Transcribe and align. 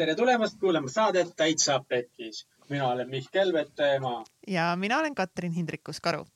tere 0.00 0.14
tulemast 0.16 0.56
kuulama 0.60 0.88
saadet 0.88 1.32
Täitsa 1.36 1.84
Pekkis. 1.88 2.46
mina 2.70 2.88
olen 2.88 3.10
Mihkel 3.10 3.52
Vetemaa. 3.52 4.24
ja 4.46 4.76
mina 4.76 4.98
olen 4.98 5.14
Katrin 5.14 5.52
Hindrikus-Karu. 5.52 6.26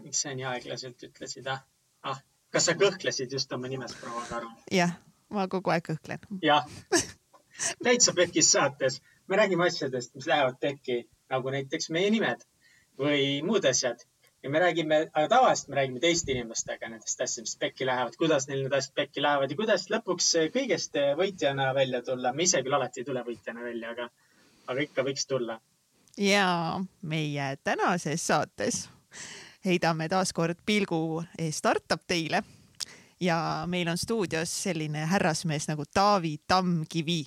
miks 0.00 0.22
sa 0.22 0.34
nii 0.34 0.44
aeglaselt 0.44 1.02
ütlesid, 1.02 1.46
ah? 1.46 1.60
ah, 2.02 2.18
kas 2.50 2.66
sa 2.66 2.72
kõhklesid 2.72 3.30
just 3.32 3.52
oma 3.52 3.68
nimes, 3.68 3.94
proua 4.00 4.24
Karu? 4.28 4.50
jah, 4.70 4.96
ma 5.30 5.46
kogu 5.48 5.70
aeg 5.70 5.86
kõhklen. 5.86 6.26
jah 6.42 6.66
täitsa 7.86 8.12
Pekkis 8.12 8.50
saates 8.52 8.98
me 9.28 9.36
räägime 9.36 9.66
asjadest, 9.66 10.14
mis 10.14 10.26
lähevad 10.26 10.58
pekki, 10.60 11.04
nagu 11.30 11.54
näiteks 11.54 11.90
meie 11.94 12.10
nimed 12.10 12.42
või 12.98 13.38
muud 13.46 13.70
asjad 13.70 14.02
ja 14.42 14.50
me 14.50 14.58
räägime, 14.58 15.10
aga 15.12 15.28
tavaliselt 15.28 15.68
me 15.68 15.76
räägime 15.76 16.00
teiste 16.00 16.32
inimestega 16.32 16.88
nendest 16.88 17.20
asjadest, 17.20 17.58
pekki 17.58 17.86
lähevad, 17.86 18.16
kuidas 18.18 18.48
neil 18.48 18.64
need 18.64 18.74
asjad 18.74 18.94
pekki 18.94 19.22
lähevad 19.22 19.50
ja 19.50 19.56
kuidas 19.56 19.86
lõpuks 19.90 20.30
kõigest 20.54 20.98
võitjana 21.18 21.70
välja 21.74 22.02
tulla. 22.02 22.32
me 22.32 22.42
ise 22.42 22.62
küll 22.62 22.74
alati 22.74 23.00
ei 23.00 23.06
tule 23.06 23.22
võitjana 23.26 23.62
välja, 23.62 23.90
aga, 23.90 24.08
aga 24.66 24.82
ikka 24.82 25.04
võiks 25.06 25.26
tulla. 25.26 25.60
ja 26.18 26.80
meie 27.02 27.56
tänases 27.64 28.26
saates 28.26 28.88
heidame 29.64 30.08
taaskord 30.08 30.58
pilgu 30.66 31.22
startup 31.50 32.02
teile 32.06 32.42
ja 33.20 33.64
meil 33.66 33.88
on 33.88 33.98
stuudios 33.98 34.62
selline 34.62 35.06
härrasmees 35.06 35.68
nagu 35.68 35.84
Taavi 35.94 36.38
Tammkivi. 36.48 37.24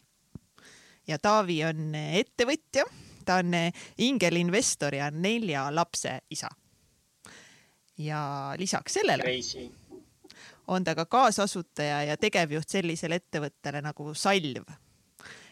ja 1.08 1.20
Taavi 1.20 1.64
on 1.64 1.96
ettevõtja, 1.96 2.84
ta 3.26 3.40
on 3.40 3.56
ingelinvestor 3.98 4.96
ja 4.96 5.12
nelja 5.12 5.70
lapse 5.76 6.20
isa 6.30 6.50
ja 7.98 8.54
lisaks 8.58 8.94
sellele 8.94 9.24
Crazy. 9.24 9.70
on 10.68 10.84
ta 10.84 10.96
ka 10.96 11.06
kaasasutaja 11.06 12.04
ja 12.04 12.18
tegevjuht 12.18 12.70
sellisele 12.70 13.16
ettevõttele 13.22 13.82
nagu 13.82 14.14
Salv. 14.14 14.66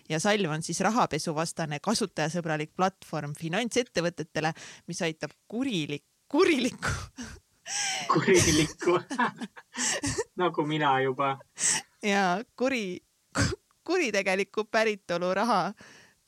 ja 0.09 0.19
Salv 0.19 0.51
on 0.51 0.63
siis 0.63 0.79
rahapesuvastane 0.79 1.79
kasutajasõbralik 1.79 2.75
platvorm 2.75 3.33
finantsettevõtetele, 3.39 4.53
mis 4.87 5.01
aitab 5.01 5.31
kurilik, 5.47 6.05
kurilikku 6.27 6.91
kurilikku 8.13 8.99
nagu 10.41 10.65
mina 10.67 10.99
juba. 11.01 11.37
ja 12.03 12.43
kuri, 12.55 12.99
kuritegelikku 13.83 14.65
päritolu 14.71 15.33
raha 15.33 15.73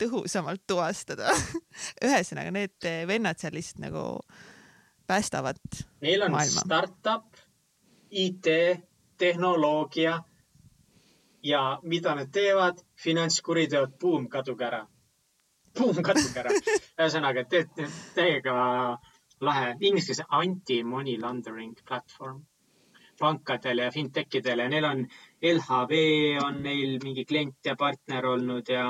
tõhusamalt 0.00 0.64
tuvastada 0.66 1.32
ühesõnaga, 2.06 2.52
need 2.52 2.90
vennad 3.08 3.40
seal 3.40 3.56
lihtsalt 3.56 3.84
nagu 3.84 4.04
päästavad 5.06 5.60
Neil 6.00 6.22
on 6.22 6.30
maailma. 6.30 6.60
startup, 6.60 7.26
IT, 8.10 8.46
tehnoloogia 9.18 10.22
ja 11.42 11.78
mida 11.82 12.14
nad 12.14 12.32
teevad? 12.32 12.82
finantskuriteod, 12.96 13.98
buum, 14.00 14.28
kaduge 14.28 14.64
ära. 14.64 14.86
buum, 15.78 16.02
kaduge 16.02 16.40
ära. 16.40 16.50
ühesõnaga, 16.98 17.44
teete 17.48 17.88
täiega 18.14 18.56
lahe, 19.40 19.74
inglise 19.80 20.14
keeles 20.14 20.26
anti-money 20.40 21.18
laundering 21.20 21.74
platvorm 21.88 22.44
pankadele 23.18 23.82
ja 23.82 23.92
fintech 23.92 24.38
idele 24.40 24.66
ja 24.66 24.68
neil 24.72 24.84
on 24.84 25.04
LHV 25.42 25.92
on 26.44 26.62
neil 26.62 26.98
mingi 27.02 27.24
klient 27.24 27.64
ja 27.64 27.76
partner 27.76 28.26
olnud 28.26 28.68
ja, 28.68 28.86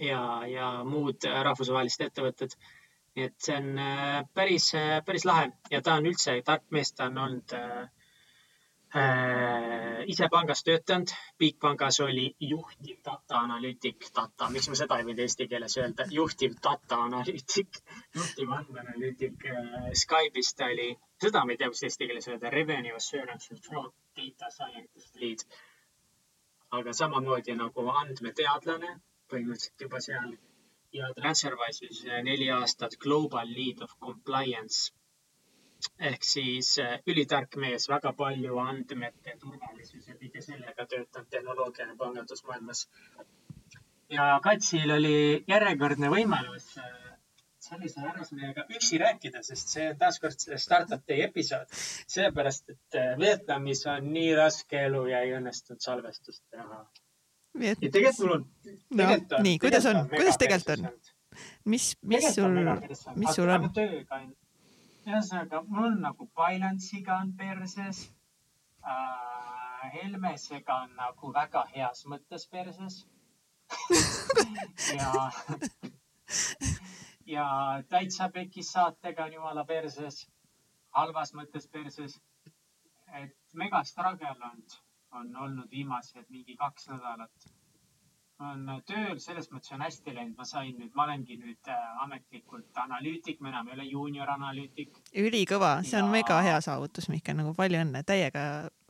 ja, 0.00 0.20
ja 0.48 0.70
muud 0.84 1.26
rahvusvahelised 1.48 2.06
ettevõtted 2.08 2.56
nii 3.16 3.24
et 3.30 3.36
see 3.48 3.56
on 3.56 3.78
äh, 3.80 4.24
päris, 4.34 4.70
äh, 4.76 4.98
päris 5.04 5.24
lahe 5.24 5.46
ja 5.72 5.80
ta 5.82 5.94
on 6.00 6.08
üldse 6.10 6.34
tark 6.44 6.64
mees, 6.76 6.92
ta 6.92 7.06
on 7.10 7.18
olnud 7.26 7.54
äh, 7.56 7.86
äh, 8.96 10.02
ise 10.12 10.28
pangas 10.32 10.62
töötanud. 10.66 11.12
Bigpangas 11.38 12.00
oli 12.04 12.26
juhtiv 12.40 12.98
data 13.08 13.40
analüütik, 13.46 14.06
data, 14.16 14.50
miks 14.52 14.68
ma 14.72 14.78
seda 14.80 14.98
ei 15.00 15.06
võinud 15.08 15.22
eesti 15.24 15.48
keeles 15.52 15.76
öelda, 15.80 16.06
juhtiv 16.18 16.58
data 16.68 17.00
analüütik, 17.08 17.80
juhtiv 18.18 18.52
andmeanalüütik 18.58 19.48
äh, 19.52 19.88
Skype'is 20.04 20.52
ta 20.60 20.68
oli, 20.74 20.90
seda 21.24 21.44
ma 21.44 21.56
ei 21.56 21.60
tea, 21.62 21.72
mis 21.72 21.84
eesti 21.88 22.10
keeles 22.10 22.28
öelda, 22.32 22.52
revenue 22.58 22.96
assurance 23.00 23.56
fraud 23.68 23.92
data 24.20 24.52
scientist 24.58 25.16
lead. 25.24 25.46
aga 26.76 26.92
samamoodi 26.98 27.54
nagu 27.56 27.84
andmeteadlane 28.00 28.88
põhimõtteliselt 29.32 29.84
juba 29.84 30.00
seal 30.06 30.32
ja 30.96 31.08
TransferWise'is 31.16 32.04
neli 32.26 32.50
aastat 32.58 32.96
Global 33.02 33.50
Lead 33.58 33.82
of 33.86 33.92
Compliance 34.06 34.92
ehk 36.10 36.24
siis 36.26 36.68
äh, 36.82 36.94
ülitark 37.12 37.56
mees, 37.62 37.86
väga 37.92 38.12
palju 38.20 38.58
andmete 38.62 39.34
turvalisuse 39.42 40.16
kõige 40.20 40.42
sellega 40.46 40.86
töötab 40.92 41.26
tehnoloogia 41.34 41.88
pangandusmaailmas. 42.02 42.80
ja 44.16 44.28
Katsil 44.46 44.94
oli 44.96 45.18
järjekordne 45.52 46.10
võimalus 46.16 46.70
äh, 46.84 46.90
sellise 47.68 48.00
härrasmehega 48.06 48.66
üksi 48.78 49.00
rääkida, 49.04 49.42
sest 49.50 49.74
see 49.76 49.88
on 49.92 49.98
taaskord 50.04 50.48
Startup 50.66 51.06
Day 51.12 51.24
episood. 51.28 51.78
sellepärast, 52.16 52.70
et 52.76 53.00
Vietnamis 53.24 53.86
on 53.94 54.12
nii 54.18 54.34
raske 54.42 54.84
elu 54.90 55.06
ja 55.12 55.24
ei 55.26 55.34
õnnestunud 55.40 55.90
salvestust 55.90 56.44
teha 56.50 56.84
ja 57.62 57.74
tegelikult 57.80 58.18
mul 58.20 58.34
on. 58.36 58.46
no 58.98 59.04
nii, 59.42 59.58
kuidas 59.62 59.86
on, 59.86 60.02
kuidas 60.08 60.38
tegelikult 60.40 60.78
on? 60.78 60.88
mis, 61.64 61.96
mis 62.02 62.34
sul, 62.34 62.58
mis 63.16 63.34
sul 63.34 63.52
on? 63.52 63.68
tööga 63.76 64.20
on, 64.20 64.30
ühesõnaga 65.06 65.62
mul 65.68 65.90
on 65.90 66.00
nagu 66.04 66.28
Binance'iga 66.38 67.20
on 67.22 67.34
perses 67.38 68.06
äh,. 68.86 69.22
Helmesega 69.86 70.74
on 70.82 70.96
nagu 70.98 71.28
väga 71.34 71.60
heas 71.70 72.00
mõttes 72.10 72.48
perses 72.50 72.96
ja, 74.98 75.10
ja 77.26 77.46
täitsa 77.88 78.28
pekis 78.34 78.72
saatega 78.72 79.28
on 79.28 79.36
jumala 79.36 79.64
perses, 79.68 80.24
halvas 80.90 81.32
mõttes 81.38 81.70
perses. 81.70 82.18
et 83.14 83.36
mega 83.54 83.84
struggle 83.84 84.34
olnud 84.34 84.78
on 85.20 85.36
olnud 85.36 85.70
viimased 85.70 86.26
mingi 86.28 86.56
kaks 86.56 86.90
nädalat. 86.92 87.52
on 88.46 88.66
tööl, 88.84 89.16
selles 89.16 89.46
mõttes 89.48 89.72
on 89.72 89.80
hästi 89.80 90.12
läinud, 90.12 90.34
ma 90.36 90.44
sain 90.44 90.74
nüüd, 90.76 90.90
ma 90.94 91.06
olengi 91.06 91.38
nüüd 91.40 91.70
äh, 91.72 91.84
ametlikult 92.04 92.80
analüütik, 92.82 93.38
ma 93.40 93.48
enam 93.48 93.70
ei 93.70 93.78
ole 93.78 93.86
juunior 93.88 94.28
analüütik. 94.34 94.98
ülikõva, 95.24 95.78
see 95.82 95.96
on 96.02 96.10
ja... 96.10 96.12
mega 96.18 96.40
hea 96.44 96.58
saavutus, 96.60 97.08
Mihkel, 97.08 97.38
nagu 97.38 97.54
palju 97.56 97.80
õnne, 97.80 98.02
täiega 98.04 98.42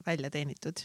välja 0.06 0.30
teenitud. 0.34 0.82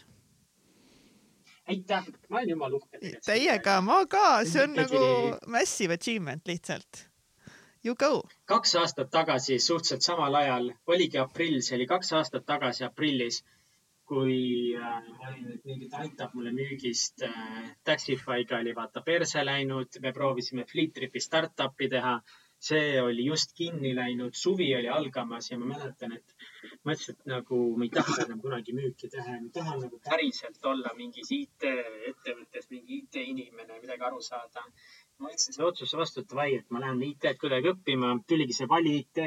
aitäh, 1.74 2.12
ma 2.30 2.38
olen 2.38 2.54
jumala 2.54 2.78
uhke. 2.78 3.16
täiega, 3.26 3.80
ma 3.82 4.04
ka, 4.06 4.28
see 4.46 4.68
on 4.68 4.78
nagu 4.78 5.02
massive 5.48 5.98
achievement 5.98 6.46
lihtsalt. 6.54 7.08
You 7.82 7.96
go. 7.96 8.28
kaks 8.46 8.76
aastat 8.78 9.10
tagasi, 9.10 9.58
suhteliselt 9.60 10.06
samal 10.06 10.38
ajal, 10.38 10.70
oligi 10.86 11.18
aprill, 11.18 11.64
see 11.66 11.80
oli 11.80 11.90
kaks 11.90 12.14
aastat 12.14 12.46
tagasi 12.46 12.86
aprillis 12.86 13.42
kui 14.12 14.76
äh, 14.76 15.04
ma 15.08 15.30
olin 15.30 15.46
nüüd 15.48 15.68
mingit 15.70 15.94
aitab 15.96 16.34
mulle 16.36 16.52
müügist 16.56 17.24
äh,. 17.24 17.68
Taxify'ga 17.88 18.58
oli 18.60 18.74
vaata 18.76 19.04
perse 19.08 19.44
läinud, 19.48 20.00
me 20.04 20.12
proovisime 20.18 20.66
Fleetripi 20.72 21.24
startup'i 21.24 21.88
teha. 21.96 22.22
see 22.62 23.00
oli 23.02 23.24
just 23.26 23.56
kinni 23.58 23.96
läinud, 23.98 24.36
suvi 24.38 24.68
oli 24.78 24.90
algamas 24.96 25.48
ja 25.50 25.56
ma 25.58 25.72
mäletan, 25.72 26.12
et 26.14 26.36
ma 26.86 26.94
ütlesin, 26.94 27.16
et 27.16 27.32
nagu 27.32 27.62
ma 27.80 27.88
ei 27.88 27.90
taha 27.96 28.18
enam 28.26 28.44
kunagi 28.44 28.76
müüki 28.78 29.10
teha 29.16 29.40
ma 29.40 29.50
tahan 29.56 29.82
nagu 29.86 29.98
päriselt 30.10 30.70
olla 30.74 30.92
mingis 31.00 31.32
IT-ettevõttes 31.40 32.70
mingi 32.76 33.00
IT-inimene, 33.00 33.80
midagi 33.82 34.08
aru 34.12 34.22
saada. 34.28 34.68
ma 35.18 35.32
võtsin 35.32 35.58
selle 35.58 35.72
otsuse 35.72 35.98
vastu, 36.04 36.22
et 36.22 36.30
davai, 36.36 36.52
et 36.60 36.70
ma 36.70 36.84
lähen 36.86 37.02
IT-d 37.10 37.42
kuidagi 37.42 37.74
õppima, 37.74 38.14
tuligi 38.30 38.60
see 38.60 38.70
Vali 38.76 38.96
IT. 39.00 39.26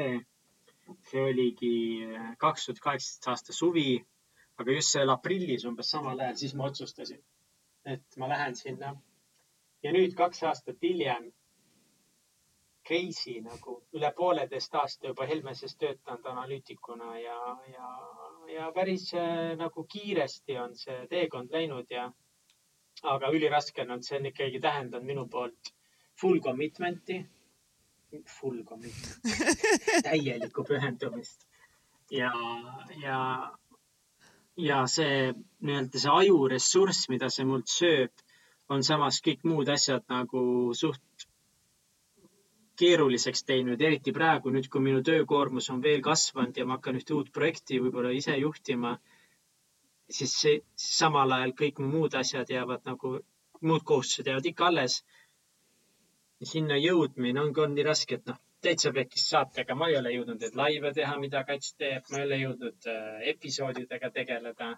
see 1.11 1.27
oligi 1.33 1.75
äh, 2.07 2.33
kaks 2.39 2.69
tuhat 2.69 2.83
kaheksateist 2.87 3.33
aasta 3.33 3.59
suvi 3.59 3.89
aga 4.57 4.77
just 4.77 4.95
seal 4.95 5.11
aprillis 5.13 5.65
umbes 5.69 5.89
samal 5.91 6.19
ajal, 6.19 6.35
siis 6.41 6.53
ma 6.55 6.69
otsustasin, 6.69 7.21
et 7.85 8.17
ma 8.17 8.29
lähen 8.31 8.55
sinna. 8.55 8.95
ja 9.83 9.91
nüüd 9.93 10.15
kaks 10.17 10.43
aastat 10.49 10.81
hiljem, 10.81 11.27
crazy 12.87 13.39
nagu 13.45 13.75
üle 13.97 14.11
pooleteist 14.17 14.75
aasta 14.81 15.11
juba 15.11 15.25
Helmeses 15.29 15.75
töötanud 15.81 16.25
analüütikuna 16.31 17.19
ja, 17.19 17.37
ja, 17.73 17.89
ja 18.53 18.71
päris 18.75 19.11
äh, 19.13 19.55
nagu 19.57 19.85
kiiresti 19.93 20.57
on 20.61 20.75
see 20.77 21.07
teekond 21.09 21.53
läinud 21.53 21.89
ja 21.89 22.11
aga 23.03 23.31
üliraske 23.33 23.85
on 23.89 24.03
see 24.03 24.19
on 24.19 24.29
ikkagi 24.31 24.61
tähendanud 24.61 25.05
minu 25.05 25.27
poolt 25.29 25.73
full 26.21 26.39
commitment'i, 26.39 27.19
full 28.39 28.63
commitment, 28.63 29.35
täielikku 30.07 30.63
pühendumist. 30.63 31.47
Ja, 32.11 32.31
ja 33.01 33.17
ja 34.57 34.85
see 34.87 35.33
nii-öelda 35.67 35.99
see 35.99 36.11
ajuressurss, 36.21 37.09
mida 37.11 37.29
see 37.29 37.45
mult 37.47 37.71
sööb, 37.71 38.11
on 38.69 38.83
samas 38.83 39.19
kõik 39.25 39.43
muud 39.45 39.69
asjad 39.69 40.05
nagu 40.09 40.73
suht 40.73 41.27
keeruliseks 42.79 43.43
teinud, 43.47 43.81
eriti 43.81 44.11
praegu 44.15 44.51
nüüd, 44.51 44.67
kui 44.71 44.83
minu 44.83 45.01
töökoormus 45.05 45.69
on 45.71 45.83
veel 45.83 46.01
kasvanud 46.03 46.57
ja 46.59 46.65
ma 46.67 46.77
hakkan 46.77 46.97
ühte 46.99 47.15
uut 47.15 47.31
projekti 47.35 47.79
võib-olla 47.83 48.11
ise 48.15 48.35
juhtima, 48.39 48.95
siis 50.11 50.33
see, 50.41 50.57
samal 50.75 51.31
ajal 51.37 51.55
kõik 51.61 51.79
mu 51.83 51.91
muud 51.93 52.17
asjad 52.19 52.51
jäävad 52.51 52.83
nagu 52.89 53.17
muud 53.61 53.85
kohustused 53.87 54.27
jäävad 54.27 54.51
ikka 54.51 54.67
alles. 54.71 55.03
sinna 56.45 56.75
jõudmine 56.77 57.41
ongi 57.41 57.61
olnud 57.63 57.79
nii 57.79 57.85
raske, 57.87 58.15
et 58.19 58.25
noh, 58.29 58.37
täitsa 58.65 58.91
pekkis 58.93 59.27
saatega. 59.29 59.75
Ma 59.77 59.89
ei 59.91 59.97
ole 59.99 60.11
jõudnud 60.15 60.41
neid 60.41 60.57
laive 60.59 60.91
teha, 60.97 61.13
mida 61.21 61.43
Kats 61.49 61.75
teeb, 61.81 62.07
ma 62.11 62.19
ei 62.19 62.25
ole 62.27 62.39
jõudnud 62.41 62.89
äh, 62.91 63.21
episoodidega 63.33 64.09
tegeleda. 64.15 64.71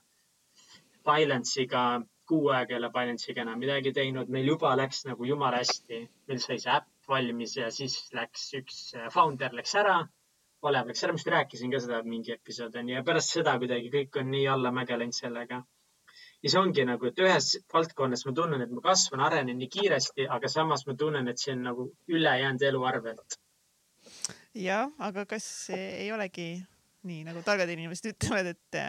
Balance'iga, 1.07 1.83
kuu 2.27 2.49
aega 2.55 2.75
ei 2.75 2.81
ole 2.81 2.91
Balance'iga 2.97 3.45
enam 3.45 3.61
midagi 3.63 3.93
teinud, 3.95 4.31
meil 4.35 4.51
juba 4.51 4.73
läks 4.79 5.05
nagu 5.07 5.29
jumala 5.29 5.61
hästi. 5.63 6.01
meil 6.27 6.43
sai 6.43 6.59
see 6.63 6.73
äpp 6.73 7.13
valmis 7.13 7.55
ja 7.55 7.71
siis 7.71 7.95
läks 8.17 8.49
üks 8.59 8.83
äh, 8.97 9.07
founder 9.13 9.55
läks 9.61 9.75
ära. 9.83 9.97
Olev 10.67 10.91
läks 10.91 11.05
ära, 11.05 11.13
ma 11.15 11.21
vist 11.21 11.31
rääkisin 11.31 11.71
ka 11.71 11.79
seda 11.79 12.03
mingi 12.03 12.35
episood 12.35 12.75
onju 12.75 12.97
ja 12.97 13.07
pärast 13.07 13.33
seda 13.37 13.55
kuidagi 13.61 13.91
kõik 13.93 14.19
on 14.19 14.31
nii 14.33 14.45
allamäge 14.57 14.99
läinud 14.99 15.15
sellega. 15.15 15.63
Ja 16.43 16.51
see 16.51 16.59
ongi 16.59 16.83
nagu, 16.85 17.07
et 17.07 17.19
ühes 17.23 17.53
valdkonnas 17.73 18.25
ma 18.27 18.33
tunnen, 18.39 18.61
et 18.61 18.73
ma 18.73 18.81
kasvan, 18.91 19.23
arenen 19.25 19.57
nii 19.61 19.69
kiiresti, 19.73 20.27
aga 20.35 20.51
samas 20.51 20.85
ma 20.89 20.93
tunnen, 20.99 21.29
et 21.31 21.41
see 21.41 21.55
on 21.55 21.63
nagu 21.71 21.91
ülejäänud 22.13 22.65
elu 22.71 22.83
arvelt 22.91 23.37
jah, 24.57 24.89
aga 25.03 25.25
kas 25.29 25.45
ei 25.75 26.09
olegi 26.13 26.55
nii 27.07 27.23
nagu 27.27 27.43
targad 27.45 27.69
inimesed 27.71 28.11
ütlevad, 28.13 28.51
et 28.55 28.81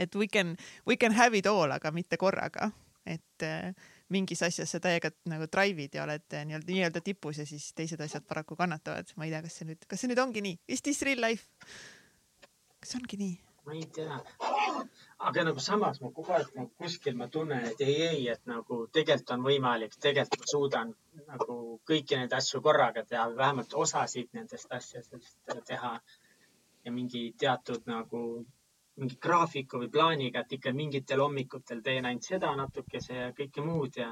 et 0.00 0.16
we 0.18 0.26
can, 0.26 0.56
we 0.86 0.96
can 0.96 1.14
have 1.14 1.36
it 1.38 1.46
all, 1.46 1.70
aga 1.70 1.92
mitte 1.94 2.18
korraga, 2.18 2.70
et 3.06 3.46
mingis 4.14 4.42
asjas 4.46 4.74
sa 4.74 4.80
täiega 4.82 5.10
nagu 5.30 5.48
drive'id 5.50 5.96
ja 5.96 6.04
oled 6.04 6.26
nii-öelda 6.34 6.70
nii-öelda 6.70 7.02
tipus 7.04 7.40
ja 7.40 7.46
siis 7.48 7.72
teised 7.76 8.00
asjad 8.04 8.26
paraku 8.28 8.56
kannatavad. 8.56 9.10
ma 9.16 9.26
ei 9.26 9.34
tea, 9.34 9.42
kas 9.46 9.58
see 9.60 9.70
nüüd, 9.70 9.86
kas 9.88 10.04
see 10.04 10.12
nüüd 10.12 10.22
ongi 10.22 10.44
nii? 10.44 10.58
Is 10.68 10.82
this 10.82 11.02
real 11.06 11.22
life? 11.24 11.48
kas 12.80 12.96
ongi 13.00 13.20
nii? 13.20 13.34
ma 13.66 13.78
ei 13.78 13.88
tea. 13.96 14.20
Aga 15.18 15.44
nagu 15.44 15.60
samas 15.60 16.00
ma 16.00 16.10
kogu 16.10 16.32
aeg 16.32 16.50
nagu 16.56 16.70
kuskil 16.78 17.16
ma 17.16 17.28
tunnen, 17.28 17.64
et 17.70 17.80
ei, 17.80 17.96
ei, 18.08 18.28
et 18.28 18.42
nagu 18.50 18.86
tegelikult 18.92 19.30
on 19.36 19.44
võimalik, 19.48 19.94
tegelikult 20.06 20.40
ma 20.40 20.50
suudan 20.52 20.94
nagu 21.26 21.56
kõiki 21.90 22.18
neid 22.18 22.32
asju 22.32 22.60
korraga 22.64 23.04
teha 23.04 23.28
või 23.30 23.40
vähemalt 23.42 23.74
osasid 23.84 24.28
nendest 24.32 24.72
asjadest 24.72 25.38
teha. 25.70 26.00
ja 26.84 26.92
mingi 26.92 27.32
teatud 27.40 27.86
nagu 27.88 28.44
mingi 28.96 29.16
graafiku 29.26 29.78
või 29.82 29.90
plaaniga, 29.90 30.40
et 30.40 30.52
ikka 30.52 30.72
mingitel 30.72 31.22
hommikutel 31.24 31.80
teen 31.82 32.04
ainult 32.04 32.26
seda 32.28 32.50
natukese 32.56 33.14
ja 33.14 33.30
kõike 33.38 33.64
muud 33.64 33.96
ja 33.96 34.10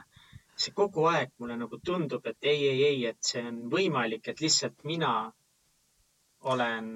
see 0.56 0.72
kogu 0.72 1.04
aeg 1.10 1.30
mulle 1.38 1.56
nagu 1.56 1.78
tundub, 1.84 2.26
et 2.26 2.48
ei, 2.52 2.64
ei, 2.68 2.84
ei, 2.84 3.04
et 3.06 3.20
see 3.20 3.44
on 3.50 3.60
võimalik, 3.74 4.28
et 4.28 4.40
lihtsalt 4.40 4.84
mina 4.84 5.12
olen 6.54 6.88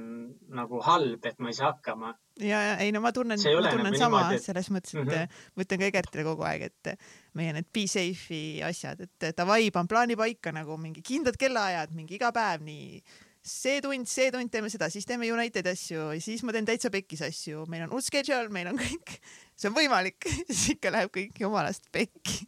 nagu 0.61 0.81
halb, 0.83 1.27
et 1.27 1.39
ma 1.39 1.53
ei 1.53 1.59
saa 1.59 1.73
hakkama 1.73 2.15
ja, 2.41 2.63
ja 2.63 2.73
ei 2.85 2.93
no 2.93 3.01
ma 3.05 3.13
tunnen, 3.17 3.39
ma 3.41 3.71
tunnen 3.71 3.91
nagu 3.91 4.01
sama 4.01 4.23
niimoodi, 4.23 4.41
et... 4.41 4.47
selles 4.49 4.71
mõttes, 4.73 4.95
et 4.95 5.03
mm 5.03 5.13
-hmm. 5.13 5.45
ma 5.55 5.67
ütlen 5.67 5.83
ka 5.83 5.91
Egertile 5.91 6.25
kogu 6.27 6.47
aeg, 6.49 6.67
et 6.71 6.93
meie 7.35 7.53
need 7.57 7.69
be 7.73 7.87
safe'i 7.91 8.63
asjad, 8.67 9.01
et 9.07 9.31
davai, 9.37 9.71
pan 9.71 9.89
plaani 9.89 10.17
paika 10.17 10.53
nagu 10.53 10.77
mingi 10.77 11.03
kindlad 11.03 11.39
kellaajad, 11.41 11.95
mingi 11.95 12.19
iga 12.19 12.33
päev 12.33 12.65
nii 12.67 13.03
see 13.47 13.81
tund, 13.81 14.09
see 14.11 14.33
tund 14.35 14.51
teeme 14.51 14.69
seda, 14.73 14.89
siis 14.91 15.07
teeme 15.07 15.29
United 15.31 15.69
asju, 15.71 16.09
siis 16.23 16.43
ma 16.43 16.55
teen 16.55 16.67
täitsa 16.67 16.91
pekkis 16.91 17.23
asju, 17.29 17.65
meil 17.71 17.87
on 17.87 17.95
uus 17.95 18.11
schedule, 18.11 18.51
meil 18.51 18.73
on 18.73 18.81
kõik, 18.81 19.17
see 19.59 19.71
on 19.71 19.77
võimalik 19.77 20.27
siis 20.51 20.75
ikka 20.75 20.93
läheb 20.95 21.15
kõik 21.15 21.39
jumalast 21.41 21.87
pekki 21.95 22.43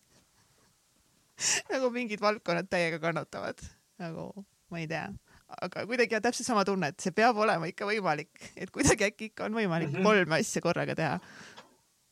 nagu 1.72 1.90
mingid 1.94 2.22
valdkonnad 2.22 2.68
täiega 2.70 2.98
kannatavad, 3.02 3.62
nagu 4.02 4.32
ma 4.72 4.82
ei 4.82 4.90
tea 4.90 5.06
aga 5.48 5.86
kuidagi 5.86 6.16
on 6.18 6.24
täpselt 6.24 6.46
sama 6.46 6.64
tunne, 6.68 6.90
et 6.92 7.00
see 7.04 7.14
peab 7.16 7.38
olema 7.44 7.68
ikka 7.70 7.88
võimalik, 7.88 8.42
et 8.56 8.72
kuidagi 8.74 9.08
äkki 9.08 9.30
ikka 9.30 9.46
on 9.48 9.56
võimalik 9.56 9.90
mm 9.90 9.96
-hmm. 10.00 10.10
kolme 10.10 10.40
asja 10.40 10.62
korraga 10.64 10.94
teha. 10.94 11.20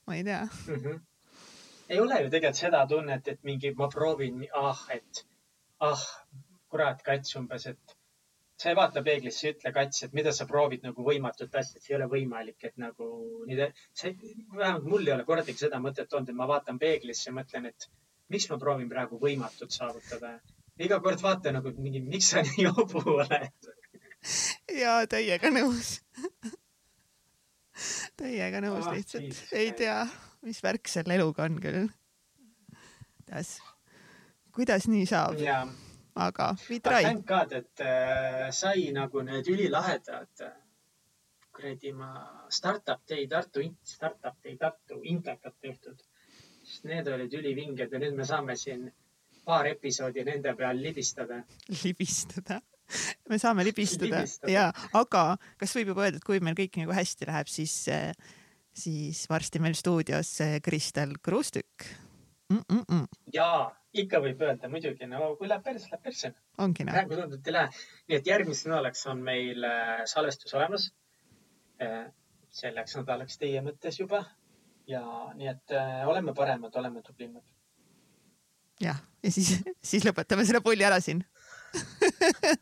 ma 0.06 0.16
ei 0.16 0.24
tea 0.24 0.42
mm. 0.44 0.74
-hmm. 0.74 1.00
ei 1.88 2.00
ole 2.00 2.22
ju 2.22 2.30
tegelikult 2.30 2.62
seda 2.62 2.86
tunnet, 2.86 3.28
et 3.28 3.42
mingi 3.42 3.74
ma 3.74 3.88
proovin, 3.88 4.46
ah, 4.54 4.86
et 4.90 5.26
ah, 5.80 6.06
kurat, 6.68 7.02
kats 7.02 7.36
umbes, 7.36 7.66
et 7.66 7.96
sa 8.56 8.68
ei 8.70 8.76
vaata 8.76 9.02
peeglisse, 9.02 9.52
ütle 9.52 9.72
kats, 9.72 10.02
et 10.02 10.12
mida 10.12 10.32
sa 10.32 10.46
proovid 10.46 10.82
nagu 10.82 11.04
võimatut 11.04 11.54
asja, 11.54 11.76
et 11.76 11.82
see 11.82 11.94
ei 11.94 12.00
ole 12.00 12.08
võimalik, 12.14 12.64
et 12.64 12.76
nagu 12.76 13.08
nii, 13.46 13.68
see, 13.92 14.16
vähemalt 14.56 14.84
mul 14.84 15.06
ei 15.06 15.12
ole 15.12 15.24
kordagi 15.24 15.58
seda 15.58 15.80
mõtet 15.88 16.12
olnud, 16.12 16.28
et 16.28 16.40
ma 16.40 16.48
vaatan 16.48 16.78
peeglisse 16.78 17.28
ja 17.30 17.34
mõtlen, 17.36 17.66
et 17.66 17.88
miks 18.32 18.48
ma 18.50 18.58
proovin 18.58 18.88
praegu 18.88 19.20
võimatut 19.20 19.70
saavutada 19.70 20.38
iga 20.82 21.00
kord 21.00 21.22
vaata 21.22 21.52
nagu 21.56 21.72
mingi, 21.78 22.02
miks 22.04 22.32
sa 22.34 22.42
nii 22.44 22.66
jobu 22.66 23.02
oled. 23.16 23.70
ja 24.82 24.98
täiega 25.10 25.52
nõus 25.54 25.96
täiega 28.20 28.60
nõus 28.64 28.86
ah, 28.86 28.92
lihtsalt, 28.96 29.30
siis. 29.30 29.52
ei 29.52 29.72
tea, 29.76 30.02
mis 30.46 30.62
värk 30.64 30.88
selle 30.90 31.18
eluga 31.18 31.46
on 31.46 31.58
küll. 31.62 31.88
kuidas, 33.24 33.56
kuidas 34.56 34.88
nii 34.92 35.08
saab? 35.08 35.40
aga 36.16 36.52
we 36.70 36.80
try. 36.80 37.02
Thank 37.04 37.26
God, 37.28 37.52
et 37.52 37.84
äh, 37.84 38.46
sai 38.56 38.88
nagu 38.96 39.20
need 39.24 39.48
ülilahedad 39.52 40.46
kuradi 41.56 41.92
ma 41.92 42.10
startup 42.48 43.00
day 43.08 43.26
Tartu, 43.26 43.62
startup 43.82 44.36
day 44.44 44.56
Tartu 44.56 45.00
intekad 45.02 45.54
tehtud. 45.60 46.02
sest 46.66 46.84
need 46.84 47.08
olid 47.08 47.34
ülivinged 47.38 47.92
ja 47.92 47.98
nüüd 48.02 48.16
me 48.18 48.24
saame 48.26 48.56
siin 48.58 48.88
paar 49.46 49.68
episoodi 49.70 50.24
nende 50.26 50.54
peal 50.58 50.80
libistada. 50.82 51.42
libistada? 51.84 52.60
me 53.30 53.38
saame 53.42 53.64
libistada, 53.66 54.20
libistada. 54.20 54.52
ja, 54.52 54.66
aga 54.94 55.24
kas 55.60 55.74
võib 55.78 55.92
juba 55.92 56.06
öelda, 56.06 56.20
et 56.20 56.26
kui 56.26 56.42
meil 56.44 56.58
kõik 56.58 56.78
nagu 56.82 56.94
hästi 56.94 57.26
läheb, 57.30 57.50
siis, 57.50 57.74
siis 58.84 59.24
varsti 59.30 59.62
meil 59.62 59.74
stuudios 59.78 60.36
Kristel 60.66 61.16
Kruustükk 61.22 61.88
mm. 62.52 62.62
-mm 62.68 63.08
ja 63.34 63.48
ikka 63.96 64.20
võib 64.22 64.42
öelda 64.44 64.68
muidugi, 64.68 65.08
no 65.10 65.34
kui 65.40 65.48
läheb 65.48 65.64
persse, 65.64 65.88
läheb 65.90 66.06
noh. 66.60 66.92
praegu 66.92 67.16
tundub, 67.16 67.40
et 67.40 67.50
ei 67.50 67.56
lähe. 67.58 67.84
nii 68.08 68.18
et 68.20 68.30
järgmiseks 68.32 68.70
nädalaks 68.70 69.06
on 69.12 69.22
meil 69.24 69.64
äh, 69.64 70.02
salvestus 70.04 70.54
olemas. 70.54 70.90
Selleks 72.56 72.96
nädalaks 72.96 73.36
teie 73.38 73.60
mõttes 73.60 73.98
juba 74.00 74.22
ja 74.88 75.02
nii 75.36 75.48
et 75.50 75.74
oleme 76.08 76.32
paremad, 76.32 76.76
oleme 76.80 77.02
tublimad 77.04 77.44
jah, 78.80 79.00
ja 79.22 79.32
siis, 79.32 79.56
siis 79.90 80.06
lõpetame 80.06 80.46
selle 80.46 80.62
pulli 80.64 80.86
ära 80.86 81.00
siin 81.00 81.24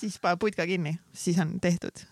siis 0.00 0.18
pane 0.22 0.38
putka 0.40 0.66
kinni, 0.66 0.96
siis 1.12 1.38
on 1.42 1.58
tehtud. 1.60 2.04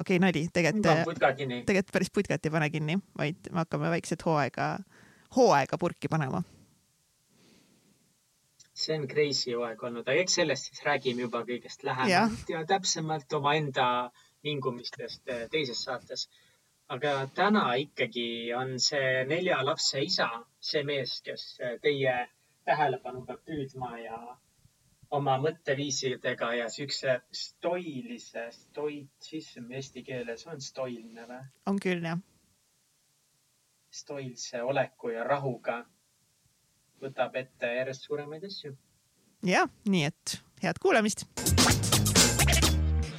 okei 0.00 0.16
okay,, 0.16 0.18
nali, 0.22 0.46
tegelikult, 0.52 1.18
tegelikult 1.18 1.92
päris 1.92 2.12
putkat 2.14 2.46
ei 2.46 2.54
pane 2.54 2.70
kinni, 2.70 2.98
vaid 3.18 3.50
me 3.50 3.64
hakkame 3.64 3.90
väikset 3.90 4.24
hooaega, 4.26 4.76
hooaega 5.36 5.78
purki 5.78 6.08
panema. 6.08 6.42
see 8.76 8.98
on 8.98 9.06
crazy 9.08 9.54
hooaeg 9.56 9.82
olnud, 9.88 10.04
aga 10.04 10.20
eks 10.20 10.34
sellest 10.36 10.68
siis 10.68 10.82
räägime 10.84 11.24
juba 11.24 11.40
kõigest 11.48 11.84
lähemalt 11.86 12.50
ja, 12.50 12.58
ja 12.58 12.66
täpsemalt 12.68 13.32
omaenda 13.38 13.86
hingumistest 14.44 15.22
eh, 15.32 15.46
teises 15.50 15.80
saates 15.86 16.26
aga 16.88 17.12
täna 17.34 17.74
ikkagi 17.82 18.54
on 18.54 18.76
see 18.80 19.24
nelja 19.28 19.62
lapse 19.66 20.02
isa, 20.02 20.28
see 20.60 20.84
mees, 20.86 21.20
kes 21.26 21.46
teie 21.82 22.16
tähelepanu 22.66 23.24
peab 23.26 23.42
püüdma 23.46 23.90
ja 24.02 24.20
oma 25.16 25.36
mõtteviisidega 25.42 26.52
ja 26.60 26.68
siukse 26.70 27.18
stoilise, 27.32 28.48
stoitsism 28.52 29.70
eesti 29.78 30.02
keeles 30.06 30.46
on 30.50 30.62
stoilne 30.62 31.26
või? 31.30 31.42
on 31.66 31.82
küll, 31.82 32.02
jah. 32.06 32.22
stoilse 33.90 34.62
oleku 34.62 35.14
ja 35.14 35.24
rahuga 35.24 35.82
võtab 37.02 37.36
ette 37.42 37.74
järjest 37.80 38.08
suuremaid 38.08 38.48
asju. 38.50 38.74
jah, 39.46 39.70
nii 39.86 40.08
et 40.10 40.40
head 40.62 40.82
kuulamist 40.82 41.26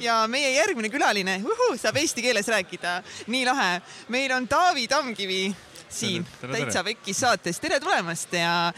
ja 0.00 0.18
meie 0.30 0.50
järgmine 0.54 0.90
külaline 0.92 1.38
uhu, 1.44 1.70
saab 1.78 1.96
eesti 2.00 2.22
keeles 2.22 2.48
rääkida, 2.48 2.98
nii 3.26 3.44
lahe. 3.46 3.80
meil 4.08 4.32
on 4.36 4.48
Taavi 4.48 4.88
Tamkivi 4.88 5.42
siin 5.88 6.24
tere, 6.24 6.40
tere, 6.40 6.52
Täitsa 6.52 6.84
Pekkis 6.84 7.20
saates, 7.20 7.60
tere 7.60 7.80
tulemast 7.80 8.32
ja 8.32 8.72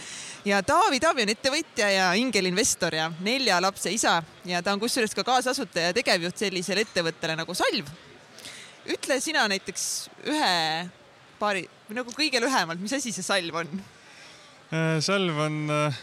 ja 0.45 0.63
Taavi 0.63 1.01
Taavi 1.01 1.27
on 1.27 1.33
ettevõtja 1.35 1.91
ja 1.91 2.13
ingelinvestor 2.19 2.95
ja 2.95 3.11
nelja 3.21 3.61
lapse 3.63 3.93
isa 3.93 4.21
ja 4.45 4.63
ta 4.63 4.73
on 4.73 4.81
kusjuures 4.81 5.15
ka 5.15 5.25
kaasasutaja 5.27 5.91
ja 5.91 5.97
tegevjuht 5.97 6.39
sellisele 6.39 6.87
ettevõttele 6.87 7.37
nagu 7.43 7.55
Salv. 7.55 7.91
ütle 8.87 9.21
sina 9.21 9.49
näiteks 9.49 9.87
ühe 10.31 10.89
paari, 11.41 11.65
nagu 11.97 12.13
kõige 12.15 12.41
lühemalt, 12.43 12.81
mis 12.81 12.93
asi 12.97 13.13
see 13.13 13.25
Salv 13.27 13.63
on? 13.63 13.83
Äh, 14.71 15.01
salv 15.03 15.39
on 15.43 15.65
äh, 15.75 15.97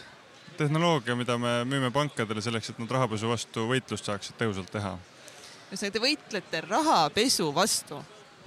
tehnoloogia, 0.58 1.14
mida 1.16 1.38
me 1.40 1.62
müüme 1.64 1.90
pankadele 1.94 2.42
selleks, 2.44 2.72
et 2.72 2.80
nad 2.82 2.90
rahapesu 2.92 3.30
vastu 3.30 3.68
võitlust 3.70 4.08
saaksid 4.10 4.36
tõhusalt 4.40 4.68
teha. 4.74 4.96
Ühesõnaga, 5.68 5.94
te 5.94 6.02
võitlete 6.02 6.62
rahapesu 6.66 7.48
vastu? 7.54 8.02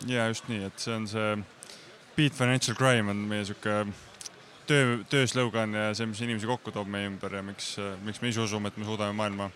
ja 0.09 0.27
just 0.31 0.47
nii, 0.49 0.63
et 0.69 0.79
see 0.81 0.95
on 0.95 1.09
see 1.09 1.35
Beat 2.15 2.33
Financial 2.37 2.77
Crime 2.77 3.13
on 3.13 3.19
meie 3.29 3.45
sihuke 3.47 3.75
töö, 4.69 4.97
tööslogan 5.09 5.75
ja 5.77 5.91
see, 5.97 6.09
mis 6.09 6.21
inimesi 6.25 6.49
kokku 6.49 6.73
toob 6.73 6.89
meie 6.91 7.09
ümber 7.09 7.37
ja 7.37 7.43
miks, 7.45 7.75
miks 8.05 8.21
me 8.21 8.31
ise 8.33 8.41
usume, 8.43 8.71
et 8.71 8.79
me 8.81 8.87
suudame 8.87 9.15
maailma, 9.17 9.51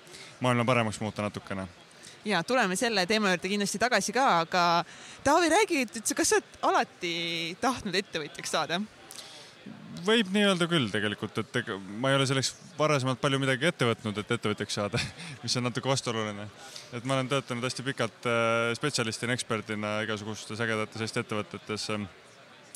maailma 0.45 0.67
paremaks 0.67 1.01
muuta 1.03 1.25
natukene 1.25 1.67
ja 2.25 2.43
tuleme 2.43 2.75
selle 2.75 3.05
teema 3.05 3.33
juurde 3.33 3.49
kindlasti 3.49 3.81
tagasi 3.81 4.13
ka, 4.13 4.25
aga 4.45 4.65
Taavi, 5.23 5.49
räägi, 5.49 5.81
et 5.85 6.13
kas 6.17 6.33
sa 6.33 6.39
oled 6.39 6.61
alati 6.69 7.15
tahtnud 7.61 7.97
ettevõtjaks 8.01 8.55
saada? 8.57 8.81
Võib 10.05 10.29
nii 10.33 10.43
öelda 10.49 10.67
küll 10.69 10.89
tegelikult, 10.93 11.39
et 11.41 11.61
ega 11.61 11.77
ma 12.01 12.11
ei 12.11 12.17
ole 12.19 12.27
selleks 12.29 12.51
varasemalt 12.77 13.21
palju 13.21 13.39
midagi 13.41 13.69
ette 13.69 13.87
võtnud, 13.87 14.19
et 14.21 14.33
ettevõtjaks 14.37 14.77
saada 14.77 15.01
mis 15.43 15.55
on 15.57 15.65
natuke 15.67 15.89
vastuoluline. 15.89 16.47
et 16.93 17.07
ma 17.07 17.17
olen 17.17 17.31
töötanud 17.31 17.65
hästi 17.65 17.85
pikalt 17.87 18.29
äh, 18.29 18.69
spetsialistina, 18.77 19.37
eksperdina 19.37 19.97
igasugustes 20.05 20.61
ägedates 20.65 21.05
Eesti 21.07 21.23
ettevõtetes 21.23 21.89
ähm, 21.95 22.07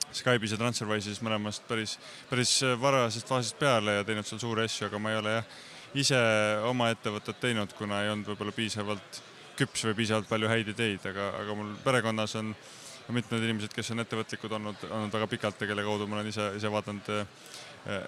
Skype'is 0.09 0.55
ja 0.55 0.57
Transferwise'is 0.57 1.21
mõlemast 1.25 1.65
päris, 1.69 1.97
päris 2.29 2.55
varasest 2.81 3.29
faasist 3.29 3.59
peale 3.59 3.99
ja 3.99 4.05
teinud 4.07 4.25
seal 4.25 4.41
suuri 4.41 4.65
asju, 4.65 4.87
aga 4.87 5.01
ma 5.01 5.13
ei 5.13 5.19
ole 5.19 5.35
jah, 5.35 5.57
ise 6.01 6.21
oma 6.69 6.89
ettevõtet 6.93 7.37
teinud, 7.41 7.73
kuna 7.77 8.03
ei 8.03 8.13
olnud 8.13 8.31
võib-olla 8.31 8.55
piisavalt 8.55 9.21
küps 9.59 9.83
või 9.85 9.97
piisavalt 10.01 10.29
palju 10.29 10.49
häid 10.49 10.71
ideid, 10.73 11.05
aga, 11.11 11.29
aga 11.43 11.57
mul 11.57 11.73
perekonnas 11.83 12.35
on 12.39 12.53
mitmed 13.15 13.43
inimesed, 13.45 13.73
kes 13.73 13.91
on 13.93 14.03
ettevõtlikud 14.03 14.53
olnud, 14.59 14.83
olnud 14.89 15.13
väga 15.15 15.27
pikalt 15.31 15.61
ja 15.61 15.69
kelle 15.69 15.85
kaudu 15.85 16.07
ma 16.07 16.19
olen 16.19 16.29
ise, 16.29 16.45
ise 16.59 16.71
vaadanud, 16.71 17.09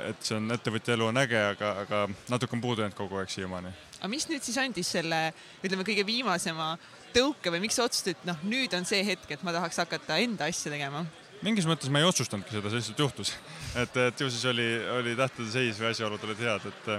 et 0.09 0.25
see 0.25 0.35
on, 0.37 0.51
ettevõtja 0.53 0.97
elu 0.97 1.07
on 1.07 1.21
äge, 1.21 1.39
aga, 1.53 1.71
aga 1.85 2.01
natuke 2.29 2.57
on 2.57 2.63
puudu 2.63 2.83
jäänud 2.83 2.97
kogu 2.97 3.21
aeg 3.21 3.31
siiamaani. 3.31 3.71
aga 3.99 4.11
mis 4.11 4.27
nüüd 4.29 4.43
siis 4.45 4.59
andis 4.61 4.91
selle, 4.97 5.21
ütleme, 5.63 5.87
kõige 5.87 6.05
viimasema 6.05 6.75
tõuke 7.15 7.53
või 7.53 7.63
miks 7.65 7.79
sa 7.79 7.87
otsustasid, 7.87 8.19
et 8.19 8.29
noh, 8.29 8.45
nüüd 8.47 8.75
on 8.77 8.87
see 8.87 9.01
hetk, 9.07 9.29
et 9.31 9.43
ma 9.47 9.55
tahaks 9.55 9.81
hakata 9.83 10.19
enda 10.21 10.49
asja 10.51 10.73
tegema? 10.73 11.05
mingis 11.41 11.65
mõttes 11.65 11.89
ma 11.89 12.01
ei 12.01 12.05
otsustanudki 12.05 12.53
seda, 12.53 12.69
see 12.69 12.81
lihtsalt 12.83 12.99
juhtus. 13.01 13.33
et, 13.81 13.95
et 13.97 14.21
ju 14.21 14.29
siis 14.29 14.45
oli, 14.51 14.67
oli 14.99 15.17
tähtede 15.17 15.49
seis 15.49 15.79
või 15.81 15.89
asjaolud 15.89 16.29
olid 16.29 16.45
head, 16.45 16.69
et 16.69 16.91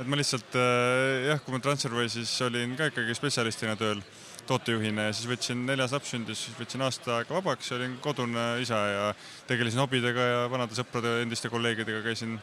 et 0.00 0.08
ma 0.08 0.16
lihtsalt 0.16 0.54
jah, 1.26 1.40
kui 1.42 1.52
ma 1.52 1.58
Transferwise'is 1.60 2.32
olin 2.46 2.76
ka 2.78 2.86
ikkagi 2.92 3.16
spetsialistina 3.18 3.74
tööl 3.76 4.00
tootejuhina 4.48 5.08
ja 5.08 5.12
siis 5.16 5.28
võtsin, 5.30 5.64
neljas 5.68 5.94
laps 5.94 6.12
sündis, 6.14 6.46
siis 6.46 6.56
võtsin 6.58 6.82
aasta 6.84 7.18
aega 7.18 7.36
vabaks 7.36 7.72
olin 7.76 7.96
kodune 8.02 8.46
isa 8.62 8.80
ja 8.90 9.04
tegelesin 9.48 9.82
hobidega 9.82 10.26
ja 10.28 10.40
vanade 10.52 10.76
sõprade, 10.78 11.20
endiste 11.22 11.50
kolleegidega 11.52 12.02
käisin 12.04 12.38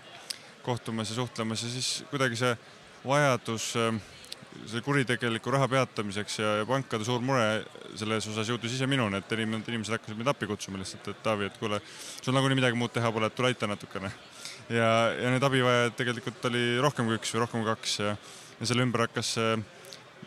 kohtumas 0.63 1.12
ja 1.12 1.20
suhtlemas 1.20 1.63
ja 1.63 1.74
siis 1.74 1.91
kuidagi 2.12 2.39
see 2.39 2.56
vajadus 3.06 3.74
see 4.70 4.82
kuritegeliku 4.84 5.51
raha 5.53 5.68
peatamiseks 5.72 6.39
ja, 6.41 6.53
ja 6.62 6.68
pankade 6.68 7.06
suur 7.08 7.22
mure 7.24 7.63
selles 8.00 8.27
osas 8.32 8.50
jõudis 8.50 8.75
ise 8.75 8.88
minuni, 8.89 9.22
et 9.22 9.34
inimesed, 9.36 9.70
inimesed 9.72 9.96
hakkasid 9.96 10.20
mind 10.20 10.32
appi 10.32 10.50
kutsuma 10.50 10.82
lihtsalt, 10.82 11.12
et 11.12 11.24
Taavi, 11.24 11.48
et 11.50 11.58
kuule, 11.62 11.79
sul 12.20 12.36
nagunii 12.36 12.58
midagi 12.60 12.79
muud 12.79 12.94
teha 12.94 13.12
pole, 13.13 13.29
et 13.29 13.36
tule 13.38 13.51
aita 13.51 13.70
natukene. 13.70 14.12
ja, 14.74 14.89
ja 15.15 15.34
neid 15.34 15.46
abivajajaid 15.46 15.98
tegelikult 16.00 16.50
oli 16.50 16.63
rohkem 16.82 17.10
kui 17.10 17.20
üks 17.20 17.34
või 17.36 17.44
rohkem 17.46 17.63
kui 17.63 17.70
kaks 17.70 18.00
ja, 18.01 18.15
ja 18.60 18.70
selle 18.72 18.86
ümber 18.88 19.06
hakkas 19.08 19.36
see 19.38 19.53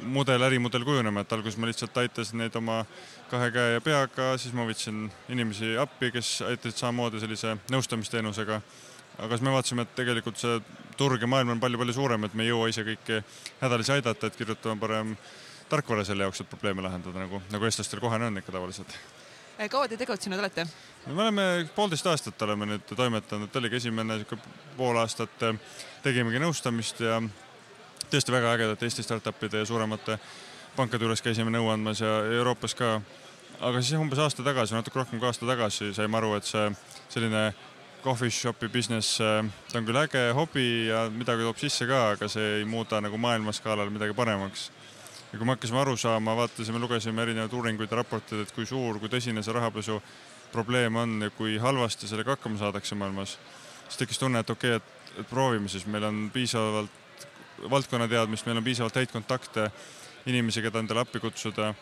mudel, 0.00 0.42
ärimudel 0.42 0.84
kujunema, 0.84 1.22
et 1.22 1.32
alguses 1.32 1.58
ma 1.60 1.68
lihtsalt 1.68 1.96
aitasin 2.02 2.42
neid 2.42 2.56
oma 2.58 2.82
kahe 3.30 3.50
käe 3.54 3.74
ja 3.76 3.82
peaga, 3.84 4.32
siis 4.40 4.54
ma 4.56 4.66
võtsin 4.68 5.06
inimesi 5.32 5.76
appi, 5.80 6.12
kes 6.14 6.40
aitasid 6.48 6.80
samamoodi 6.80 7.22
sellise 7.22 7.56
nõustamisteenusega. 7.72 8.60
aga 9.18 9.36
siis 9.36 9.44
me 9.44 9.52
vaatasime, 9.52 9.82
et 9.82 9.94
tegelikult 9.94 10.38
see 10.40 10.60
turg 10.96 11.20
ja 11.20 11.28
maailm 11.28 11.56
on 11.56 11.60
palju-palju 11.60 11.92
suurem, 11.92 12.24
et 12.24 12.34
me 12.34 12.46
ei 12.46 12.52
jõua 12.52 12.68
ise 12.68 12.84
kõiki 12.86 13.22
hädalisi 13.60 13.92
aidata, 13.92 14.26
et 14.26 14.36
kirjutame 14.36 14.80
parem 14.80 15.16
tarkvara 15.68 16.04
selle 16.04 16.24
jaoks, 16.24 16.40
et 16.40 16.50
probleeme 16.50 16.82
lahendada, 16.82 17.18
nagu, 17.18 17.42
nagu 17.52 17.68
eestlastel 17.68 18.00
kohane 18.00 18.28
on 18.28 18.40
ikka 18.40 18.52
tavaliselt 18.52 18.96
kaua 19.70 19.88
te 19.88 19.96
tegutsenud 19.96 20.38
olete? 20.38 20.66
me 21.06 21.22
oleme 21.22 21.68
poolteist 21.74 22.06
aastat 22.06 22.42
oleme 22.42 22.66
nüüd 22.66 22.92
toimetanud, 22.96 23.56
oligi 23.60 23.78
esimene 23.78 24.18
sihuke 24.22 24.38
pool 24.76 24.98
aastat 24.98 25.44
tegimegi 26.02 26.40
nõustamist 26.42 27.02
ja 27.04 27.20
tõesti 28.12 28.32
väga 28.34 28.52
ägedate 28.56 28.84
Eesti 28.86 29.04
startup'ide 29.06 29.62
ja 29.62 29.66
suuremate 29.68 30.18
pankade 30.76 31.04
juures 31.06 31.22
käisime 31.24 31.52
nõu 31.52 31.70
andmas 31.72 32.00
ja 32.00 32.10
Euroopas 32.38 32.74
ka. 32.76 33.00
aga 33.60 33.80
siis 33.80 34.00
umbes 34.00 34.18
aasta 34.18 34.42
tagasi, 34.42 34.74
natuke 34.74 34.98
rohkem 34.98 35.20
kui 35.20 35.28
aasta 35.28 35.46
tagasi 35.46 35.92
saime 35.94 36.16
aru, 36.18 36.34
et 36.36 36.44
see 36.44 36.64
selline 37.12 37.52
coffee 38.02 38.30
shop'i 38.30 38.68
business, 38.68 39.18
ta 39.18 39.78
on 39.78 39.86
küll 39.86 40.00
äge 40.00 40.32
hobi 40.34 40.88
ja 40.88 41.06
midagi 41.10 41.46
toob 41.46 41.60
sisse 41.60 41.86
ka, 41.86 42.00
aga 42.16 42.28
see 42.28 42.58
ei 42.58 42.64
muuda 42.68 43.00
nagu 43.00 43.18
maailmaskaalal 43.18 43.92
midagi 43.94 44.16
paremaks. 44.18 44.70
ja 45.32 45.38
kui 45.38 45.46
me 45.46 45.54
hakkasime 45.54 45.80
aru 45.80 45.96
saama, 45.96 46.36
vaatasime, 46.36 46.78
lugesime 46.78 47.22
erinevaid 47.22 47.52
uuringuid 47.52 47.90
ja 47.90 48.00
raporteid, 48.02 48.42
et 48.42 48.52
kui 48.52 48.66
suur, 48.66 48.98
kui 48.98 49.08
tõsine 49.08 49.42
see 49.42 49.54
rahapesu 49.54 50.02
probleem 50.52 50.96
on 50.96 51.22
ja 51.22 51.30
kui 51.30 51.56
halvasti 51.58 52.08
sellega 52.08 52.36
hakkama 52.36 52.58
saadakse 52.58 52.98
maailmas, 52.98 53.38
siis 53.86 54.02
tekkis 54.02 54.18
tunne, 54.18 54.42
et 54.42 54.50
okei 54.50 54.76
okay,, 54.76 54.82
et, 54.82 55.20
et 55.20 55.30
proovime 55.30 55.68
siis, 55.68 55.86
meil 55.86 56.04
on 56.04 56.26
piisavalt 56.32 57.01
valdkonnateadmist, 57.70 58.46
meil 58.46 58.60
on 58.60 58.66
piisavalt 58.66 58.98
häid 59.00 59.12
kontakte, 59.12 59.70
inimesi, 60.26 60.62
keda 60.64 60.82
endale 60.82 61.04
appi 61.04 61.22
kutsuda. 61.22 61.74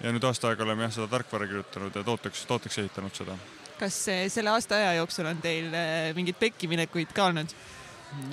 ja 0.00 0.12
nüüd 0.14 0.24
aasta 0.24 0.48
aega 0.48 0.64
oleme 0.64 0.86
jah, 0.86 0.94
seda 0.94 1.10
tarkvara 1.12 1.46
kirjutanud 1.46 1.96
ja 1.96 2.02
tooteks, 2.04 2.46
tooteks 2.48 2.78
ehitanud 2.80 3.12
seda. 3.14 3.36
kas 3.80 3.98
selle 4.28 4.50
aasta 4.50 4.76
aja 4.76 4.94
jooksul 5.00 5.28
on 5.28 5.42
teil 5.44 5.74
eh, 5.74 6.14
mingeid 6.16 6.38
pekkiminekuid 6.40 7.12
ka 7.12 7.28
olnud? 7.28 7.52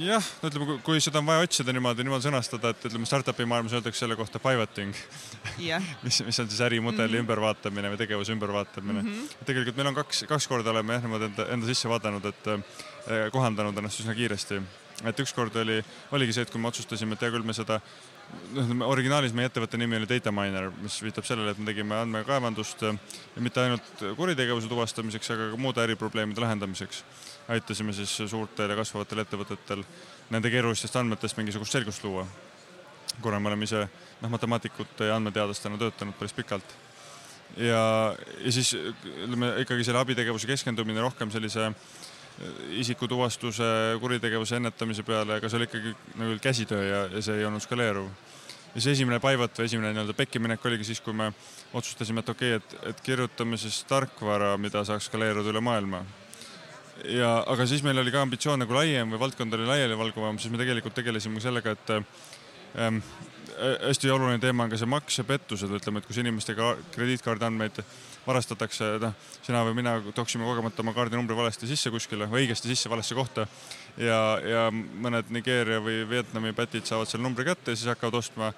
jah, 0.02 0.24
no 0.42 0.50
ütleme, 0.50 0.78
kui 0.86 1.02
seda 1.04 1.20
on 1.20 1.28
vaja 1.28 1.44
otsida 1.46 1.76
niimoodi, 1.76 2.06
niimoodi 2.06 2.28
sõnastada, 2.30 2.72
et 2.74 2.88
ütleme, 2.90 3.06
startup'i 3.10 3.46
maailmas 3.50 3.76
öeldakse 3.78 4.06
selle 4.06 4.16
kohta 4.18 4.40
pivoting 4.42 4.96
yeah. 5.60 5.84
mis, 6.06 6.22
mis 6.26 6.40
on 6.42 6.50
siis 6.50 6.64
ärimudeli 6.66 7.08
mm 7.08 7.14
-hmm. 7.14 7.26
ümbervaatamine 7.26 7.92
või 7.94 8.02
tegevuse 8.02 8.34
ümbervaatamine 8.34 9.02
mm. 9.02 9.14
-hmm. 9.14 9.46
tegelikult 9.46 9.78
meil 9.78 9.92
on 9.92 10.00
kaks, 10.02 10.24
kaks 10.30 10.48
korda 10.48 10.72
oleme 10.72 10.94
jah 10.94 11.06
niimoodi 11.06 11.30
enda, 11.30 11.48
enda 11.54 11.68
sisse 11.68 11.90
vaadanud, 11.90 12.26
et 12.26 12.48
eh, 12.48 13.32
kohandanud 13.32 13.78
ennast 13.78 14.00
üsna 14.00 14.16
kiiresti 14.16 14.62
et 15.06 15.20
ükskord 15.22 15.56
oli, 15.62 15.82
oligi 16.12 16.34
see, 16.34 16.46
et 16.48 16.52
kui 16.52 16.62
me 16.62 16.70
otsustasime, 16.72 17.14
et 17.14 17.26
hea 17.26 17.34
küll, 17.34 17.46
me 17.46 17.54
seda 17.54 17.78
noh, 18.56 18.88
originaalis 18.90 19.36
meie 19.38 19.50
ettevõtte 19.50 19.78
nimi 19.80 20.00
oli 20.00 20.10
Data 20.10 20.34
Miner, 20.34 20.72
mis 20.82 20.98
viitab 21.04 21.28
sellele, 21.28 21.54
et 21.54 21.62
me 21.62 21.70
tegime 21.70 22.00
andmekaevandust 22.02 22.84
ja 22.88 22.94
mitte 23.44 23.62
ainult 23.64 24.04
kuritegevuse 24.18 24.70
tuvastamiseks, 24.72 25.32
aga 25.36 25.52
ka 25.52 25.62
muude 25.62 25.84
äriprobleemide 25.86 26.44
lahendamiseks. 26.44 27.04
aitasime 27.48 27.94
siis 27.94 28.18
suurtel 28.28 28.70
ja 28.70 28.76
kasvavatel 28.76 29.24
ettevõtetel 29.24 29.86
nende 30.34 30.50
keerulistest 30.52 30.96
andmetest 31.00 31.38
mingisugust 31.38 31.72
selgust 31.72 32.04
luua. 32.04 32.28
kuna 33.22 33.40
me 33.40 33.48
oleme 33.48 33.64
ise 33.64 33.88
noh, 34.22 34.30
matemaatikute 34.30 35.06
ja 35.06 35.16
andmeteadlastena 35.16 35.78
töötanud 35.78 36.18
päris 36.18 36.34
pikalt. 36.34 36.76
ja, 37.58 38.16
ja 38.44 38.52
siis 38.52 38.74
ütleme 38.74 39.54
ikkagi 39.62 39.84
selle 39.84 40.00
abitegevuse 40.00 40.48
keskendumine 40.48 41.02
rohkem 41.02 41.32
sellise 41.32 41.66
äh, 41.66 41.76
isikutuvastuse, 42.78 43.64
kuritegevuse 44.02 44.60
ennetamise 44.60 45.04
peale, 45.04 45.40
aga 45.40 45.50
see 45.50 45.58
oli 45.58 45.68
ikkagi 45.70 45.94
nagu 46.20 46.36
käsitöö 46.42 46.84
ja, 46.86 47.00
ja 47.16 47.22
see 47.26 47.40
ei 47.40 47.46
olnud 47.48 47.64
skaleeruv. 47.64 48.10
ja 48.76 48.84
see 48.84 48.94
esimene 48.94 49.18
pivot 49.24 49.58
või 49.58 49.66
esimene 49.66 49.94
nii-öelda 49.96 50.14
pekkiminek 50.14 50.66
oligi 50.70 50.86
siis, 50.92 51.02
kui 51.02 51.16
me 51.18 51.32
otsustasime, 51.74 52.22
et 52.22 52.30
okei 52.30 52.56
okay,, 52.56 52.62
et, 52.62 52.90
et 52.92 53.02
kirjutame 53.02 53.58
siis 53.58 53.80
tarkvara, 53.90 54.54
mida 54.62 54.84
saaks 54.86 55.10
skaleeruda 55.10 55.50
üle 55.50 55.64
maailma. 55.66 56.04
ja, 57.10 57.40
aga 57.48 57.66
siis 57.66 57.82
meil 57.86 57.98
oli 57.98 58.14
ka 58.14 58.22
ambitsioon 58.22 58.62
nagu 58.62 58.78
laiem 58.78 59.16
või 59.16 59.24
valdkond 59.26 59.58
oli 59.58 59.66
laialivalguvam, 59.72 60.38
siis 60.38 60.54
me 60.54 60.62
tegelikult 60.62 60.94
tegelesime 60.98 61.42
sellega, 61.42 61.74
et 61.74 61.96
ähm, 61.98 63.02
hästi 63.58 64.14
oluline 64.14 64.38
teema 64.44 64.68
on 64.68 64.70
ka 64.70 64.78
see 64.78 64.90
maks 64.90 65.18
ja 65.18 65.26
pettused, 65.26 65.74
ütleme, 65.74 66.04
et 66.04 66.10
kus 66.10 66.22
inimeste 66.22 66.54
krediitkaardi 66.94 67.50
andmeid 67.50 67.82
varastatakse, 68.28 68.90
noh, 69.02 69.14
sina 69.46 69.62
või 69.66 69.78
mina 69.80 69.98
tooksime 70.16 70.46
kogemata 70.48 70.84
oma 70.84 70.94
kaardinumbri 70.96 71.36
valesti 71.38 71.70
sisse 71.70 71.92
kuskile 71.94 72.28
või 72.30 72.44
õigesti 72.44 72.72
sisse 72.72 72.90
valesse 72.92 73.16
kohta. 73.16 73.48
ja, 73.98 74.20
ja 74.44 74.66
mõned 74.72 75.32
Nigeeria 75.34 75.80
või 75.84 76.04
Vietnami 76.10 76.54
pätid 76.54 76.86
saavad 76.86 77.08
selle 77.08 77.24
numbri 77.24 77.46
kätte 77.48 77.72
ja 77.72 77.80
siis 77.80 77.90
hakkavad 77.90 78.20
ostma 78.20 78.52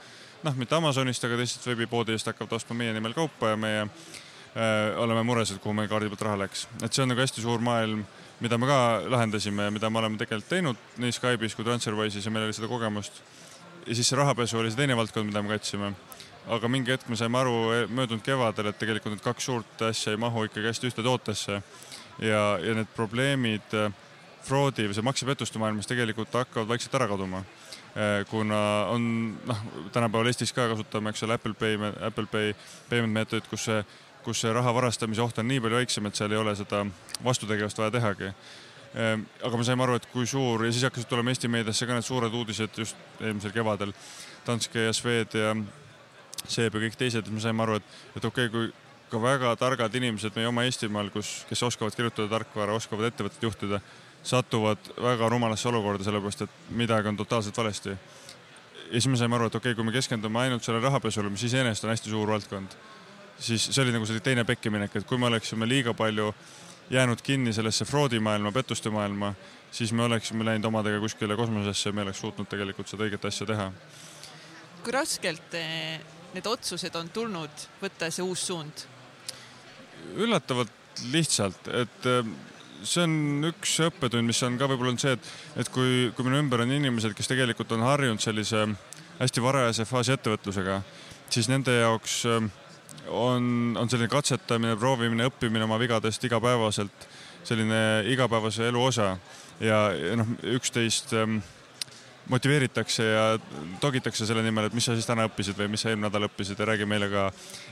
noh, 0.43 0.55
mitte 0.55 0.75
Amazonist, 0.75 1.23
aga 1.23 1.37
teistest 1.39 1.67
veebipoodidest 1.69 2.31
hakkavad 2.31 2.57
ostma 2.57 2.77
meie 2.81 2.95
nimel 2.95 3.13
kaupa 3.13 3.53
ja 3.53 3.59
meie 3.59 3.83
äh, 3.85 4.97
oleme 4.97 5.23
mures, 5.27 5.53
et 5.53 5.61
kuhu 5.61 5.75
meie 5.77 5.91
kaardi 5.91 6.09
pealt 6.09 6.25
raha 6.27 6.43
läks. 6.45 6.67
et 6.81 6.93
see 6.93 7.03
on 7.03 7.13
nagu 7.13 7.21
hästi 7.21 7.45
suur 7.45 7.61
maailm, 7.63 8.05
mida 8.39 8.57
me 8.57 8.69
ka 8.69 8.79
lahendasime 9.07 9.69
ja 9.69 9.75
mida 9.75 9.89
me 9.89 10.01
oleme 10.01 10.17
tegelikult 10.17 10.49
teinud 10.49 10.85
nii 10.97 11.15
Skype'is 11.15 11.55
kui 11.55 11.67
Transferwise'is 11.67 12.25
ja 12.25 12.33
meil 12.33 12.49
oli 12.49 12.57
seda 12.57 12.71
kogemust. 12.71 13.21
ja 13.85 13.95
siis 13.95 14.09
see 14.09 14.17
rahapesu 14.17 14.59
oli 14.63 14.71
see 14.71 14.81
teine 14.81 14.97
valdkond, 14.97 15.29
mida 15.29 15.43
me 15.43 15.57
katsime 15.57 15.93
aga 16.49 16.69
mingi 16.71 16.93
hetk 16.93 17.09
me 17.09 17.17
saime 17.19 17.37
aru 17.39 17.55
eh, 17.75 17.85
möödunud 17.93 18.23
kevadel, 18.25 18.71
et 18.71 18.79
tegelikult 18.81 19.15
need 19.15 19.23
kaks 19.23 19.49
suurt 19.49 19.83
asja 19.89 20.13
ei 20.13 20.19
mahu 20.21 20.47
ikkagi 20.47 20.69
hästi 20.71 20.89
ühte 20.89 21.05
tootesse. 21.05 21.61
ja, 22.19 22.43
ja 22.59 22.75
need 22.75 22.89
probleemid 22.95 23.75
eh, 23.77 23.91
fraudi 24.43 24.87
või 24.89 24.97
see 24.97 25.05
maksepettuste 25.05 25.61
maailmas 25.61 25.87
tegelikult 25.87 26.33
hakkavad 26.33 26.69
vaikselt 26.71 26.95
ära 26.99 27.07
kaduma. 27.11 27.43
Eh, 27.95 28.23
kuna 28.29 28.59
on 28.93 29.03
noh, 29.47 29.65
tänapäeval 29.93 30.29
Eestis 30.31 30.53
ka 30.53 30.67
kasutame, 30.71 31.13
eks 31.13 31.25
ole, 31.27 31.37
Apple 31.37 31.53
Pay, 31.53 31.77
Apple 32.05 32.29
Pay 32.31 32.55
payment 32.89 33.13
meetodit, 33.13 33.49
kus 33.49 33.67
see, 33.69 33.83
kus 34.25 34.41
see 34.43 34.53
raha 34.53 34.73
varastamise 34.73 35.21
oht 35.23 35.37
on 35.41 35.47
nii 35.49 35.61
palju 35.63 35.81
väiksem, 35.81 36.09
et 36.09 36.17
seal 36.17 36.33
ei 36.33 36.41
ole 36.41 36.55
seda 36.57 36.85
vastutegevust 37.25 37.81
vaja 37.81 37.93
tehagi 37.99 38.33
aga 38.89 39.57
me 39.57 39.63
saime 39.63 39.83
aru, 39.85 39.99
et 39.99 40.05
kui 40.09 40.25
suur 40.25 40.63
ja 40.65 40.71
siis 40.73 40.81
hakkasid 40.87 41.05
tulema 41.11 41.29
Eesti 41.29 41.45
meediasse 41.51 41.85
ka 41.85 41.93
need 41.93 42.07
suured 42.07 42.33
uudised 42.33 42.79
just 42.81 42.97
eelmisel 43.21 43.53
kevadel. 43.53 43.93
Danske 44.47 44.87
ja 44.87 44.93
Swed 44.97 45.35
ja 45.37 45.51
Seeb 46.47 46.75
ja 46.75 46.83
kõik 46.85 46.95
teised, 46.97 47.27
me 47.33 47.41
saime 47.43 47.65
aru, 47.65 47.79
et, 47.79 47.97
et 48.15 48.25
okei 48.25 48.47
okay,, 48.47 48.53
kui 48.53 48.71
ka 49.09 49.21
väga 49.21 49.55
targad 49.57 49.95
inimesed 49.97 50.35
meie 50.37 50.49
oma 50.49 50.63
Eestimaal, 50.67 51.09
kus, 51.13 51.43
kes 51.49 51.63
oskavad 51.65 51.95
kirjutada 51.97 52.29
tarkvara, 52.31 52.77
oskavad 52.77 53.09
ettevõtet 53.09 53.43
juhtida, 53.43 53.81
satuvad 54.23 54.91
väga 55.01 55.29
rumalasse 55.31 55.69
olukorda, 55.71 56.05
sellepärast 56.05 56.45
et 56.45 56.55
midagi 56.77 57.09
on 57.09 57.17
totaalselt 57.17 57.57
valesti. 57.57 57.89
ja 57.89 57.97
siis 58.91 59.07
me 59.07 59.17
saime 59.17 59.35
aru, 59.35 59.49
et 59.49 59.55
okei 59.55 59.71
okay,, 59.71 59.75
kui 59.75 59.85
me 59.85 59.95
keskendume 59.95 60.39
ainult 60.39 60.63
sellele 60.63 60.85
rahapesule, 60.85 61.29
mis 61.29 61.43
iseenesest 61.43 61.85
on 61.85 61.93
hästi 61.93 62.09
suur 62.09 62.29
valdkond, 62.29 62.75
siis 63.39 63.69
see 63.71 63.83
oli 63.83 63.93
nagu 63.95 64.05
selline 64.05 64.23
teine 64.23 64.45
pekkiminek, 64.45 64.95
et 64.95 65.07
kui 65.07 65.17
me 65.17 65.29
oleksime 65.29 65.67
liiga 65.69 65.93
palju 65.93 66.33
jäänud 66.89 67.21
kinni 67.21 67.53
sellesse 67.53 67.85
fraudimaailma, 67.85 68.51
pettuste 68.51 68.89
maailma, 68.89 69.33
siis 69.71 69.93
me 69.93 70.03
oleksime 70.03 70.45
läinud 70.45 70.65
omadega 70.65 70.99
kuskile 70.99 71.35
kosmosesse 71.37 71.89
ja 71.89 71.93
me 71.93 72.01
oleks 72.01 72.21
suutnud 72.21 72.49
tegelikult 72.49 72.89
seda 72.89 73.05
õiget 73.05 73.27
asja 73.29 73.45
teha. 73.49 73.71
kui 74.83 74.93
raskelt 74.95 75.55
need 76.35 76.47
otsused 76.49 76.95
on 76.99 77.09
tulnud 77.13 77.65
võtta 77.81 78.11
see 78.13 78.25
uus 78.25 78.45
suund? 78.49 78.85
üllatavalt 80.15 81.03
lihtsalt, 81.13 81.67
et 81.75 82.07
eh, 82.09 82.29
see 82.83 83.03
on 83.03 83.49
üks 83.49 83.75
õppetund, 83.89 84.27
mis 84.27 84.39
on 84.47 84.57
ka 84.59 84.67
võib-olla 84.69 84.95
on 84.95 85.01
see, 85.01 85.13
et, 85.17 85.33
et 85.63 85.69
kui, 85.73 86.09
kui 86.15 86.27
minu 86.27 86.39
ümber 86.39 86.63
on 86.63 86.71
inimesed, 86.73 87.13
kes 87.17 87.29
tegelikult 87.29 87.71
on 87.75 87.83
harjunud 87.85 88.23
sellise 88.23 88.65
hästi 89.19 89.43
varajase 89.43 89.85
faasi 89.87 90.15
ettevõtlusega, 90.15 90.79
siis 91.29 91.49
nende 91.51 91.75
jaoks 91.75 92.21
äh, 92.29 92.49
on, 93.11 93.77
on 93.79 93.89
selline 93.91 94.09
katsetamine, 94.11 94.77
proovimine, 94.79 95.27
õppimine 95.29 95.67
oma 95.67 95.79
vigadest 95.81 96.23
igapäevaselt 96.25 97.07
selline 97.47 98.03
igapäevase 98.11 98.67
elu 98.69 98.83
osa 98.83 99.13
ja, 99.59 99.79
ja 99.95 100.17
noh, 100.19 100.27
üksteist 100.55 101.13
ähm, 101.17 101.39
motiveeritakse 102.29 103.05
ja 103.05 103.23
togitakse 103.81 104.27
selle 104.29 104.43
nimel, 104.45 104.67
et 104.69 104.75
mis 104.77 104.85
sa 104.85 104.95
siis 104.97 105.07
täna 105.07 105.25
õppisid 105.29 105.57
või 105.57 105.69
mis 105.73 105.83
sa 105.83 105.91
eelmine 105.91 106.07
nädal 106.07 106.27
õppisid 106.27 106.59
ja 106.59 106.67
räägi 106.69 106.87
meile 106.89 107.09
ka 107.11 107.25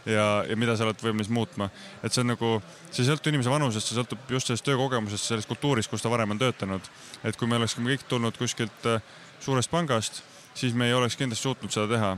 ja, 0.06 0.26
ja 0.50 0.58
mida 0.60 0.76
sa 0.78 0.88
oled 0.88 1.04
võimeline 1.04 1.34
muutma. 1.34 1.70
et 2.02 2.14
see 2.14 2.24
on 2.24 2.34
nagu, 2.34 2.52
see 2.90 3.04
ei 3.04 3.12
sõltu 3.12 3.32
inimese 3.32 3.54
vanusest, 3.54 3.92
see 3.92 4.00
sõltub 4.00 4.34
just 4.34 4.50
sellest 4.50 4.66
töökogemusest, 4.66 5.30
sellest 5.30 5.52
kultuurist, 5.52 5.92
kus 5.92 6.02
ta 6.02 6.12
varem 6.14 6.34
on 6.34 6.42
töötanud. 6.42 6.90
et 7.24 7.38
kui 7.38 7.48
me 7.48 7.62
oleksime 7.62 7.94
kõik 7.94 8.08
tulnud 8.10 8.38
kuskilt 8.38 8.90
äh, 8.90 9.02
suurest 9.40 9.72
pangast, 9.72 10.24
siis 10.58 10.74
me 10.74 10.90
ei 10.90 10.98
oleks 10.98 11.16
kindlasti 11.16 11.50
suutnud 11.50 11.74
seda 11.74 11.88
teha 11.94 12.16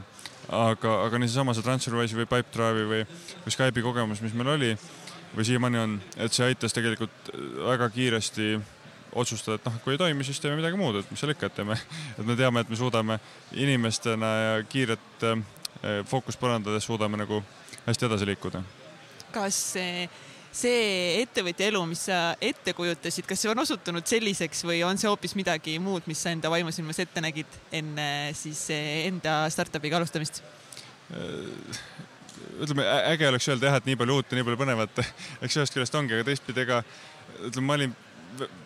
aga, 0.49 0.95
aga 1.05 1.19
nii 1.19 1.29
seesama 1.29 1.53
see 1.53 1.65
Transferwise'i 1.65 2.23
või 2.23 2.29
Pipedrive'i 2.29 2.89
või, 2.89 3.05
või 3.43 3.53
Skype'i 3.53 3.85
kogemus, 3.85 4.23
mis 4.23 4.33
meil 4.37 4.55
oli 4.55 4.73
või 5.35 5.45
siiamaani 5.45 5.79
on, 5.79 5.95
et 6.17 6.33
see 6.33 6.47
aitas 6.47 6.73
tegelikult 6.73 7.31
väga 7.67 7.89
kiiresti 7.93 8.55
otsustada, 9.13 9.59
et 9.59 9.67
noh, 9.67 9.77
kui 9.83 9.95
ei 9.95 10.01
toimi, 10.01 10.25
siis 10.27 10.41
teeme 10.41 10.59
midagi 10.59 10.77
muud, 10.79 10.99
et 11.01 11.11
mis 11.11 11.21
seal 11.21 11.33
ikka, 11.33 11.49
et 11.49 11.59
teeme, 11.59 11.77
et 12.17 12.25
me 12.25 12.37
teame, 12.39 12.63
et 12.63 12.71
me 12.71 12.79
suudame 12.79 13.19
inimestena 13.57 14.33
ja 14.39 14.57
kiiret 14.69 15.27
eh, 15.29 16.01
fookust 16.09 16.39
parandades 16.41 16.85
suudame 16.85 17.19
nagu 17.19 17.43
hästi 17.85 18.09
edasi 18.09 18.27
liikuda. 18.29 18.63
kas 19.31 19.55
see 19.75 20.09
see 20.49 21.21
ettevõtja 21.21 21.67
elu, 21.69 21.81
mis 21.91 22.07
sa 22.09 22.19
ette 22.41 22.73
kujutasid, 22.73 23.27
kas 23.29 23.43
see 23.43 23.51
on 23.51 23.61
osutunud 23.61 24.05
selliseks 24.09 24.63
või 24.65 24.81
on 24.85 24.97
see 24.97 25.09
hoopis 25.09 25.35
midagi 25.37 25.77
muud, 25.81 26.07
mis 26.09 26.21
sa 26.23 26.33
enda 26.33 26.49
vaimusilmas 26.49 26.99
ette 27.03 27.21
nägid 27.21 27.59
enne 27.75 28.07
siis 28.37 28.63
enda 28.73 29.43
startup'iga 29.53 29.99
alustamist? 29.99 30.41
Äh, 31.13 31.85
ütleme, 32.63 32.85
äge 33.11 33.29
oleks 33.29 33.47
öelda 33.49 33.69
jah, 33.69 33.79
et 33.79 33.87
nii 33.89 33.99
palju 33.99 34.19
uut 34.19 34.31
ja 34.31 34.39
nii 34.39 34.47
palju 34.49 34.61
põnevat, 34.63 35.01
eks 35.45 35.61
ühest 35.61 35.75
küljest 35.75 35.97
ongi, 36.01 36.17
aga 36.17 36.27
teistpidi 36.31 36.65
ega 36.65 36.81
ütleme, 37.45 37.65
ma 37.67 37.77
olin 37.77 37.95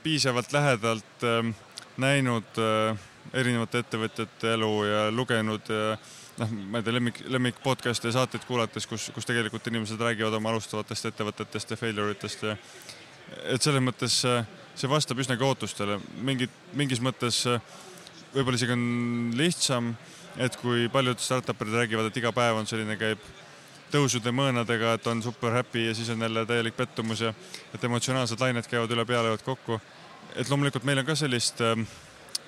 piisavalt 0.03 0.51
lähedalt 0.53 1.24
äh, 1.24 1.53
näinud 1.98 2.60
äh, 2.60 2.98
erinevate 3.34 3.84
ettevõtjate 3.84 4.53
elu 4.58 4.72
ja 4.88 5.05
lugenud 5.12 5.70
äh, 5.74 6.10
noh, 6.41 6.55
ma 6.72 6.82
ei 6.82 6.88
tea, 6.88 6.96
lemmik, 6.98 7.22
lemmik 7.32 7.62
podcast'e 7.63 8.12
ja 8.12 8.17
saateid 8.20 8.46
kuulates, 8.50 8.88
kus, 8.89 9.10
kus 9.15 9.29
tegelikult 9.29 9.67
inimesed 9.72 10.01
räägivad 10.01 10.39
oma 10.39 10.53
alustavatest 10.53 11.12
ettevõtetest 11.12 11.74
ja 11.74 11.79
failure 11.79 12.15
itest 12.15 12.43
ja 12.48 12.58
et 13.50 13.63
selles 13.63 13.82
mõttes 13.82 14.20
see 14.24 14.89
vastab 14.89 15.22
üsnagi 15.22 15.46
ootustele, 15.46 16.00
mingid, 16.25 16.51
mingis 16.77 17.01
mõttes 17.01 17.43
võib-olla 18.34 18.58
isegi 18.58 18.75
on 18.75 18.84
lihtsam, 19.38 19.93
et 20.41 20.55
kui 20.62 20.88
paljud 20.93 21.22
startup'id 21.22 21.74
räägivad, 21.74 22.10
et 22.10 22.20
iga 22.20 22.34
päev 22.36 22.60
on 22.60 22.70
selline, 22.70 22.98
käib 22.98 23.22
tõusude 23.93 24.33
mõõnadega, 24.35 24.95
et 24.97 25.07
on 25.07 25.21
super 25.23 25.53
happy 25.53 25.88
ja 25.88 25.95
siis 25.95 26.09
on 26.09 26.21
jälle 26.21 26.45
täielik 26.50 26.77
pettumus 26.77 27.21
ja 27.21 27.33
et 27.73 27.83
emotsionaalsed 27.83 28.41
lained 28.41 28.67
käivad 28.69 28.91
üle 28.91 29.05
pea, 29.05 29.21
löövad 29.23 29.45
kokku. 29.45 29.81
et 30.35 30.50
loomulikult 30.50 30.83
meil 30.83 31.00
on 31.00 31.05
ka 31.05 31.15
sellist 31.15 31.61
äh, 31.61 31.77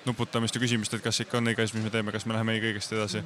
nuputamist 0.05 0.55
ja 0.55 0.61
küsimist, 0.61 0.93
et 0.93 1.03
kas 1.05 1.21
ikka 1.21 1.37
on 1.37 1.53
õige 1.53 1.63
asi, 1.63 1.77
mis 1.77 1.85
me 1.85 1.93
teeme, 1.93 2.11
kas 2.11 2.25
me 2.25 2.33
läheme 2.33 2.57
õigesti 2.59 2.97
edasi 2.97 3.23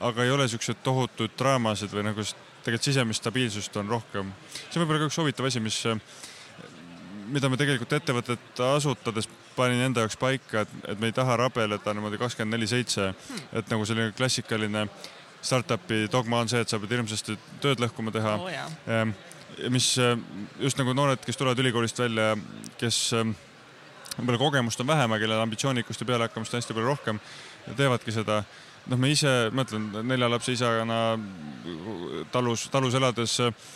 aga 0.00 0.24
ei 0.24 0.30
ole 0.30 0.48
siukseid 0.48 0.82
tohutuid 0.84 1.34
draamasid 1.38 1.92
või 1.92 2.04
nagu 2.10 2.24
tegelikult 2.64 2.88
sisemist 2.88 3.22
stabiilsust 3.22 3.76
on 3.80 3.88
rohkem. 3.88 4.32
see 4.52 4.78
on 4.78 4.84
võib-olla 4.84 5.04
ka 5.04 5.10
üks 5.10 5.18
huvitav 5.20 5.48
asi, 5.48 5.60
mis, 5.60 5.78
mida 7.32 7.48
me 7.48 7.56
tegelikult 7.56 7.92
ettevõtet 7.96 8.62
asutades 8.66 9.28
panin 9.56 9.86
enda 9.86 10.04
jaoks 10.04 10.18
paika, 10.20 10.66
et, 10.66 10.74
et 10.92 11.00
me 11.00 11.08
ei 11.08 11.16
taha 11.16 11.38
rabeleda 11.40 11.94
niimoodi 11.94 12.20
kakskümmend 12.20 12.58
neli 12.58 12.68
seitse, 12.68 13.12
et 13.52 13.70
nagu 13.72 13.86
selline 13.88 14.12
klassikaline 14.16 14.86
startup'i 15.42 16.06
dogma 16.12 16.42
on 16.42 16.50
see, 16.50 16.60
et 16.62 16.70
sa 16.70 16.80
pead 16.82 16.96
hirmsasti 16.96 17.38
tööd 17.62 17.82
lõhkuma 17.82 18.14
teha 18.14 18.36
oh,. 18.40 18.52
Ehm, 18.86 19.14
mis 19.72 19.94
just 20.60 20.78
nagu 20.80 20.92
noored, 20.96 21.22
kes 21.24 21.38
tulevad 21.38 21.60
ülikoolist 21.62 21.98
välja, 21.98 22.34
kes 22.80 23.00
ehm, 23.16 23.32
võib-olla 24.18 24.40
kogemust 24.40 24.80
on 24.80 24.88
vähem, 24.90 25.12
aga 25.12 25.24
kellel 25.24 25.42
ambitsioonikust 25.44 26.02
ja 26.02 26.08
pealehakkamist 26.08 26.54
on 26.54 26.60
hästi 26.60 26.76
palju 26.76 26.90
rohkem, 26.90 27.20
teevadki 27.76 28.14
seda 28.14 28.42
noh, 28.90 29.00
ma 29.00 29.10
ise 29.10 29.32
mõtlen 29.54 29.88
nelja 30.06 30.28
lapse 30.30 30.54
isana 30.54 31.00
talus, 32.34 32.66
talus 32.72 32.96
elades 32.98 33.38
eh, 33.44 33.72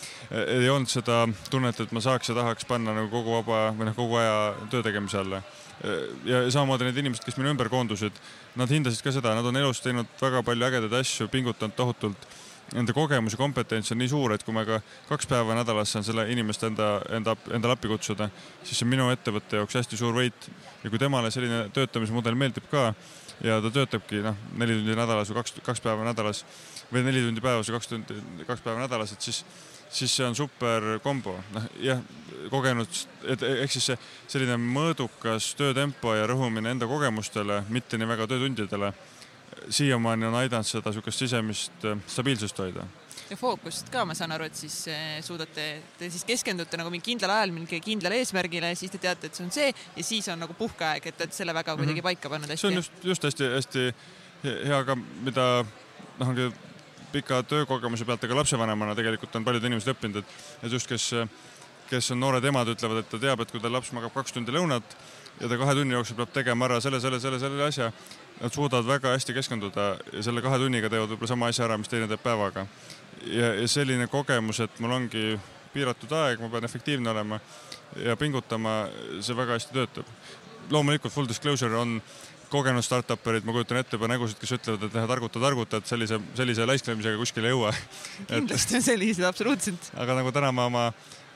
ei 0.61 0.69
olnud 0.71 0.91
seda 0.91 1.23
tunnet, 1.51 1.79
et 1.83 1.95
ma 1.95 2.03
saaks 2.03 2.31
ja 2.31 2.37
tahaks 2.37 2.67
panna 2.69 2.95
nagu 2.95 3.11
kogu 3.11 3.35
vaba 3.39 3.69
või 3.75 3.89
noh, 3.89 3.97
kogu 3.97 4.19
aja 4.21 4.37
töö 4.71 4.83
tegemise 4.85 5.21
alla. 5.21 5.41
Eh, 5.81 6.05
ja 6.29 6.43
samamoodi 6.53 6.85
need 6.85 6.99
inimesed, 7.01 7.25
kes 7.25 7.39
minu 7.39 7.49
ümber 7.49 7.69
koondusid, 7.71 8.13
nad 8.59 8.69
hindasid 8.69 9.01
ka 9.01 9.13
seda, 9.15 9.33
nad 9.33 9.47
on 9.49 9.57
elus 9.57 9.81
teinud 9.81 10.09
väga 10.21 10.43
palju 10.45 10.67
ägedaid 10.67 10.93
asju, 10.99 11.29
pingutanud 11.33 11.73
tohutult. 11.77 12.27
Nende 12.71 12.93
kogemus 12.95 13.33
ja 13.33 13.39
kompetents 13.41 13.91
on 13.91 13.97
nii 13.99 14.07
suur, 14.07 14.31
et 14.31 14.45
kui 14.47 14.53
ma 14.55 14.61
ka 14.63 14.77
kaks 15.09 15.27
päeva 15.27 15.57
nädalas 15.57 15.91
saan 15.91 16.05
selle 16.07 16.23
inimest 16.31 16.61
enda, 16.63 16.91
enda, 17.17 17.33
endale 17.51 17.75
appi 17.75 17.89
kutsuda, 17.91 18.29
siis 18.63 18.77
see 18.79 18.85
on 18.85 18.91
minu 18.93 19.09
ettevõtte 19.11 19.59
jaoks 19.59 19.75
hästi 19.75 19.99
suur 19.99 20.15
võit. 20.15 20.47
ja 20.83 20.89
kui 20.93 21.01
temale 21.01 21.33
selline 21.33 21.65
töötamismudel 21.75 22.37
meeldib 22.39 22.69
ka 22.71 22.93
ja 23.43 23.57
ta 23.61 23.73
töötabki 23.73 24.21
noh, 24.23 24.37
neli 24.61 24.77
tundi 24.77 24.95
nädalas 24.95 25.33
või 25.33 25.41
kaks, 25.41 25.57
kaks 25.65 25.83
päeva 25.83 26.05
nädalas 26.05 26.45
või 26.93 27.03
neli 27.09 27.25
tundi 27.25 27.43
päevas 27.43 27.67
või 27.67 27.79
kaks 27.79 27.91
tundi, 27.91 28.21
kaks 28.47 28.63
päeva 28.63 28.85
nädalas, 28.85 29.11
et 29.17 29.27
siis, 29.27 29.41
siis 29.91 30.15
see 30.15 30.25
on 30.25 30.35
super 30.35 30.99
kombo. 31.03 31.35
noh 31.53 31.67
jah, 31.83 32.01
kogenud, 32.49 33.01
et 33.29 33.43
ehk 33.43 33.71
siis 33.71 33.91
see 33.91 33.99
selline 34.31 34.57
mõõdukas 34.61 35.51
töötempo 35.59 36.15
ja 36.15 36.27
rõhumine 36.29 36.73
enda 36.73 36.87
kogemustele, 36.89 37.63
mitte 37.69 37.99
nii 37.99 38.09
väga 38.09 38.27
töötundidele, 38.31 38.93
siiamaani 39.69 40.29
on 40.29 40.39
aidanud 40.41 40.67
seda 40.67 40.89
niisugust 40.89 41.25
sisemist 41.25 41.87
stabiilsust 42.07 42.63
hoida 42.63 42.87
ja 43.31 43.37
fookust 43.39 43.89
ka, 43.91 44.03
ma 44.07 44.15
saan 44.17 44.33
aru, 44.35 44.47
et 44.49 44.57
siis 44.59 44.75
eh, 44.91 45.19
suudate, 45.23 45.67
te 45.99 46.09
siis 46.11 46.25
keskendute 46.27 46.79
nagu 46.79 46.91
mingi 46.91 47.05
kindlal 47.13 47.31
ajal 47.37 47.53
mingile 47.55 47.83
kindlale 47.83 48.19
eesmärgile, 48.19 48.73
siis 48.75 48.91
te 48.91 48.99
teate, 49.01 49.29
et 49.29 49.37
see 49.37 49.45
on 49.45 49.53
see 49.55 49.69
ja 49.71 50.03
siis 50.03 50.27
on 50.33 50.41
nagu 50.43 50.55
puhkeaeg, 50.57 51.07
et, 51.13 51.23
et 51.27 51.37
selle 51.37 51.55
väga 51.55 51.77
kuidagi 51.77 51.93
mm 51.93 51.99
-hmm. 51.99 52.09
paika 52.09 52.29
pannud 52.29 52.51
hästi. 52.51 52.61
see 52.61 52.71
on 52.71 52.81
just, 52.81 52.91
just 53.03 53.23
hästi-hästi 53.23 53.85
hea 54.43 54.83
ka, 54.83 54.95
mida 54.95 55.47
noh, 56.19 56.27
ongi 56.27 56.51
pika 57.11 57.41
töökogemuse 57.43 58.05
pealt, 58.07 58.23
aga 58.23 58.41
lapsevanemana 58.41 58.95
tegelikult 58.97 59.35
on 59.35 59.47
paljud 59.47 59.65
inimesed 59.69 59.93
õppinud, 59.93 60.21
et, 60.21 60.35
et 60.63 60.71
just 60.71 60.89
kes, 60.89 61.07
kes 61.89 62.11
on 62.15 62.21
noored 62.23 62.45
emad, 62.47 62.69
ütlevad, 62.71 63.03
et 63.03 63.11
ta 63.11 63.19
teab, 63.21 63.43
et 63.43 63.51
kui 63.51 63.61
tal 63.63 63.75
laps 63.75 63.91
magab 63.95 64.13
kaks 64.15 64.35
tundi 64.37 64.55
lõunat 64.55 64.95
ja 65.41 65.49
ta 65.49 65.57
kahe 65.59 65.75
tunni 65.77 65.95
jooksul 65.95 66.19
peab 66.19 66.33
tegema 66.33 66.67
ära 66.67 66.79
selle, 66.83 66.99
selle, 67.03 67.19
selle, 67.23 67.39
selle 67.41 67.63
asja, 67.65 67.91
nad 68.41 68.53
suudavad 68.53 68.87
väga 68.87 69.15
hästi 69.15 69.35
keskenduda 69.37 69.87
ja 70.13 70.23
selle 70.25 70.43
kahe 70.43 70.59
tunniga 70.61 70.89
teevad 70.89 71.13
võib-olla 71.13 71.33
sama 71.33 71.51
asja 71.51 71.67
ära, 71.67 71.77
mis 71.81 71.91
teine 71.91 72.09
teeb 72.11 72.23
päevaga 72.23 72.65
ja, 73.25 73.53
ja 73.61 73.67
selline 73.67 74.07
kogemus, 74.11 74.61
et 74.63 74.79
mul 74.83 74.95
ongi 74.97 75.35
piiratud 75.73 76.11
aeg, 76.17 76.41
ma 76.41 76.49
pean 76.51 76.67
efektiivne 76.67 77.11
olema 77.11 77.39
ja 78.05 78.15
pingutama, 78.19 78.85
see 79.23 79.37
väga 79.37 79.57
hästi 79.57 79.75
töötab. 79.75 80.05
loomulikult 80.71 81.13
full 81.13 81.27
disclosure 81.27 81.77
on 81.77 82.01
kogenud 82.51 82.85
startup'erid, 82.85 83.45
ma 83.47 83.55
kujutan 83.55 83.79
ette 83.79 83.97
juba 83.97 84.09
nägusid, 84.11 84.39
kes 84.41 84.55
ütlevad, 84.57 84.87
et 84.87 84.97
targuta, 85.13 85.41
targuta, 85.43 85.81
et 85.81 85.91
sellise, 85.91 86.19
sellise 86.37 86.67
laisklemisega 86.67 87.19
kuskile 87.21 87.49
ei 87.49 87.55
jõua. 87.55 87.71
kindlasti 88.31 88.79
on 88.79 88.85
sellised, 88.87 89.27
absoluutselt. 89.27 89.91
aga 90.01 90.17
nagu 90.19 90.33
täna 90.35 90.51
ma 90.55 90.67
oma, 90.71 90.87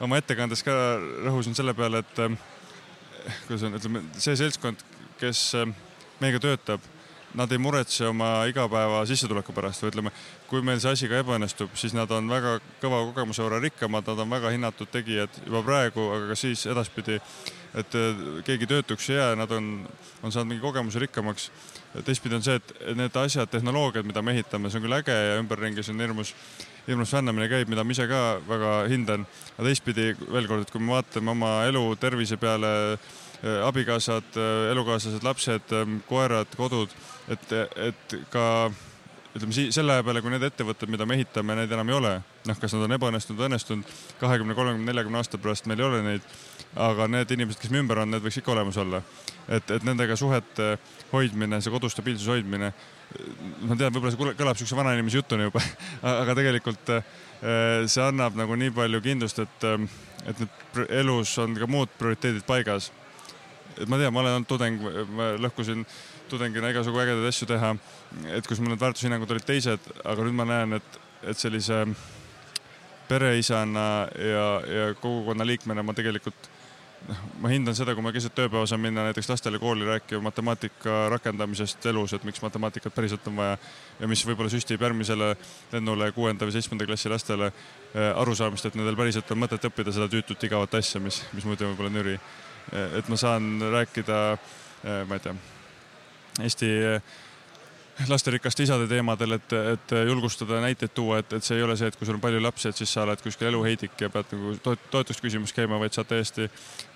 oma 0.04 0.20
ettekandes 0.22 0.66
ka 0.66 0.76
rõhusin 1.28 1.58
selle 1.58 1.76
peale, 1.78 2.04
et 2.04 2.26
eh, 2.26 2.36
kuidas 3.48 3.68
on, 3.68 3.80
ütleme, 3.80 4.04
see 4.20 4.36
seltskond, 4.40 4.84
kes 5.22 5.48
eh, 5.62 5.72
meiega 6.22 6.44
töötab 6.44 6.92
nad 7.36 7.52
ei 7.52 7.60
muretse 7.60 8.08
oma 8.08 8.46
igapäeva 8.48 9.02
sissetuleku 9.08 9.54
pärast 9.56 9.84
või 9.84 9.92
ütleme, 9.92 10.12
kui 10.48 10.64
meil 10.64 10.80
see 10.80 10.94
asi 10.96 11.10
ka 11.12 11.20
ebaõnnestub, 11.20 11.74
siis 11.78 11.94
nad 11.96 12.12
on 12.16 12.30
väga 12.32 12.58
kõva 12.84 13.02
kogemuse 13.10 13.44
võrra 13.44 13.60
rikkamad, 13.64 14.08
nad 14.08 14.24
on 14.24 14.32
väga 14.32 14.54
hinnatud 14.56 14.92
tegijad 14.92 15.42
juba 15.44 15.64
praegu, 15.66 16.08
aga 16.16 16.32
ka 16.32 16.40
siis 16.40 16.66
edaspidi, 16.72 17.20
et 17.76 17.98
äh, 18.00 18.22
keegi 18.48 18.68
töötuks 18.70 19.10
ei 19.10 19.18
jää, 19.20 19.34
nad 19.40 19.52
on, 19.52 19.72
on 20.24 20.32
saanud 20.32 20.54
mingi 20.54 20.64
kogemuse 20.64 21.00
rikkamaks. 21.04 21.50
teistpidi 22.06 22.36
on 22.36 22.44
see, 22.44 22.56
et 22.60 22.74
need 22.96 23.18
asjad, 23.20 23.50
tehnoloogiad, 23.52 24.08
mida 24.08 24.22
me 24.22 24.36
ehitame, 24.36 24.70
see 24.70 24.80
on 24.80 24.88
küll 24.88 24.98
äge 25.00 25.16
ja 25.16 25.36
ümberringi 25.40 25.84
see 25.84 25.96
on 25.96 26.04
hirmus, 26.04 26.34
hirmus 26.88 27.12
fännamine 27.16 27.50
käib, 27.52 27.72
mida 27.72 27.84
ma 27.84 27.96
ise 27.96 28.08
ka 28.08 28.24
väga 28.48 28.78
hindan. 28.92 29.28
aga 29.58 29.68
teistpidi 29.70 30.14
veel 30.24 30.48
kord, 30.48 30.66
et 30.66 30.72
kui 30.72 30.84
me 30.84 30.98
vaatame 30.98 31.32
oma 31.32 31.58
elu 31.70 31.84
tervise 32.00 32.38
peale, 32.38 32.72
äh, 32.96 33.60
abikaasad, 33.68 34.36
äh, 34.36 34.72
elukaaslased, 34.72 35.24
lapsed, 35.24 35.76
koerad, 36.10 36.56
kodud 36.56 36.92
et, 37.32 37.54
et 37.90 38.18
ka 38.34 38.46
ütleme 39.36 39.72
selle 39.74 39.96
aja 39.96 40.04
peale, 40.06 40.22
kui 40.24 40.32
need 40.32 40.46
ettevõtted, 40.48 40.92
mida 40.92 41.08
me 41.08 41.18
ehitame, 41.18 41.58
neid 41.60 41.72
enam 41.76 41.90
ei 41.92 41.98
ole, 41.98 42.12
noh, 42.48 42.60
kas 42.60 42.76
nad 42.76 42.86
on 42.86 42.96
ebaõnnestunud 42.96 43.48
õnnestunud, 43.50 43.96
kahekümne, 44.22 44.56
kolmekümne, 44.58 44.88
neljakümne 44.92 45.20
aasta 45.20 45.40
pärast 45.42 45.68
meil 45.68 45.82
ei 45.82 45.88
ole 45.90 46.04
neid, 46.06 46.30
aga 46.76 47.08
need 47.08 47.32
inimesed, 47.32 47.62
kes 47.62 47.72
mu 47.72 47.80
ümber 47.80 48.02
on, 48.04 48.12
need 48.12 48.24
võiks 48.24 48.40
ikka 48.42 48.52
olemas 48.56 48.78
olla. 48.82 49.02
et, 49.48 49.72
et 49.72 49.84
nendega 49.86 50.16
suhete 50.18 50.76
hoidmine, 51.12 51.62
see 51.62 51.72
kodus 51.72 51.94
stabiilsuse 51.94 52.34
hoidmine, 52.34 52.72
ma 53.62 53.78
tean, 53.78 53.94
võib-olla 53.94 54.12
see 54.12 54.34
kõlab 54.42 54.60
siukse 54.60 54.78
vanainimese 54.78 55.22
jutuna 55.22 55.48
juba 55.48 55.62
aga 56.22 56.36
tegelikult 56.42 56.92
see 57.86 58.04
annab 58.04 58.36
nagu 58.40 58.58
nii 58.58 58.74
palju 58.76 59.02
kindlust, 59.06 59.40
et, 59.44 59.68
et 60.26 60.42
nüüd 60.42 60.82
elus 61.04 61.36
on 61.44 61.56
ka 61.60 61.70
muud 61.70 61.92
prioriteedid 62.00 62.46
paigas. 62.48 62.92
et 63.78 63.88
ma 63.88 64.00
tean, 64.02 64.14
ma 64.14 64.24
olen 64.24 64.40
olnud 64.40 64.50
tudeng, 64.50 64.82
ma 65.14 65.34
lõhkusin 65.46 65.86
tudengina 66.30 66.72
igasugu 66.74 67.00
ägedaid 67.04 67.30
asju 67.30 67.48
teha, 67.50 67.76
et 68.34 68.48
kus 68.48 68.60
mul 68.60 68.74
need 68.74 68.82
väärtushinnangud 68.82 69.32
olid 69.36 69.46
teised, 69.46 69.90
aga 70.04 70.26
nüüd 70.26 70.38
ma 70.38 70.48
näen, 70.50 70.80
et, 70.80 71.00
et 71.24 71.38
sellise 71.38 71.84
pereisana 73.08 74.08
ja, 74.18 74.46
ja 74.66 74.86
kogukonna 74.98 75.46
liikmena 75.46 75.84
ma 75.86 75.94
tegelikult 75.94 76.50
noh, 77.08 77.22
ma 77.42 77.52
hindan 77.52 77.76
seda, 77.78 77.94
kui 77.96 78.04
ma 78.06 78.12
keset 78.16 78.34
tööpäeva 78.36 78.66
saan 78.70 78.82
minna 78.84 79.06
näiteks 79.08 79.30
lastele 79.30 79.60
kooli 79.62 79.88
rääkima 79.88 80.24
matemaatika 80.28 80.98
rakendamisest 81.14 81.86
elus, 81.92 82.14
et 82.14 82.24
miks 82.28 82.42
matemaatikat 82.44 82.96
päriselt 82.96 83.28
on 83.30 83.38
vaja 83.40 83.58
ja 84.00 84.10
mis 84.12 84.24
võib-olla 84.28 84.52
süstib 84.54 84.82
järgmisele 84.82 85.34
lennule 85.74 86.12
kuuenda 86.16 86.48
või 86.48 86.56
seitsmenda 86.56 86.88
klassi 86.90 87.12
lastele 87.12 87.52
eh, 87.52 88.12
arusaamist, 88.12 88.70
et 88.70 88.80
nendel 88.80 88.98
päriselt 89.00 89.32
on 89.32 89.44
mõtet 89.44 89.70
õppida 89.70 89.94
seda 89.96 90.10
tüütut 90.12 90.48
igavat 90.48 90.80
asja, 90.82 91.02
mis, 91.04 91.22
mis 91.34 91.48
muidu 91.48 91.70
võib-olla 91.70 91.94
nüri. 91.94 92.18
Eh, 92.72 92.98
et 93.02 93.12
ma 93.12 93.20
saan 93.20 93.58
rääkida, 93.74 94.24
eh, 94.84 95.04
ma 95.10 95.20
ei 95.20 95.28
tea 95.28 95.38
Eesti 96.44 96.68
lasterikaste 98.10 98.66
isade 98.66 98.88
teemadel, 98.92 99.38
et, 99.38 99.54
et 99.74 99.94
julgustada 100.08 100.60
näiteid 100.64 100.92
tuua, 100.96 101.20
et, 101.22 101.34
et 101.38 101.44
see 101.44 101.58
ei 101.60 101.64
ole 101.64 101.78
see, 101.80 101.88
et 101.88 101.96
kui 101.96 102.08
sul 102.08 102.18
on 102.18 102.24
palju 102.24 102.42
lapsi, 102.44 102.70
et 102.70 102.80
siis 102.82 102.92
sa 102.92 103.06
oled 103.06 103.22
kuskil 103.24 103.48
eluheidik 103.48 103.96
ja 104.02 104.10
pead 104.12 104.34
nagu 104.36 104.80
toetust 104.92 105.24
küsimas 105.24 105.54
käima, 105.56 105.80
vaid 105.80 105.96
saad 105.96 106.10
täiesti 106.10 106.50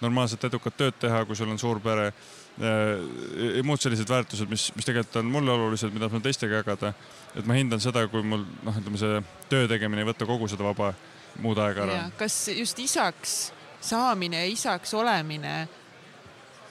normaalselt 0.03 0.43
edukat 0.49 0.77
tööd 0.79 0.99
teha, 0.99 1.23
kui 1.27 1.39
sul 1.39 1.51
on 1.51 1.59
suur 1.61 1.79
pere. 1.83 2.11
ja 2.59 3.63
muud 3.63 3.79
sellised 3.79 4.09
väärtused, 4.09 4.49
mis, 4.51 4.65
mis 4.75 4.85
tegelikult 4.85 5.21
on 5.21 5.29
mulle 5.31 5.51
olulised, 5.51 5.93
mida 5.95 6.09
saan 6.09 6.25
teistega 6.25 6.59
jagada. 6.59 6.93
et 7.35 7.45
ma 7.45 7.55
hindan 7.55 7.79
seda, 7.79 8.07
kui 8.07 8.23
mul 8.23 8.43
noh, 8.63 8.81
ütleme 8.81 8.99
see 8.99 9.21
töö 9.49 9.67
tegemine 9.67 10.03
ei 10.03 10.09
võta 10.09 10.27
kogu 10.27 10.47
seda 10.51 10.67
vaba 10.67 10.91
muud 11.39 11.57
aega 11.63 11.85
ära. 11.85 12.01
kas 12.17 12.49
just 12.51 12.79
isaks 12.79 13.53
saamine 13.81 14.47
isaks 14.51 14.93
olemine 14.93 15.67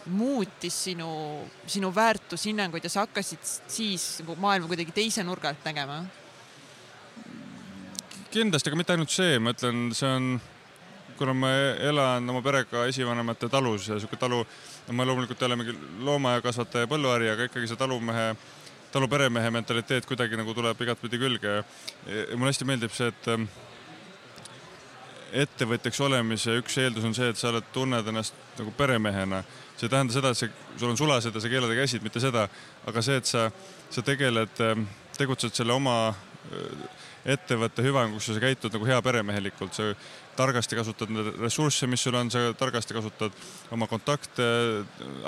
muutis 0.07 0.85
sinu, 0.85 1.09
sinu 1.67 1.91
väärtushinnanguid 1.95 2.85
ja 2.85 2.91
sa 2.91 3.05
hakkasid 3.07 3.43
siis 3.69 4.21
nagu 4.23 4.37
maailma 4.41 4.71
kuidagi 4.71 4.95
teise 4.97 5.25
nurga 5.25 5.53
alt 5.53 5.65
nägema? 5.69 6.03
kindlasti, 8.31 8.69
aga 8.69 8.77
mitte 8.77 8.93
ainult 8.95 9.13
see, 9.13 9.39
ma 9.41 9.55
ütlen, 9.55 9.89
see 9.97 10.09
on, 10.09 10.27
kuna 11.19 11.35
ma 11.35 11.51
elan 11.89 12.29
oma 12.31 12.43
perega 12.45 12.85
esivanemate 12.91 13.49
talus 13.49 13.89
ja 13.89 13.97
sihuke 13.99 14.19
talu, 14.21 14.43
ma 14.93 15.07
loomulikult 15.09 15.41
ei 15.43 15.49
ole 15.49 15.57
mingi 15.59 15.75
loomakasvataja, 16.05 16.91
põlluhari, 16.91 17.31
aga 17.33 17.49
ikkagi 17.49 17.71
see 17.71 17.81
talumehe, 17.81 18.27
taluperemehe 18.93 19.53
mentaliteet 19.57 20.07
kuidagi 20.09 20.37
nagu 20.39 20.55
tuleb 20.55 20.85
igatpidi 20.85 21.21
külge. 21.21 21.63
mulle 22.37 22.53
hästi 22.53 22.69
meeldib 22.69 22.93
see, 22.95 23.09
et 23.09 23.33
ähm, 23.33 23.49
ettevõtjaks 25.33 26.01
olemise 26.05 26.57
üks 26.61 26.79
eeldus 26.81 27.09
on 27.09 27.17
see, 27.17 27.33
et 27.33 27.41
sa 27.41 27.51
oled, 27.53 27.67
tunned 27.73 28.13
ennast 28.13 28.37
nagu 28.61 28.73
peremehena 28.77 29.43
see 29.79 29.87
ei 29.87 29.93
tähenda 29.95 30.15
seda, 30.15 30.33
et 30.35 30.41
see, 30.41 30.51
sul 30.79 30.91
on 30.91 30.99
sulased 30.99 31.35
ja 31.35 31.43
sa 31.43 31.51
keelad 31.51 31.71
ja 31.71 31.83
käsid, 31.83 32.03
mitte 32.03 32.23
seda, 32.23 32.49
aga 32.91 33.03
see, 33.05 33.19
et 33.21 33.29
sa, 33.31 33.49
sa 33.95 34.03
tegeled, 34.03 34.63
ähm, 34.65 34.89
tegutsed 35.19 35.55
selle 35.55 35.75
oma 35.77 35.99
äh, 36.11 36.99
ettevõtte 37.35 37.85
hüvanguks 37.85 38.31
ja 38.31 38.37
sa 38.37 38.43
käitud 38.43 38.75
nagu 38.75 38.89
hea 38.89 38.99
peremehelikult, 39.05 39.77
sa 39.77 39.93
targasti 40.39 40.79
kasutad 40.79 41.11
neid 41.13 41.35
ressursse, 41.43 41.87
mis 41.91 42.03
sul 42.03 42.17
on, 42.19 42.31
sa 42.31 42.49
targasti 42.59 42.97
kasutad 42.97 43.35
oma 43.75 43.89
kontakte, 43.91 44.47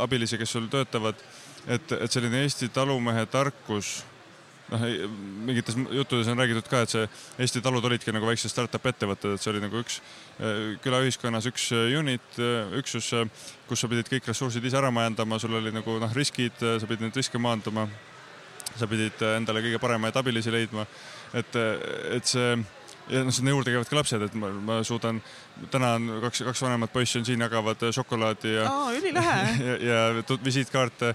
abilisi, 0.01 0.39
kes 0.41 0.57
sul 0.57 0.71
töötavad. 0.73 1.19
et, 1.67 1.93
et 1.93 2.13
selline 2.13 2.41
Eesti 2.43 2.71
talumehe 2.73 3.27
tarkus 3.27 4.01
noh, 4.71 4.85
mingites 5.47 5.77
juttudes 5.91 6.29
on 6.29 6.39
räägitud 6.39 6.69
ka, 6.71 6.83
et 6.85 6.93
see 6.93 7.07
Eesti 7.43 7.63
talud 7.65 7.85
olidki 7.85 8.15
nagu 8.15 8.29
väiksed 8.29 8.53
startup 8.53 8.87
ettevõtted, 8.91 9.35
et 9.35 9.43
see 9.43 9.53
oli 9.53 9.63
nagu 9.65 9.81
üks 9.83 10.01
äh, 10.01 10.75
külaühiskonnas 10.85 11.49
üks 11.51 11.71
äh, 11.77 11.91
unit, 11.99 12.27
äh, 12.39 12.71
üksus, 12.81 13.13
kus 13.69 13.83
sa 13.83 13.91
pidid 13.91 14.11
kõik 14.11 14.31
ressursid 14.31 14.65
ise 14.65 14.81
ära 14.81 14.93
majandama, 14.95 15.41
sul 15.43 15.57
oli 15.59 15.75
nagu 15.75 15.99
noh, 16.03 16.17
riskid, 16.17 16.59
sa 16.61 16.89
pidid 16.89 17.07
neid 17.07 17.21
riske 17.21 17.39
maandama. 17.39 17.89
sa 18.79 18.87
pidid 18.87 19.19
endale 19.35 19.65
kõige 19.65 19.79
paremaid 19.83 20.17
abilisi 20.17 20.51
leidma. 20.51 20.87
et, 21.35 21.57
et 22.15 22.27
see 22.27 22.53
ja 23.11 23.25
noh, 23.25 23.35
sinna 23.35 23.51
juurde 23.51 23.73
käivad 23.73 23.89
ka 23.91 23.97
lapsed, 23.99 24.23
et 24.23 24.35
ma, 24.39 24.51
ma 24.65 24.79
suudan, 24.87 25.21
täna 25.73 25.95
on 25.99 26.09
kaks, 26.25 26.45
kaks 26.47 26.63
vanemat 26.63 26.93
poissi 26.93 27.19
on 27.19 27.27
siin, 27.27 27.43
jagavad 27.43 27.83
šokolaadi 27.95 28.55
ja 28.55 28.67
oh,. 28.71 28.91
ülilahe. 28.95 29.39
ja, 29.67 29.77
ja, 29.77 30.01
ja 30.21 30.39
visiitkaarte 30.45 31.15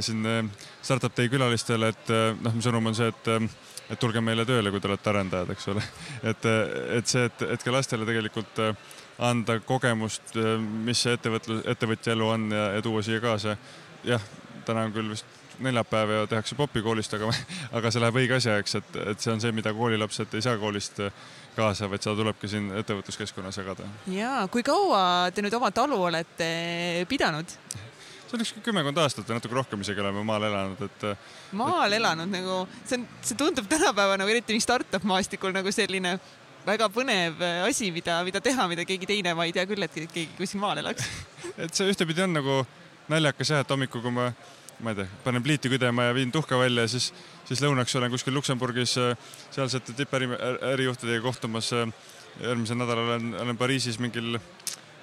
siin 0.00 0.26
äh, 0.26 0.42
Startup 0.82 1.16
Day 1.16 1.28
külalistele, 1.28 1.92
et 1.94 2.10
äh, 2.10 2.32
noh, 2.40 2.54
mu 2.54 2.64
sõnum 2.64 2.90
on 2.90 2.96
see, 2.96 3.08
et, 3.12 3.30
et 3.94 4.00
tulge 4.00 4.20
meile 4.24 4.46
tööle, 4.48 4.72
kui 4.72 4.82
te 4.82 4.90
olete 4.90 5.12
arendajad, 5.12 5.54
eks 5.54 5.70
ole. 5.72 5.84
et, 6.30 6.50
et 6.98 7.10
see, 7.10 7.24
et, 7.30 7.46
et 7.56 7.64
ka 7.64 7.74
lastele 7.74 8.08
tegelikult 8.08 8.64
anda 9.22 9.60
kogemust, 9.62 10.34
mis 10.84 11.04
see 11.04 11.14
ettevõtlus, 11.14 11.62
ettevõtja 11.70 12.16
elu 12.16 12.28
on 12.34 12.50
ja, 12.50 12.66
ja 12.78 12.82
tuua 12.82 13.02
siia 13.06 13.22
kaasa. 13.22 13.56
jah, 14.04 14.22
täna 14.66 14.88
on 14.88 14.92
küll 14.92 15.14
vist 15.14 15.40
neljapäev 15.62 16.10
ja 16.10 16.26
tehakse 16.26 16.54
popi 16.58 16.82
koolist, 16.82 17.14
aga, 17.14 17.30
aga 17.78 17.90
see 17.92 18.02
läheb 18.02 18.18
õige 18.18 18.38
asja, 18.38 18.58
eks, 18.58 18.74
et, 18.80 19.00
et 19.12 19.22
see 19.22 19.32
on 19.32 19.42
see, 19.42 19.54
mida 19.54 19.72
koolilapsed 19.74 20.34
ei 20.34 20.42
saa 20.42 20.58
koolist 20.58 20.98
kaasa, 21.54 21.88
vaid 21.90 22.02
seda 22.02 22.16
tulebki 22.18 22.50
siin 22.50 22.70
ettevõtluskeskkonnas 22.80 23.58
jagada. 23.62 23.86
ja 24.10 24.36
kui 24.50 24.66
kaua 24.66 25.30
te 25.34 25.44
nüüd 25.44 25.54
oma 25.54 25.70
talu 25.74 26.00
olete 26.08 27.06
pidanud? 27.08 27.54
See 28.34 28.54
on 28.54 28.60
üks 28.60 28.66
kümmekond 28.66 28.98
aastat 29.02 29.28
või 29.28 29.38
natuke 29.38 29.58
rohkem 29.58 29.84
isegi 29.84 30.02
oleme 30.02 30.24
maal 30.26 30.46
elanud, 30.50 30.86
et. 30.86 31.04
Maal 31.56 31.92
et... 31.92 31.98
elanud 32.00 32.32
nagu, 32.32 32.62
see 32.84 32.98
on, 32.98 33.06
see 33.22 33.38
tundub 33.40 33.68
tänapäeva 33.70 34.18
nagu 34.20 34.32
eriti 34.32 34.58
startup 34.62 35.06
maastikul 35.08 35.54
nagu 35.54 35.72
selline 35.74 36.18
väga 36.64 36.88
põnev 36.92 37.42
asi, 37.66 37.90
mida, 37.92 38.18
mida 38.24 38.40
teha, 38.44 38.66
mida 38.70 38.86
keegi 38.88 39.08
teine, 39.08 39.34
ma 39.36 39.46
ei 39.48 39.52
tea 39.52 39.66
küll, 39.68 39.84
et 39.84 39.94
keegi 39.94 40.30
kuskil 40.38 40.62
maal 40.62 40.80
elaks 40.80 41.08
et 41.62 41.74
see 41.76 41.88
ühtepidi 41.92 42.24
on 42.24 42.36
nagu 42.38 42.58
naljakas 43.12 43.52
jah, 43.52 43.64
et 43.64 43.72
hommikul, 43.74 44.02
kui 44.04 44.14
ma, 44.14 44.30
ma 44.84 44.94
ei 44.94 45.02
tea, 45.02 45.08
panen 45.26 45.44
pliiti 45.44 45.70
küdema 45.72 46.08
ja 46.08 46.16
viin 46.16 46.32
tuhka 46.32 46.58
välja, 46.58 46.86
siis, 46.90 47.10
siis 47.48 47.62
lõunaks 47.64 47.94
olen 48.00 48.12
kuskil 48.14 48.34
Luksemburgis 48.36 48.96
sealsete 49.54 49.96
tippärijuhtidega 50.00 51.22
kohtumas. 51.24 51.72
järgmisel 52.40 52.76
nädalal 52.76 53.12
olen, 53.12 53.34
olen 53.40 53.56
Pariisis 53.56 53.98
mingil 54.02 54.38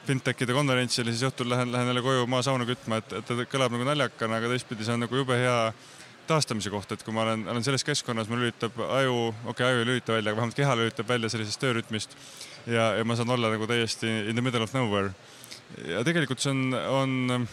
fintechide 0.08 0.54
konverentsil 0.56 1.08
ja 1.08 1.14
siis 1.14 1.28
õhtul 1.30 1.50
lähen, 1.52 1.72
lähen 1.72 1.92
jälle 1.92 2.04
koju 2.06 2.28
maasauna 2.32 2.66
kütma, 2.70 3.02
et, 3.02 3.18
et 3.20 3.28
ta 3.28 3.48
kõlab 3.50 3.74
nagu 3.76 3.86
naljakana, 3.88 4.40
aga 4.40 4.52
teistpidi 4.54 4.88
see 4.88 4.96
on 4.96 5.04
nagu 5.06 5.20
jube 5.22 5.38
hea 5.38 5.58
taastamise 6.30 6.72
koht, 6.74 6.92
et 6.94 7.04
kui 7.04 7.14
ma 7.16 7.26
olen, 7.26 7.44
olen 7.52 7.66
selles 7.66 7.84
keskkonnas, 7.86 8.30
mul 8.32 8.44
lülitab 8.46 8.78
aju, 8.86 9.18
okei 9.32 9.52
okay,, 9.54 9.68
aju 9.68 9.82
ei 9.82 9.90
lülita 9.90 10.16
välja, 10.16 10.32
aga 10.32 10.40
vähemalt 10.40 10.58
keha 10.58 10.78
lülitab 10.80 11.10
välja 11.10 11.32
sellisest 11.34 11.62
töörütmist 11.62 12.16
ja, 12.68 12.92
ja 13.00 13.06
ma 13.08 13.18
saan 13.20 13.34
olla 13.36 13.52
nagu 13.54 13.68
täiesti 13.70 14.10
in 14.30 14.38
the 14.38 14.46
middle 14.46 14.64
of 14.64 14.74
nowhere. 14.78 15.14
ja 15.88 16.04
tegelikult 16.08 16.42
see 16.44 16.54
on, 16.54 16.74
on 17.02 17.48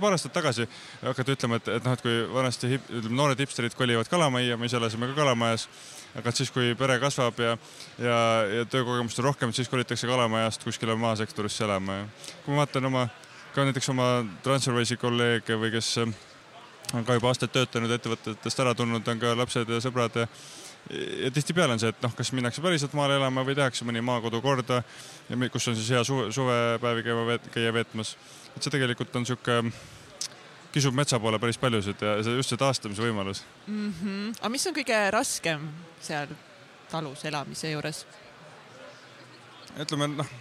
paar 0.00 0.14
aastat 0.16 0.34
tagasi 0.34 0.66
hakati 1.02 1.36
ütlema, 1.36 1.58
et, 1.58 1.68
et 1.78 1.86
noh, 1.86 1.96
et 1.96 2.04
kui 2.04 2.22
vanasti 2.32 2.74
hip, 2.74 2.92
noored 3.10 3.40
hipsterid 3.42 3.74
kolivad 3.78 4.10
Kalamajja, 4.10 4.58
me 4.58 4.70
ise 4.70 4.78
elasime 4.78 5.10
ka 5.10 5.18
Kalamajas, 5.18 5.66
aga 6.18 6.32
siis, 6.34 6.50
kui 6.54 6.74
pere 6.78 6.98
kasvab 7.02 7.38
ja, 7.40 7.56
ja, 7.98 8.18
ja 8.58 8.64
töökogemust 8.70 9.20
on 9.22 9.30
rohkem, 9.30 9.52
siis 9.56 9.70
kolitakse 9.72 10.06
Kalamajast 10.10 10.64
kuskile 10.64 10.96
maasektorisse 10.98 11.64
elama 11.64 12.02
ja 12.02 12.08
kui 12.44 12.54
ma 12.54 12.62
vaatan 12.62 12.90
oma, 12.90 13.06
ka 13.54 13.66
näiteks 13.68 13.92
oma 13.92 14.08
Transferwise'i 14.44 15.00
kolleege 15.00 15.56
või 15.60 15.72
kes 15.74 15.94
on 16.02 17.06
ka 17.06 17.16
juba 17.16 17.32
aastaid 17.32 17.54
töötanud 17.54 17.94
ettevõtetest 17.96 18.60
ära 18.64 18.74
tulnud, 18.76 19.06
on 19.08 19.22
ka 19.22 19.36
lapsed 19.38 19.70
ja 19.70 19.80
sõbrad 19.84 20.24
ja 20.24 20.28
ja 21.22 21.30
tihtipeale 21.30 21.76
on 21.76 21.80
see, 21.80 21.92
et 21.92 22.02
noh, 22.02 22.12
kas 22.16 22.32
minnakse 22.34 22.62
päriselt 22.62 22.94
maale 22.98 23.16
elama 23.16 23.44
või 23.46 23.54
tehakse 23.56 23.86
mõni 23.86 24.02
maakodu 24.04 24.40
korda, 24.42 24.82
kus 25.52 25.68
on 25.70 25.76
siis 25.78 25.90
hea 25.94 26.02
suve, 26.04 26.30
suvepäevi 26.34 27.04
käima 27.06 27.38
käia 27.54 27.72
veetmas. 27.74 28.16
Et 28.56 28.62
see 28.62 28.72
tegelikult 28.74 29.14
on 29.16 29.26
sihuke, 29.28 29.60
kisub 30.72 30.96
metsa 30.96 31.20
poole 31.20 31.38
päris 31.42 31.58
paljusid 31.60 32.00
ja 32.02 32.16
see 32.24 32.38
just 32.38 32.52
see 32.52 32.60
taastamise 32.60 33.04
võimalus 33.04 33.42
mm. 33.66 33.92
-hmm. 34.00 34.38
aga 34.40 34.52
mis 34.52 34.66
on 34.66 34.76
kõige 34.76 35.00
raskem 35.14 35.68
seal 36.00 36.32
talus 36.90 37.24
elamise 37.28 37.70
juures? 37.72 38.06
ütleme 39.80 40.08
noh, 40.12 40.32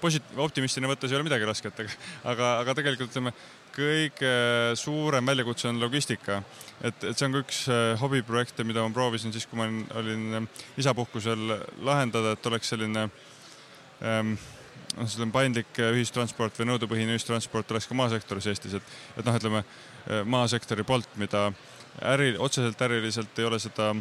posit-, 0.00 0.36
optimistina 0.36 0.90
võttes 0.90 1.10
ei 1.10 1.18
ole 1.18 1.26
midagi 1.26 1.46
rasket, 1.48 1.82
aga, 1.84 1.96
aga, 2.32 2.50
aga 2.64 2.74
tegelikult 2.78 3.12
ütleme, 3.12 3.32
kõige 3.74 4.32
suurem 4.78 5.26
väljakutse 5.26 5.68
on 5.70 5.80
logistika. 5.80 6.42
et, 6.80 7.04
et 7.04 7.16
see 7.16 7.26
on 7.28 7.36
ka 7.36 7.42
üks 7.44 7.60
äh, 7.70 7.92
hobiprojekte, 8.00 8.66
mida 8.66 8.82
ma 8.82 8.94
proovisin 8.94 9.34
siis, 9.34 9.46
kui 9.46 9.60
ma 9.60 9.68
olin, 9.68 9.84
olin 10.00 10.48
isapuhkusel 10.80 11.54
lahendada, 11.86 12.34
et 12.34 12.50
oleks 12.50 12.72
selline 12.74 13.06
ähm, 14.02 14.34
noh, 14.96 15.08
selline 15.10 15.34
paindlik 15.34 15.80
äh, 15.80 15.92
ühistransport 15.96 16.56
või 16.60 16.70
nõudepõhine 16.72 17.16
ühistransport 17.16 17.70
oleks 17.74 17.88
ka 17.90 17.98
maasektoris 17.98 18.48
Eestis, 18.52 18.78
et, 18.78 18.94
et 19.16 19.26
noh, 19.26 19.36
ütleme 19.36 19.62
äh, 19.62 20.22
maasektori 20.24 20.86
poolt, 20.86 21.10
mida 21.20 21.50
äri, 22.12 22.34
otseselt 22.38 22.80
äriliselt 22.86 23.38
ei 23.38 23.48
ole 23.48 23.60
seda 23.62 23.92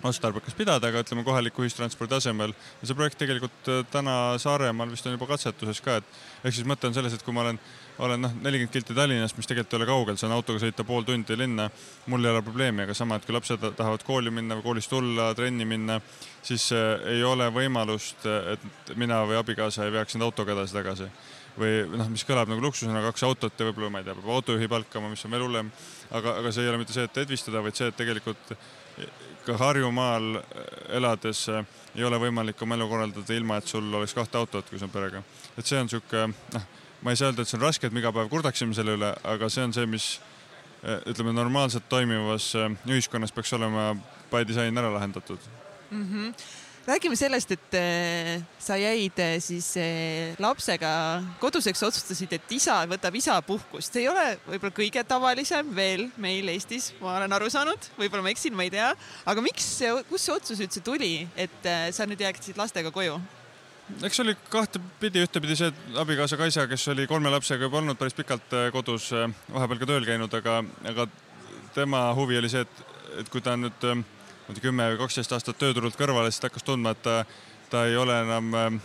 otstarbekas 0.00 0.54
pidada, 0.56 0.88
aga 0.88 1.02
ütleme 1.04 1.24
kohaliku 1.24 1.66
ühistranspordi 1.66 2.16
asemel. 2.16 2.54
ja 2.80 2.88
see 2.88 2.96
projekt 2.96 3.18
tegelikult 3.20 3.68
äh, 3.68 3.82
täna 3.92 4.38
Saaremaal 4.40 4.90
vist 4.90 5.06
on 5.06 5.14
juba 5.14 5.28
katsetuses 5.28 5.80
ka, 5.84 5.98
et 6.00 6.44
ehk 6.44 6.56
siis 6.56 6.68
mõte 6.68 6.88
on 6.88 6.96
selles, 6.96 7.12
et 7.12 7.22
kui 7.22 7.34
ma 7.36 7.44
olen, 7.44 7.58
olen 8.02 8.24
noh, 8.24 8.32
nelikümmend 8.46 8.72
kilti 8.72 8.96
Tallinnast, 8.96 9.36
mis 9.36 9.50
tegelikult 9.50 9.76
ei 9.76 9.80
ole 9.82 9.90
kaugel, 9.90 10.18
saan 10.20 10.32
autoga 10.32 10.62
sõita 10.62 10.86
pool 10.88 11.04
tundi 11.06 11.36
linna, 11.36 11.68
mul 12.06 12.24
ei 12.24 12.32
ole 12.32 12.42
probleemi, 12.46 12.86
aga 12.86 12.96
sama, 12.96 13.20
et 13.20 13.28
kui 13.28 13.36
lapsed 13.36 13.68
tahavad 13.76 14.06
kooli 14.06 14.32
minna 14.32 14.56
või 14.58 14.66
koolist 14.70 14.90
tulla, 14.90 15.32
trenni 15.38 15.68
minna, 15.68 16.00
siis 16.42 16.70
äh, 16.76 16.96
ei 17.12 17.22
ole 17.26 17.50
võimalust, 17.52 18.24
et 18.56 18.96
mina 18.96 19.22
või 19.28 19.38
abikaasa 19.42 19.86
ei 19.86 19.94
veaks 20.00 20.16
end 20.16 20.28
autoga 20.28 20.56
edasi-tagasi 20.56 21.12
või 21.52 21.82
noh, 21.98 22.08
mis 22.08 22.22
kõlab 22.24 22.48
nagu 22.48 22.62
luksusena, 22.64 23.02
kaks 23.04 23.26
autot 23.28 23.58
ja 23.60 23.66
võib-olla 23.68 23.90
ma 23.92 24.00
ei 24.00 24.06
tea, 24.06 24.14
peab 24.16 24.30
autojuhi 24.38 24.70
palkama, 24.72 25.10
mis 25.12 25.24
on 25.28 25.34
veel 25.34 25.42
hullem. 25.44 25.68
aga, 26.08 26.38
aga 26.40 26.52
see 26.52 26.64
ei 26.64 26.70
ole 26.70 26.78
mitte 26.80 26.96
see, 26.96 27.04
et 27.04 27.18
edvistada, 27.26 27.60
vaid 27.60 27.76
see, 27.76 27.90
et 27.92 27.98
tegelikult 27.98 28.54
ka 29.46 29.56
Harjumaal 29.60 30.38
elades 30.96 31.46
eh, 31.52 31.64
ei 31.96 32.04
ole 32.04 32.18
võimalik 32.22 32.62
oma 32.62 32.78
elu 32.78 32.88
korraldada 32.88 33.36
ilma, 33.36 33.58
et 33.58 33.68
sul 33.68 33.88
oleks 33.94 34.14
kahte 34.16 34.38
autot, 34.38 34.68
kui 34.68 34.80
sa 34.80 34.88
perega. 34.88 35.22
et 35.56 35.66
see 35.66 35.78
on 35.78 35.88
niisugune, 35.88 36.34
noh, 36.54 36.66
ma 37.02 37.12
ei 37.12 37.20
saa 37.20 37.30
öelda, 37.30 37.42
et 37.42 37.50
see 37.50 37.58
on 37.58 37.66
raske, 37.66 37.86
et 37.86 37.92
me 37.92 38.02
iga 38.02 38.12
päev 38.14 38.30
kurdaksime 38.32 38.74
selle 38.74 38.96
üle, 38.98 39.12
aga 39.34 39.50
see 39.52 39.66
on 39.66 39.76
see, 39.76 39.86
mis 39.86 40.08
eh, 40.82 40.98
ütleme, 41.12 41.34
normaalselt 41.36 41.88
toimivas 41.92 42.52
ühiskonnas 42.88 43.34
peaks 43.34 43.52
olema 43.58 43.92
by 44.32 44.46
design 44.48 44.78
ära 44.78 44.92
lahendatud 44.94 45.40
mm. 45.90 46.04
-hmm 46.08 46.60
räägime 46.86 47.16
sellest, 47.16 47.50
et 47.54 47.74
äh, 47.74 48.42
sa 48.58 48.76
jäid 48.76 49.18
äh, 49.18 49.36
siis 49.40 49.72
äh, 49.76 50.34
lapsega 50.42 51.22
koduseks, 51.40 51.82
otsustasid, 51.86 52.32
et 52.34 52.54
isa 52.54 52.80
võtab 52.90 53.14
isapuhkust. 53.18 53.92
see 53.92 54.04
ei 54.04 54.08
ole 54.10 54.24
võib-olla 54.46 54.74
kõige 54.74 55.04
tavalisem 55.06 55.70
veel 55.76 56.08
meil 56.16 56.48
Eestis, 56.52 56.92
ma 57.00 57.16
olen 57.20 57.36
aru 57.38 57.50
saanud, 57.52 57.90
võib-olla 57.98 58.26
ma 58.26 58.32
eksin, 58.34 58.56
ma 58.56 58.66
ei 58.66 58.72
tea. 58.74 58.90
aga 59.26 59.44
miks 59.44 59.68
kust 60.08 60.26
see 60.26 60.34
otsus 60.34 60.64
üldse 60.64 60.82
tuli, 60.82 61.28
et 61.36 61.70
sa 61.94 62.06
nüüd 62.08 62.20
jääksid 62.20 62.58
lastega 62.58 62.90
koju? 62.94 63.20
eks 64.02 64.22
oli 64.24 64.34
kahtepidi, 64.50 65.22
ühtepidi 65.26 65.58
see, 65.58 65.70
abikaasa 66.00 66.38
Kaisa, 66.40 66.66
kes 66.70 66.88
oli 66.94 67.06
kolme 67.10 67.30
lapsega 67.30 67.68
juba 67.68 67.78
olnud 67.82 67.98
päris 68.00 68.16
pikalt 68.16 68.54
kodus, 68.72 69.10
vahepeal 69.52 69.82
ka 69.82 69.90
tööl 69.90 70.08
käinud, 70.08 70.34
aga, 70.34 70.62
aga 70.88 71.06
tema 71.76 72.08
huvi 72.16 72.38
oli 72.40 72.50
see, 72.50 72.64
et, 72.64 72.82
et 73.20 73.30
kui 73.30 73.44
ta 73.44 73.54
nüüd 73.58 73.86
ma 74.42 74.50
ei 74.50 74.58
tea, 74.58 74.66
kümme 74.66 74.88
või 74.92 75.00
kaksteist 75.04 75.32
aastat 75.32 75.58
tööturult 75.60 75.96
kõrvale, 75.98 76.30
siis 76.30 76.42
ta 76.42 76.50
hakkas 76.50 76.66
tundma, 76.66 76.94
et 76.96 77.02
ta, 77.02 77.22
ta 77.70 77.86
ei 77.88 77.96
ole 77.96 78.18
enam 78.24 78.54
ähm, 78.58 78.78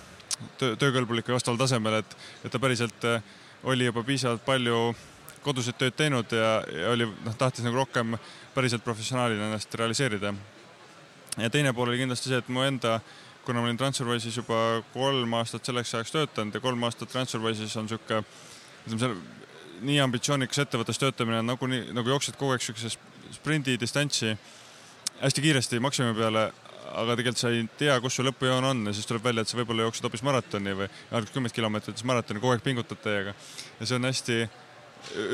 töö, 0.60 0.76
töökõlbulik 0.80 1.28
või 1.28 1.38
vastaval 1.38 1.60
tasemel, 1.62 2.00
et, 2.02 2.18
et 2.44 2.54
ta 2.54 2.62
päriselt 2.62 3.08
äh, 3.10 3.22
oli 3.68 3.88
juba 3.90 4.04
piisavalt 4.06 4.46
palju 4.46 4.82
koduseid 5.46 5.78
tööd 5.80 5.96
teinud 5.98 6.34
ja, 6.34 6.52
ja 6.74 6.92
oli, 6.94 7.08
noh, 7.26 7.38
tahtis 7.40 7.66
nagu 7.66 7.80
rohkem 7.80 8.18
päriselt 8.56 8.84
professionaalina 8.84 9.48
ennast 9.48 9.74
realiseerida. 9.80 10.34
ja 11.38 11.50
teine 11.50 11.74
pool 11.74 11.90
oli 11.90 12.02
kindlasti 12.02 12.30
see, 12.30 12.42
et 12.42 12.50
mu 12.50 12.66
enda, 12.66 13.00
kuna 13.46 13.62
ma 13.62 13.70
olin 13.70 13.78
Transferwise'is 13.80 14.38
juba 14.42 14.84
kolm 14.94 15.34
aastat 15.40 15.66
selleks 15.66 15.94
ajaks 15.96 16.12
töötanud 16.12 16.54
ja 16.54 16.62
kolm 16.62 16.84
aastat 16.84 17.10
Transferwise'is 17.14 17.78
on 17.80 17.88
niisugune, 17.88 18.24
ütleme 18.86 19.00
seal 19.04 19.16
nii 19.88 20.00
ambitsioonikas 20.02 20.64
ettevõttes 20.66 21.00
töötamine 21.00 21.44
on 21.44 21.52
nagunii, 21.54 21.84
nagu 21.96 22.10
jooksed 22.10 22.38
kogu 22.40 22.56
aeg 22.56 22.64
niisuguse 22.64 22.98
sprindi 23.38 23.78
distantsi 23.80 24.34
hästi 25.22 25.42
kiiresti 25.42 25.80
maksimi 25.80 26.14
peale, 26.18 26.52
aga 26.94 27.16
tegelikult 27.18 27.42
sa 27.42 27.52
ei 27.54 27.66
tea, 27.80 27.98
kus 28.02 28.18
su 28.18 28.26
lõpujoon 28.26 28.70
on 28.72 28.86
ja 28.90 28.94
siis 28.96 29.10
tuleb 29.10 29.26
välja, 29.26 29.44
et 29.44 29.52
sa 29.52 29.60
võib-olla 29.60 29.88
jooksed 29.88 30.06
hoopis 30.08 30.24
maratoni 30.26 30.76
või 30.78 30.88
ainult 31.12 31.34
kümmet 31.34 31.56
kilomeetrit 31.56 32.04
maratoni, 32.08 32.42
kogu 32.44 32.56
aeg 32.56 32.64
pingutad 32.66 33.02
täiega. 33.04 33.34
ja 33.80 33.86
see 33.86 33.98
on 33.98 34.08
hästi 34.08 34.40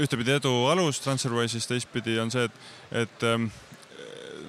ühtepidi 0.04 0.38
edu 0.38 0.52
alus 0.72 1.00
Transferwise'is, 1.04 1.68
teistpidi 1.68 2.20
on 2.20 2.32
see, 2.32 2.46
et, 2.48 2.62
et 3.04 3.26
ähm, 3.30 3.50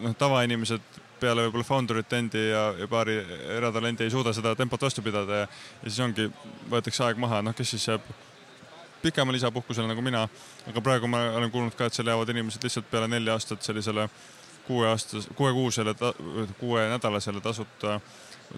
noh, 0.02 0.14
tavainimesed 0.18 1.00
peale 1.20 1.46
võib-olla 1.46 1.66
founder'ite 1.66 2.18
endi 2.18 2.44
ja, 2.50 2.66
ja 2.78 2.88
paari 2.90 3.16
eratalendi 3.56 4.06
ei 4.06 4.12
suuda 4.12 4.34
seda 4.36 4.54
tempot 4.58 4.82
vastu 4.82 5.02
pidada 5.02 5.44
ja, 5.44 5.48
ja 5.82 5.90
siis 5.90 6.00
ongi, 6.04 6.28
võetakse 6.70 7.04
aeg 7.06 7.20
maha, 7.20 7.42
noh, 7.46 7.56
kes 7.56 7.76
siis 7.76 7.88
jääb 7.88 8.06
pikemale 9.04 9.36
isapuhkusele 9.36 9.88
nagu 9.88 10.02
mina, 10.02 10.24
aga 10.70 10.80
praegu 10.80 11.08
ma 11.10 11.26
olen 11.36 11.52
kuulnud 11.52 11.76
ka, 11.76 11.86
et 11.88 11.96
seal 11.96 12.08
jäävad 12.08 12.32
inimesed 12.32 12.64
lihtsalt 12.64 12.88
peale 12.90 13.08
nelja 13.12 13.36
aastat 13.36 13.62
sellisele 13.66 14.08
äh, 14.08 14.33
kuueaastas, 14.66 15.28
kuuekuusele, 15.34 15.94
kuuenädalasele 16.58 17.40
tasuta, 17.40 18.00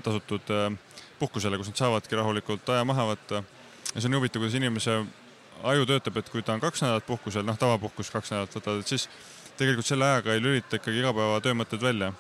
tasutud 0.03 0.51
äh, 0.51 0.79
puhkusele, 1.19 1.59
kus 1.59 1.71
nad 1.73 1.77
saavadki 1.77 2.17
rahulikult 2.17 2.69
aja 2.69 2.85
maha 2.85 3.09
võtta. 3.13 3.43
ja 3.95 4.01
see 4.01 4.11
on 4.11 4.19
huvitav, 4.19 4.43
kuidas 4.43 4.59
inimese 4.59 5.01
aju 5.63 5.87
töötab, 5.89 6.21
et 6.21 6.31
kui 6.31 6.43
ta 6.43 6.57
on 6.57 6.61
kaks 6.61 6.83
nädalat 6.85 7.07
puhkusel, 7.07 7.47
noh, 7.47 7.59
tavapuhkus 7.59 8.11
kaks 8.13 8.33
nädalat 8.35 8.57
võtad, 8.59 8.81
et 8.81 8.93
siis 8.93 9.09
tegelikult 9.57 9.89
selle 9.89 10.05
ajaga 10.05 10.35
ei 10.35 10.43
lülita 10.43 10.81
ikkagi 10.81 11.01
igapäevatöö 11.01 11.57
mõtted 11.57 11.83
välja. 11.83 12.13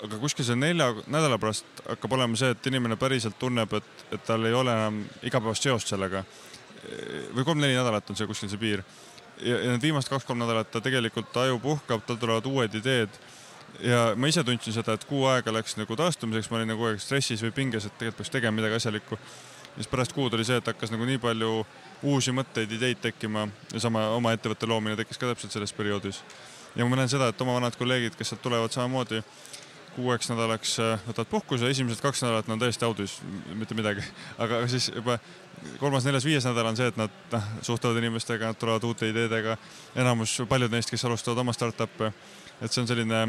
aga 0.00 0.16
kuskil 0.16 0.44
selle 0.44 0.64
nelja 0.64 0.94
nädala 1.12 1.36
pärast 1.38 1.82
hakkab 1.88 2.12
olema 2.16 2.36
see, 2.36 2.54
et 2.54 2.66
inimene 2.66 2.96
päriselt 2.96 3.36
tunneb, 3.38 3.72
et, 3.76 4.06
et 4.12 4.22
tal 4.24 4.44
ei 4.48 4.54
ole 4.56 4.72
enam 4.72 5.02
igapäevast 5.22 5.62
seost 5.62 5.88
sellega. 5.88 6.24
või 7.34 7.44
kolm-neli 7.44 7.76
nädalat 7.76 8.10
on 8.10 8.16
see 8.16 8.26
kuskil 8.26 8.48
see 8.48 8.60
piir 8.60 8.84
ja, 9.42 9.58
ja 9.58 9.74
need 9.74 9.82
viimased 9.82 10.10
kaks-kolm 10.10 10.40
nädalat 10.40 10.70
ta 10.70 10.80
tegelikult 10.80 11.36
aju 11.36 11.58
puhkab, 11.58 12.02
tal 12.06 12.18
tulevad 12.20 12.46
uued 12.46 12.74
ideed. 12.74 13.20
ja 13.80 14.12
ma 14.16 14.26
ise 14.26 14.44
tundsin 14.44 14.74
seda, 14.74 14.96
et 14.98 15.04
kuu 15.08 15.24
aega 15.30 15.52
läks 15.54 15.76
nagu 15.78 15.96
taastumiseks, 15.96 16.50
ma 16.50 16.58
olin 16.58 16.72
nagu 16.72 16.82
kogu 16.82 16.90
aeg 16.90 17.00
stressis 17.00 17.42
või 17.44 17.54
pinges, 17.54 17.86
et 17.86 17.94
tegelikult 17.98 18.18
peaks 18.18 18.34
tegema 18.34 18.56
midagi 18.56 18.80
asjalikku. 18.80 19.18
ja 19.70 19.74
siis 19.76 19.88
pärast 19.88 20.12
kuud 20.12 20.34
oli 20.34 20.44
see, 20.44 20.58
et 20.58 20.66
hakkas 20.66 20.90
nagu 20.90 21.06
nii 21.06 21.18
palju 21.22 21.66
uusi 22.02 22.32
mõtteid, 22.32 22.72
ideid 22.72 23.00
tekkima 23.00 23.48
ja 23.72 23.80
sama 23.80 24.08
oma 24.16 24.32
ettevõtte 24.32 24.66
loomine 24.66 24.96
tekkis 24.96 25.18
ka 25.18 25.30
täpselt 25.30 25.52
selles 25.52 25.72
perioodis. 25.72 26.24
ja 26.76 26.86
ma 26.86 26.96
näen 26.96 27.08
seda, 27.08 27.28
et 27.28 27.40
oma 27.40 27.54
vanad 27.60 27.76
kolleegid, 27.78 28.18
kes 28.18 28.34
sealt 28.34 28.42
tulevad 28.42 28.72
samamoodi 28.72 29.22
kuueks 29.94 30.30
nädalaks 30.30 30.76
äh, 30.82 31.02
võtavad 31.06 31.30
puhkuse, 31.30 31.70
esimesed 31.70 32.02
kaks 32.02 32.22
nädalat 32.24 32.48
on 32.50 32.60
täiesti 32.60 32.86
audis, 32.86 33.18
mitte 33.58 33.76
midagi. 33.78 34.04
aga 34.42 34.62
siis 34.70 34.90
juba 34.94 35.18
kolmas, 35.80 36.06
neljas, 36.06 36.26
viies 36.26 36.46
nädal 36.48 36.70
on 36.70 36.78
see, 36.78 36.90
et 36.92 37.00
nad 37.00 37.16
noh, 37.32 37.50
suhtlevad 37.66 38.00
inimestega, 38.02 38.52
nad 38.52 38.60
tulevad 38.60 38.84
uute 38.88 39.10
ideedega. 39.10 39.56
enamus, 39.98 40.38
paljud 40.48 40.72
neist, 40.72 40.92
kes 40.92 41.04
alustavad 41.08 41.42
oma 41.42 41.54
startup'e, 41.56 42.12
et 42.60 42.72
see 42.72 42.84
on 42.84 42.90
selline 42.90 43.26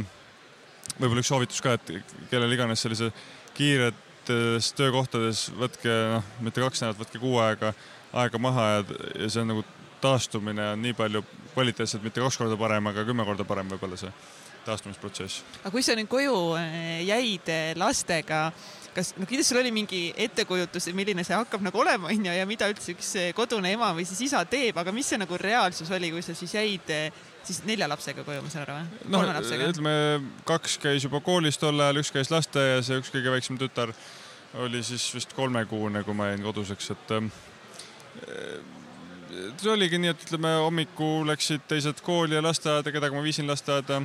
võib-olla 0.97 1.23
üks 1.23 1.31
soovitus 1.33 1.61
ka, 1.63 1.75
et 1.77 2.15
kellel 2.31 2.53
iganes 2.55 2.83
sellise 2.83 3.11
kiiretes 3.57 4.71
töökohtades 4.77 5.49
võtke 5.57 5.97
noh, 6.15 6.33
mitte 6.45 6.63
kaks 6.63 6.83
nädalat, 6.83 7.01
võtke 7.05 7.21
kuu 7.21 7.37
aega, 7.43 7.73
aega 8.23 8.41
maha 8.41 8.67
ja, 8.75 8.83
ja 9.23 9.29
see 9.31 9.43
on 9.43 9.55
nagu 9.55 9.65
taastumine 10.01 10.71
on 10.73 10.81
nii 10.81 10.95
palju 10.97 11.21
kvaliteetselt 11.53 12.03
mitte 12.03 12.23
kaks 12.23 12.39
korda 12.41 12.57
parem, 12.57 12.87
aga 12.89 13.05
kümme 13.05 13.25
korda 13.27 13.45
parem 13.47 13.69
võib-olla 13.69 13.99
see 13.99 14.13
taastumisprotsess. 14.65 15.41
aga 15.61 15.73
kui 15.73 15.83
sa 15.85 15.95
nüüd 15.97 16.09
koju 16.11 16.37
eh, 16.59 17.01
jäid 17.07 17.49
eh, 17.51 17.73
lastega 17.79 18.43
kas, 18.95 19.13
no 19.17 19.27
kindlasti 19.27 19.53
sul 19.53 19.61
oli 19.61 19.71
mingi 19.75 20.01
ettekujutus, 20.19 20.89
milline 20.97 21.23
see 21.27 21.37
hakkab 21.37 21.63
nagu 21.63 21.79
olema, 21.83 22.09
onju, 22.11 22.31
ja 22.35 22.47
mida 22.49 22.69
üldse 22.71 22.95
üks 22.95 23.11
eh, 23.19 23.29
kodune 23.37 23.73
ema 23.75 23.93
või 23.97 24.07
siis 24.09 24.25
isa 24.27 24.43
teeb, 24.45 24.77
aga 24.81 24.93
mis 24.95 25.11
see 25.11 25.21
nagu 25.21 25.39
reaalsus 25.39 25.91
oli, 25.95 26.11
kui 26.13 26.25
sa 26.25 26.35
siis 26.37 26.55
jäid 26.57 26.95
siis 27.41 27.63
nelja 27.65 27.87
lapsega 27.89 28.25
koju, 28.25 28.41
ma 28.43 28.51
saan 28.53 28.67
aru 28.67 28.79
või? 28.79 29.13
no 29.13 29.23
ütleme, 29.69 29.93
kaks 30.47 30.77
käis 30.81 31.07
juba 31.07 31.23
koolis 31.25 31.57
tol 31.61 31.79
ajal, 31.79 32.01
üks 32.03 32.11
käis 32.13 32.33
lasteaias 32.33 32.91
ja 32.91 32.99
üks 33.01 33.13
kõige 33.13 33.33
väiksem 33.33 33.57
tütar 33.61 33.95
oli 34.61 34.83
siis 34.83 35.07
vist 35.15 35.33
kolmekuune, 35.33 36.03
kui 36.03 36.15
ma 36.17 36.27
jäin 36.31 36.43
koduseks, 36.43 36.91
et 36.91 37.13
äh, 37.15 37.31
see 39.61 39.71
oligi 39.71 39.99
nii, 40.01 40.11
et 40.11 40.25
ütleme 40.27 40.53
hommikul 40.59 41.29
läksid 41.29 41.63
teised 41.71 42.01
kooli 42.05 42.37
ja 42.37 42.43
lasteaeda, 42.43 42.91
kedagi 42.91 43.15
ma 43.15 43.23
viisin 43.23 43.47
lasteaeda. 43.49 44.01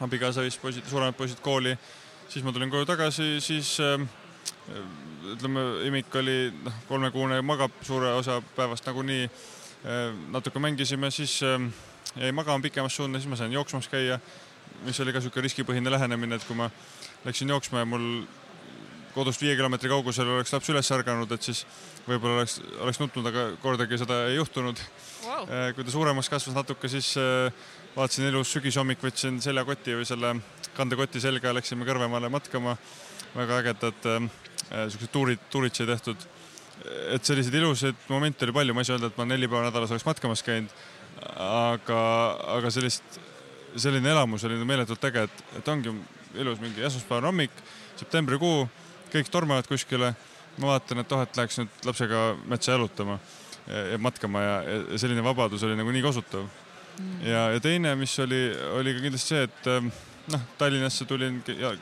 Abikaasa 0.00 0.40
viis 0.40 0.56
poisid, 0.56 0.86
suuremad 0.88 1.14
poisid 1.14 1.40
kooli 1.40 1.76
siis 2.32 2.44
ma 2.44 2.52
tulin 2.52 2.70
koju 2.72 2.86
tagasi, 2.88 3.40
siis 3.44 3.74
äh, 3.80 4.00
ütleme, 5.34 5.64
imik 5.88 6.14
oli 6.16 6.52
noh, 6.64 6.78
kolmekuune, 6.88 7.40
magab 7.44 7.74
suure 7.84 8.14
osa 8.16 8.40
päevast 8.56 8.86
nagunii 8.88 9.26
äh,. 9.26 10.14
natuke 10.32 10.58
mängisime, 10.58 11.10
siis 11.10 11.40
äh, 11.42 11.60
jäi 12.16 12.32
magama 12.32 12.62
pikemas 12.62 12.96
suunda, 12.96 13.20
siis 13.20 13.28
ma 13.28 13.36
sain 13.36 13.52
jooksmas 13.52 13.88
käia, 13.92 14.18
mis 14.86 15.00
oli 15.00 15.12
ka 15.12 15.20
niisugune 15.20 15.44
riskipõhine 15.48 15.92
lähenemine, 15.92 16.38
et 16.40 16.46
kui 16.48 16.56
ma 16.56 16.70
läksin 17.26 17.52
jooksma 17.52 17.84
ja 17.84 17.88
mul 17.88 18.24
kodust 19.14 19.42
viie 19.42 19.54
kilomeetri 19.58 19.90
kaugusel 19.92 20.28
oleks 20.36 20.52
laps 20.54 20.70
üles 20.72 20.88
ärganud, 20.94 21.30
et 21.34 21.44
siis 21.44 21.62
võib-olla 22.06 22.40
oleks, 22.40 22.58
oleks 22.80 23.00
nutnud, 23.02 23.28
aga 23.28 23.44
kordagi 23.62 23.98
seda 24.00 24.22
ei 24.30 24.38
juhtunud 24.38 24.80
wow.. 25.26 25.46
kui 25.76 25.84
ta 25.84 25.94
suuremaks 25.94 26.30
kasvas 26.32 26.56
natuke, 26.56 26.90
siis 26.92 27.12
äh, 27.20 27.52
vaatasin 27.96 28.30
ilus 28.30 28.52
sügishommik, 28.56 29.02
võtsin 29.04 29.40
seljakoti 29.44 29.98
või 29.98 30.08
selle 30.08 30.36
kandekoti 30.76 31.20
selga, 31.20 31.52
läksime 31.52 31.86
Kõrvemaale 31.88 32.30
matkama. 32.32 32.76
väga 33.32 33.58
ägedad 33.62 34.08
äh, 34.08 34.30
siuksed 34.88 35.12
tuurid, 35.12 35.44
tuurid 35.50 35.74
sai 35.76 35.86
tehtud. 35.86 36.28
et 37.14 37.24
selliseid 37.24 37.54
ilusaid 37.54 38.08
momente 38.08 38.44
oli 38.44 38.52
palju, 38.52 38.74
ma 38.74 38.80
ei 38.80 38.84
saa 38.84 38.96
öelda, 38.96 39.12
et 39.12 39.18
ma 39.20 39.24
neli 39.24 39.48
päeva 39.48 39.68
nädalas 39.68 39.90
oleks 39.90 40.04
matkamas 40.04 40.42
käinud. 40.42 40.70
aga, 41.36 42.00
aga 42.56 42.70
sellist, 42.70 43.20
selline 43.76 44.10
elamus 44.10 44.44
oli 44.44 44.56
meeletult 44.64 45.04
äge, 45.04 45.28
et, 45.28 45.44
et 45.58 45.68
ongi 45.68 45.92
ilus 46.34 46.60
mingi 46.60 46.80
esmaspäevane 46.80 47.28
hommik, 47.28 47.62
septembrikuu, 47.96 48.68
kõik 49.12 49.30
tormavad 49.32 49.68
kuskile. 49.68 50.14
ma 50.58 50.74
vaatan, 50.74 51.00
et 51.00 51.12
oh, 51.12 51.22
et 51.24 51.36
läheks 51.36 51.56
nüüd 51.62 51.86
lapsega 51.88 52.22
metsa 52.44 52.74
jalutama 52.74 53.18
ja 53.66 53.98
matkama 53.98 54.42
ja, 54.42 54.56
ja 54.66 54.98
selline 55.00 55.22
vabadus 55.24 55.62
oli 55.64 55.78
nagu 55.78 55.90
nii 55.94 56.02
kosutav 56.04 56.42
mm.. 56.44 57.22
ja, 57.24 57.46
ja 57.54 57.60
teine, 57.62 57.94
mis 57.96 58.12
oli, 58.20 58.40
oli 58.76 58.92
ka 58.92 59.04
kindlasti 59.06 59.34
see, 59.34 59.46
et 59.48 59.70
noh, 60.34 60.42
Tallinnasse 60.58 61.06
tulin 61.08 61.40
ja 61.56 61.72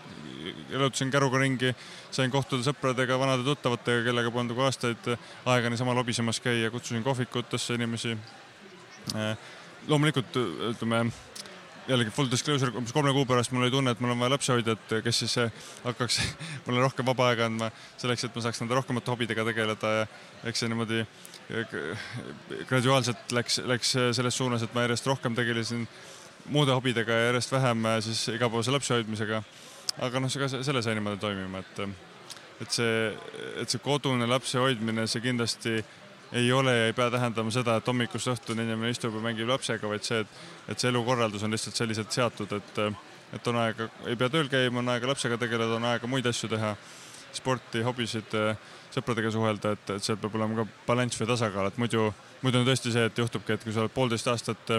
jalutasin 0.71 1.11
käruga 1.11 1.41
ringi, 1.43 1.73
sain 2.11 2.31
kohtuda 2.31 2.65
sõpradega, 2.65 3.19
vanade 3.21 3.45
tuttavatega, 3.45 4.05
kellega 4.07 4.33
polnud 4.33 4.55
nagu 4.55 4.65
aastaid 4.69 5.11
aega 5.51 5.73
niisama 5.73 5.95
lobisemas 5.97 6.41
käia, 6.41 6.71
kutsusin 6.71 7.05
kohvikutesse 7.05 7.75
inimesi. 7.75 8.17
loomulikult 9.89 10.37
ütleme 10.71 11.05
jällegi 11.89 12.13
full 12.15 12.31
disclosure, 12.31 12.73
umbes 12.77 12.93
kolme 12.95 13.13
kuu 13.15 13.25
pärast 13.29 13.53
mul 13.55 13.65
oli 13.65 13.73
tunne, 13.73 13.95
et 13.95 14.01
mul 14.03 14.13
on 14.15 14.21
vaja 14.21 14.35
lapsehoidjat, 14.35 14.95
kes 15.05 15.23
siis 15.25 15.37
hakkaks 15.85 16.21
mulle 16.67 16.83
rohkem 16.85 17.07
vaba 17.07 17.31
aega 17.31 17.49
andma 17.49 17.71
selleks, 18.01 18.27
et 18.27 18.37
ma 18.37 18.45
saaks 18.45 18.63
nende 18.63 18.77
rohkemate 18.79 19.13
hobidega 19.13 19.45
tegeleda 19.49 19.93
ja 20.01 20.07
eks 20.51 20.63
see 20.63 20.71
niimoodi 20.71 21.05
graduaalselt 22.71 23.33
läks, 23.35 23.61
läks 23.67 23.95
selles 24.17 24.37
suunas, 24.37 24.63
et 24.63 24.75
ma 24.75 24.87
järjest 24.87 25.09
rohkem 25.11 25.35
tegelesin 25.39 25.87
muude 26.51 26.75
hobidega 26.77 27.17
ja 27.17 27.31
järjest 27.31 27.53
vähem 27.53 27.89
siis 28.07 28.29
igapäevase 28.35 28.71
lapse 28.75 28.95
hoidmisega. 28.95 29.43
aga 30.01 30.21
noh, 30.21 30.31
selle 30.31 30.83
sai 30.83 30.95
niimoodi 30.95 31.21
toimima, 31.21 31.59
et, 31.59 31.81
et 32.61 32.71
see, 32.71 32.95
et 33.61 33.69
see 33.69 33.83
kodune 33.83 34.29
lapse 34.31 34.59
hoidmine, 34.59 35.07
see 35.11 35.25
kindlasti 35.25 35.81
ei 36.33 36.53
ole 36.53 36.77
ja 36.77 36.87
ei 36.87 36.97
pea 36.97 37.11
tähendama 37.11 37.51
seda, 37.55 37.77
et 37.81 37.87
hommikust 37.91 38.31
õhtuni 38.33 38.65
inimene 38.67 38.93
istub 38.95 39.15
ja 39.17 39.23
mängib 39.25 39.49
lapsega, 39.51 39.89
vaid 39.91 40.07
see, 40.07 40.21
et, 40.23 40.41
et 40.71 40.83
see 40.83 40.91
elukorraldus 40.93 41.43
on 41.47 41.55
lihtsalt 41.55 41.79
selliselt 41.79 42.13
seatud, 42.15 42.53
et, 42.57 42.83
et 43.37 43.51
on 43.51 43.61
aega, 43.65 43.89
ei 44.07 44.19
pea 44.19 44.31
tööl 44.33 44.51
käima, 44.53 44.83
on 44.83 44.93
aega 44.95 45.11
lapsega 45.11 45.39
tegeleda, 45.41 45.79
on 45.79 45.89
aega 45.91 46.11
muid 46.11 46.27
asju 46.31 46.51
teha, 46.53 46.75
sporti, 47.35 47.83
hobisid, 47.87 48.35
sõpradega 48.95 49.31
suhelda, 49.31 49.75
et, 49.77 49.95
et 49.97 50.07
seal 50.07 50.19
peab 50.19 50.35
olema 50.39 50.63
ka 50.63 50.67
balanss 50.87 51.19
või 51.21 51.31
tasakaal, 51.31 51.71
et 51.71 51.79
muidu, 51.79 52.11
muidu 52.43 52.63
on 52.63 52.67
tõesti 52.67 52.95
see, 52.95 53.07
et 53.11 53.23
juhtubki, 53.23 53.55
et 53.55 53.67
kui 53.67 53.75
sa 53.75 53.85
oled 53.85 53.95
poolteist 53.95 54.31
aastat 54.31 54.79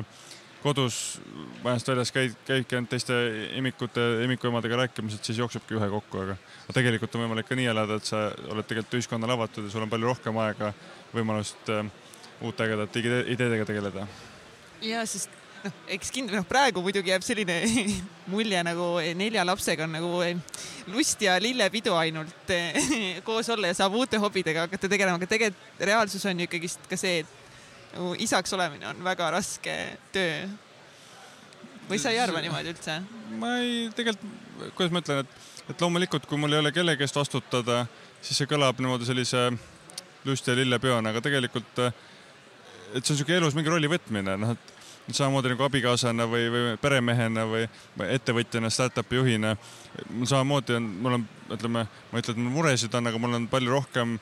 kodus 0.62 1.22
majast 1.64 1.88
väljas 1.90 2.12
käid, 2.14 2.36
käidki 2.46 2.78
ainult 2.78 2.92
teiste 2.92 3.16
imikute, 3.58 4.04
imikuemadega 4.26 4.84
rääkimas, 4.84 5.16
et 5.18 5.26
siis 5.26 5.40
jooksebki 5.42 5.78
ühe 5.78 5.88
kokku, 5.90 6.22
aga 6.22 6.36
tegelikult 6.76 7.16
on 7.18 7.26
võimalik 7.26 7.50
ka 7.50 7.58
nii 7.58 7.70
elada, 7.72 7.98
et 7.98 8.08
sa 8.08 8.28
oled 8.54 8.68
tegelikult 8.68 9.00
ühiskonnale 9.00 9.36
avatud 9.38 9.66
ja 9.66 9.74
sul 9.74 9.86
on 9.86 9.92
palju 9.92 10.12
rohkem 10.12 10.38
aega 10.44 10.74
võimalust 11.15 11.69
äh, 11.74 11.86
uute 12.41 12.65
ägedate 12.65 13.04
ideedega 13.34 13.65
tegeleda. 13.67 14.08
ja 14.82 15.04
sest 15.06 15.30
noh, 15.63 15.76
eks 15.95 16.12
kindlasti 16.13 16.39
noh, 16.39 16.47
praegu 16.47 16.82
muidugi 16.84 17.12
jääb 17.13 17.26
selline 17.26 17.58
mulje 18.34 18.63
nagu 18.65 18.88
nelja 19.17 19.45
lapsega 19.47 19.86
on 19.86 19.95
nagu 19.97 20.12
lust 20.93 21.21
ja 21.21 21.38
lillepidu 21.41 21.93
ainult 21.97 22.56
koos 23.28 23.50
olla 23.54 23.71
ja 23.71 23.78
saab 23.78 23.95
uute 24.00 24.19
hobidega 24.21 24.67
hakata 24.67 24.89
tegelema, 24.89 25.19
aga 25.21 25.30
tegelikult 25.30 25.86
reaalsus 25.91 26.26
on 26.30 26.39
ju 26.39 26.50
ikkagist 26.50 26.89
ka 26.89 27.00
see, 27.00 27.21
et 27.24 27.95
nagu 27.95 28.13
isaks 28.24 28.54
olemine 28.58 28.88
on 28.91 29.04
väga 29.04 29.32
raske 29.36 29.78
töö. 30.15 30.47
või 31.89 32.00
sa 32.00 32.13
ei 32.13 32.21
arva 32.24 32.41
niimoodi 32.41 32.74
üldse? 32.74 33.02
ma 33.41 33.58
ei, 33.60 33.89
tegelikult, 33.95 34.71
kuidas 34.78 34.93
ma 34.95 35.04
ütlen, 35.04 35.26
et, 35.26 35.52
et 35.74 35.82
loomulikult, 35.82 36.26
kui 36.26 36.39
mul 36.39 36.54
ei 36.56 36.63
ole 36.63 36.71
kellegi 36.71 37.06
eest 37.06 37.19
vastutada, 37.19 37.86
siis 38.21 38.41
see 38.41 38.50
kõlab 38.50 38.80
niimoodi 38.80 39.10
sellise 39.10 39.50
lust 40.25 40.47
ja 40.47 40.55
lillepeona, 40.55 41.10
aga 41.10 41.23
tegelikult, 41.23 41.79
et 41.81 43.01
see 43.01 43.13
on 43.13 43.17
niisugune 43.17 43.41
elus 43.41 43.57
mingi 43.57 43.73
rolli 43.73 43.89
võtmine, 43.91 44.38
noh, 44.38 44.53
et 44.55 45.15
samamoodi 45.15 45.51
nagu 45.51 45.65
abikaasana 45.65 46.27
või, 46.29 46.45
või 46.53 46.77
peremehena 46.81 47.45
või 47.49 47.65
ettevõtjana, 48.05 48.69
startup'i 48.71 49.17
juhina. 49.17 49.55
mul 50.10 50.29
samamoodi 50.29 50.77
on, 50.77 50.88
mul 51.03 51.17
on, 51.19 51.25
ütleme, 51.51 51.86
ma 51.88 52.17
ei 52.17 52.23
ütle, 52.23 52.36
et 52.36 52.41
mul 52.43 52.53
muresid 52.60 52.95
on, 52.95 53.10
aga 53.10 53.19
mul 53.19 53.39
on 53.39 53.47
palju 53.51 53.73
rohkem 53.73 54.19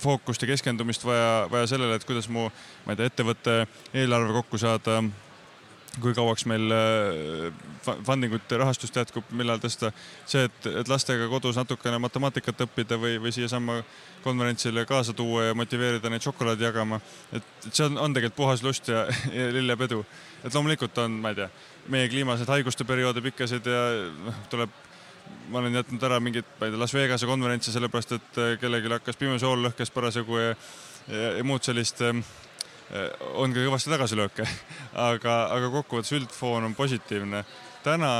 fookust 0.00 0.42
ja 0.42 0.48
keskendumist 0.48 1.04
vaja, 1.04 1.46
vaja 1.50 1.66
sellele, 1.74 1.98
et 1.98 2.06
kuidas 2.08 2.28
mu, 2.32 2.48
ma 2.86 2.94
ei 2.94 3.00
tea, 3.00 3.10
ettevõtte 3.12 3.56
eelarve 3.92 4.32
kokku 4.40 4.60
saada 4.60 5.02
kui 6.02 6.14
kauaks 6.16 6.44
meil 6.48 6.72
äh, 6.74 7.52
funding 8.06 8.34
ut 8.36 8.54
rahastust 8.60 8.96
jätkub, 8.96 9.26
millal 9.36 9.60
tõsta. 9.62 9.92
see, 10.26 10.46
et, 10.48 10.68
et 10.82 10.88
lastega 10.88 11.28
kodus 11.30 11.58
natukene 11.58 11.98
matemaatikat 12.02 12.64
õppida 12.66 12.98
või, 13.00 13.16
või 13.22 13.32
siiasamma 13.34 13.80
konverentsile 14.24 14.84
kaasa 14.88 15.14
tuua 15.16 15.48
ja 15.48 15.54
motiveerida 15.58 16.10
neid 16.10 16.24
šokolaadi 16.24 16.64
jagama. 16.68 17.00
et, 17.32 17.44
et 17.66 17.70
see 17.72 17.86
on, 17.86 17.98
on 17.98 18.14
tegelikult 18.14 18.38
puhas 18.38 18.64
lust 18.66 18.88
ja, 18.88 19.06
ja 19.34 19.52
lillepedu. 19.54 20.04
et 20.44 20.54
loomulikult 20.54 20.98
on, 21.04 21.20
ma 21.22 21.32
ei 21.32 21.40
tea, 21.42 21.48
meie 21.88 22.08
kliimas 22.08 22.42
neid 22.42 22.52
haiguste 22.56 22.84
perioode 22.88 23.24
pikkasid 23.24 23.66
ja 23.66 23.86
noh, 24.24 24.42
tuleb 24.50 24.74
ma 25.52 25.60
olen 25.60 25.74
jätnud 25.76 26.04
ära 26.04 26.20
mingit, 26.20 26.46
ma 26.58 26.68
ei 26.68 26.74
tea, 26.74 26.80
Las 26.80 26.94
Vegase 26.96 27.28
konverentsi 27.28 27.72
sellepärast, 27.72 28.18
et 28.18 28.42
äh, 28.42 28.52
kellelgi 28.60 28.92
hakkas 28.96 29.20
pimesool 29.20 29.64
lõhkes 29.68 29.92
parasjagu 29.94 30.42
ja, 30.42 30.52
ja, 31.08 31.32
ja 31.40 31.48
muud 31.48 31.64
sellist 31.64 32.04
Äh, 32.04 32.47
on 33.36 33.52
ka 33.52 33.64
kõvasti 33.66 33.92
tagasilööke, 33.92 34.46
aga, 35.08 35.34
aga 35.52 35.70
kokkuvõttes 35.72 36.14
üldfoon 36.16 36.70
on 36.70 36.74
positiivne. 36.74 37.44
täna 37.84 38.12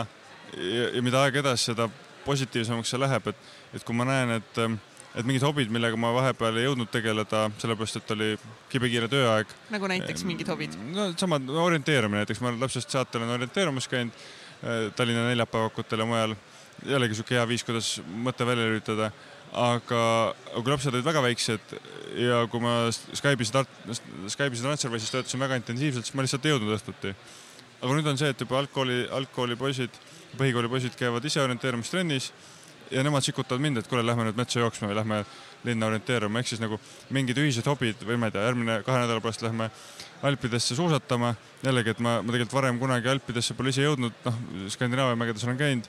ja, 0.57 0.91
ja 0.95 1.03
mida 1.03 1.23
aeg 1.25 1.41
edasi, 1.41 1.71
seda 1.73 1.89
positiivsemaks 2.25 2.93
see 2.93 3.01
läheb, 3.01 3.31
et, 3.33 3.49
et 3.75 3.85
kui 3.85 3.97
ma 3.97 4.05
näen, 4.09 4.35
et, 4.39 4.61
et 5.15 5.25
mingid 5.27 5.45
hobid, 5.47 5.73
millega 5.73 5.97
ma 5.97 6.13
vahepeal 6.13 6.61
ei 6.61 6.67
jõudnud 6.69 6.91
tegeleda, 6.93 7.47
sellepärast 7.63 8.01
et 8.03 8.13
oli 8.17 8.29
kibekiire 8.73 9.09
tööaeg. 9.09 9.57
nagu 9.73 9.91
näiteks 9.95 10.27
mingid 10.29 10.53
hobid? 10.53 10.77
no 10.93 11.11
samad, 11.17 11.49
orienteerumine 11.49 12.25
näiteks, 12.25 12.45
ma 12.45 12.53
lapsest 12.59 12.93
saati 12.93 13.21
olen 13.21 13.39
orienteerumas 13.39 13.89
käinud 13.89 14.13
äh, 14.13 14.93
Tallinna 14.97 15.25
neljapäevakutel 15.31 16.05
ja 16.05 16.09
mujal. 16.13 16.37
jällegi 16.87 17.17
sihuke 17.17 17.35
hea 17.35 17.49
viis, 17.49 17.65
kuidas 17.65 17.97
mõte 18.07 18.47
välja 18.47 18.69
lülitada 18.69 19.11
aga 19.53 20.03
kui 20.53 20.73
lapsed 20.73 20.93
olid 20.93 21.07
väga 21.07 21.23
väiksed 21.25 21.75
ja 22.19 22.43
kui 22.51 22.61
ma 22.61 22.75
Skype'is, 22.93 23.53
Skype'is 24.35 24.63
Transferwise'is 24.65 25.15
töötasin 25.15 25.41
väga 25.41 25.59
intensiivselt, 25.61 26.07
siis 26.07 26.17
ma 26.17 26.25
lihtsalt 26.25 26.47
ei 26.47 26.55
jõudnud 26.55 26.77
õhtuti. 26.77 27.15
aga 27.81 27.95
nüüd 27.95 28.11
on 28.11 28.19
see, 28.19 28.29
et 28.35 28.41
juba 28.41 28.59
algkooli, 28.59 29.07
algkoolipoisid, 29.15 29.99
põhikoolipoisid 30.39 30.97
käivad 30.99 31.25
ise 31.25 31.41
orienteerumistrennis 31.41 32.33
ja 32.91 33.03
nemad 33.05 33.23
sikutavad 33.23 33.63
mind, 33.63 33.79
et 33.79 33.89
kuule, 33.89 34.03
lähme 34.03 34.27
nüüd 34.27 34.37
metsa 34.39 34.61
jooksma 34.61 34.91
või 34.91 34.99
lähme 34.99 35.23
linna 35.65 35.87
orienteeruma, 35.87 36.41
ehk 36.41 36.51
siis 36.51 36.63
nagu 36.63 36.79
mingid 37.15 37.39
ühised 37.39 37.67
hobid 37.69 38.03
või 38.07 38.19
ma 38.19 38.29
ei 38.29 38.35
tea, 38.35 38.45
järgmine 38.49 38.81
kahe 38.87 39.05
nädala 39.05 39.23
pärast 39.25 39.45
lähme 39.47 39.71
Alpidesse 40.23 40.75
suusatama. 40.75 41.35
jällegi, 41.63 41.91
et 41.91 42.01
ma, 42.03 42.17
ma 42.23 42.33
tegelikult 42.33 42.55
varem 42.55 42.79
kunagi 42.79 43.09
Alpidesse 43.09 43.55
pole 43.55 43.71
ise 43.71 43.85
jõudnud, 43.85 44.15
noh, 44.25 44.39
Skandinaavia 44.75 45.19
mägedes 45.19 45.45
olen 45.47 45.59
käinud 45.59 45.87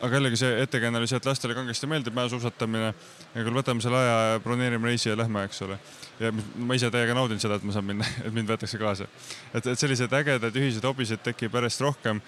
aga 0.00 0.18
jällegi 0.18 0.36
see 0.40 0.62
ettekäänne 0.62 0.98
oli 0.98 1.08
see, 1.08 1.16
et 1.20 1.26
lastele 1.26 1.54
kangesti 1.56 1.88
meeldib 1.88 2.16
mäesuusatamine 2.16 2.88
ja 2.88 3.44
küll 3.44 3.56
võtame 3.56 3.84
selle 3.84 4.00
aja 4.00 4.16
ja 4.32 4.40
broneerime 4.44 4.90
reisi 4.90 5.08
ja 5.08 5.16
lähme, 5.16 5.44
eks 5.48 5.62
ole. 5.64 5.78
ja 6.20 6.32
ma 6.32 6.76
ise 6.76 6.90
täiega 6.92 7.16
naudin 7.16 7.40
seda, 7.40 7.56
et 7.56 7.64
ma 7.64 7.72
saan 7.72 7.88
minna, 7.88 8.08
et 8.26 8.34
mind 8.34 8.50
võetakse 8.52 8.80
kaasa. 8.80 9.08
et, 9.54 9.64
et 9.64 9.78
selliseid 9.78 10.12
ägedaid 10.20 10.60
ühiseid 10.60 10.84
hobisid 10.84 11.24
tekib 11.24 11.56
järjest 11.56 11.80
rohkem. 11.84 12.20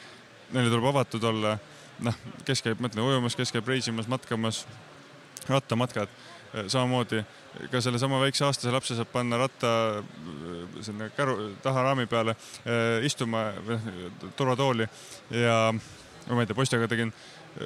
Neile 0.53 0.73
tuleb 0.73 0.89
avatud 0.93 1.25
olla. 1.29 1.59
noh, 2.01 2.15
kes 2.47 2.63
käib, 2.63 2.81
ma 2.81 2.89
ütlen, 2.89 3.03
ujumas, 3.05 3.37
kes 3.37 3.51
käib 3.53 3.69
reisimas, 3.69 4.07
matkamas, 4.09 4.63
rattamatkad 5.49 6.13
samamoodi 6.71 7.25
ka 7.73 7.81
sellesama 7.81 8.21
väikse 8.23 8.45
aastase 8.47 8.73
lapse 8.73 8.97
saab 8.97 9.11
panna 9.13 9.37
ratta 9.37 9.71
sinna 10.81 11.11
käru 11.17 11.35
taha 11.63 11.83
raami 11.91 12.07
peale 12.07 12.37
istuma 13.05 13.49
turvatooli 14.37 14.87
ja 15.31 15.59
ma 16.35 16.41
ei 16.41 16.47
tea, 16.47 16.57
poistega 16.57 16.89
tegin 16.89 17.13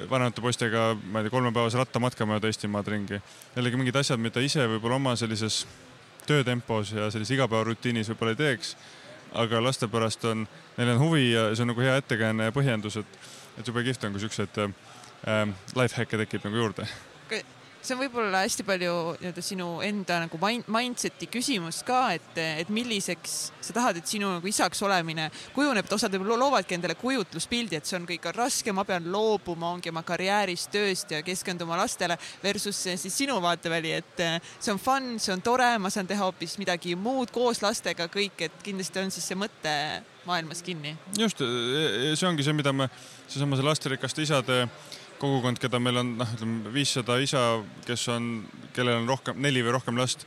vanemate 0.09 0.41
poistega, 0.41 0.93
ma 1.11 1.21
ei 1.21 1.27
tea, 1.27 1.33
kolmepäevase 1.33 1.77
rattamatka 1.77 2.25
mööda 2.25 2.49
Eestimaad 2.49 2.87
ringi. 2.87 3.21
jällegi 3.55 3.79
mingid 3.79 3.95
asjad, 3.95 4.19
mida 4.19 4.41
ise 4.41 4.67
võib-olla 4.67 4.99
oma 4.99 5.15
sellises 5.15 5.63
töötempos 6.27 6.91
ja 6.91 7.09
sellises 7.11 7.35
igapäevarutiinis 7.37 8.09
võib-olla 8.13 8.35
ei 8.35 8.41
teeks. 8.41 8.75
aga 9.33 9.63
laste 9.63 9.87
pärast 9.87 10.25
on, 10.29 10.47
neil 10.77 10.89
on 10.93 10.99
huvi 10.99 11.31
ja 11.31 11.47
see 11.55 11.63
on 11.63 11.73
nagu 11.73 11.81
hea 11.81 11.95
ettekäänne 11.97 12.43
ja 12.43 12.53
põhjendus, 12.53 12.99
et, 13.01 13.17
et 13.57 13.67
jube 13.67 13.83
kihvt 13.83 14.03
on, 14.03 14.13
kui 14.13 14.21
siukseid 14.21 14.59
äh, 14.61 15.49
life 15.75 15.97
hack'e 15.97 16.21
tekib 16.21 16.45
nagu 16.45 16.61
juurde 16.61 16.87
see 17.83 17.95
on 17.95 17.99
võib-olla 17.99 18.43
hästi 18.45 18.63
palju 18.67 18.93
nii-öelda 19.19 19.43
sinu 19.43 19.67
enda 19.83 20.21
nagu 20.23 20.39
mindset'i 20.71 21.27
küsimus 21.31 21.81
ka, 21.87 21.99
et, 22.15 22.37
et 22.63 22.69
milliseks 22.73 23.35
sa 23.63 23.75
tahad, 23.75 23.99
et 23.99 24.07
sinu 24.07 24.29
nagu 24.37 24.47
isaks 24.47 24.81
olemine 24.87 25.29
kujuneb, 25.55 25.85
et 25.85 25.95
osad 25.95 26.13
võib-olla 26.15 26.39
loovadki 26.45 26.77
endale 26.77 26.95
kujutluspildi, 26.99 27.79
et 27.79 27.89
see 27.89 27.97
on 27.99 28.07
kõik 28.07 28.29
on 28.31 28.37
raske, 28.37 28.75
ma 28.75 28.85
pean 28.87 29.09
loobuma, 29.11 29.73
ongi 29.75 29.91
oma 29.91 30.05
karjäärist, 30.07 30.71
tööst 30.73 31.11
ja 31.11 31.19
keskenduma 31.25 31.77
lastele 31.79 32.17
versus 32.43 32.79
siis 32.87 33.11
sinu 33.11 33.39
vaateväli, 33.43 33.93
et 33.99 34.25
see 34.53 34.71
on 34.73 34.81
fun, 34.81 35.13
see 35.19 35.35
on 35.35 35.43
tore, 35.43 35.73
ma 35.83 35.91
saan 35.93 36.07
teha 36.09 36.23
hoopis 36.23 36.55
midagi 36.61 36.95
muud 36.95 37.35
koos 37.35 37.61
lastega, 37.65 38.07
kõik, 38.11 38.47
et 38.47 38.63
kindlasti 38.63 39.03
on 39.03 39.13
siis 39.13 39.27
see 39.27 39.39
mõte 39.39 39.75
maailmas 40.23 40.63
kinni. 40.63 40.95
just, 41.19 41.43
see 41.43 42.27
ongi 42.27 42.47
see, 42.47 42.55
mida 42.55 42.71
me, 42.71 42.87
seesama 43.27 43.59
see 43.59 43.67
lasterikaste 43.67 44.23
isade 44.23 44.63
kogukond, 45.19 45.59
keda 45.61 45.79
meil 45.81 46.01
on 46.01 46.13
noh, 46.19 46.33
ütleme 46.35 46.73
viissada 46.73 47.17
isa, 47.21 47.41
kes 47.87 48.05
on, 48.13 48.29
kellel 48.75 49.01
on 49.01 49.09
rohkem, 49.09 49.39
neli 49.43 49.63
või 49.65 49.75
rohkem 49.77 49.97
last. 49.99 50.25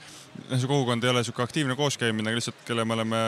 see 0.48 0.68
kogukond 0.68 1.04
ei 1.04 1.10
ole 1.10 1.22
niisugune 1.22 1.46
aktiivne 1.48 1.76
kooskäimine, 1.76 2.34
lihtsalt 2.36 2.64
kelle 2.66 2.84
me 2.84 2.94
oleme, 2.94 3.22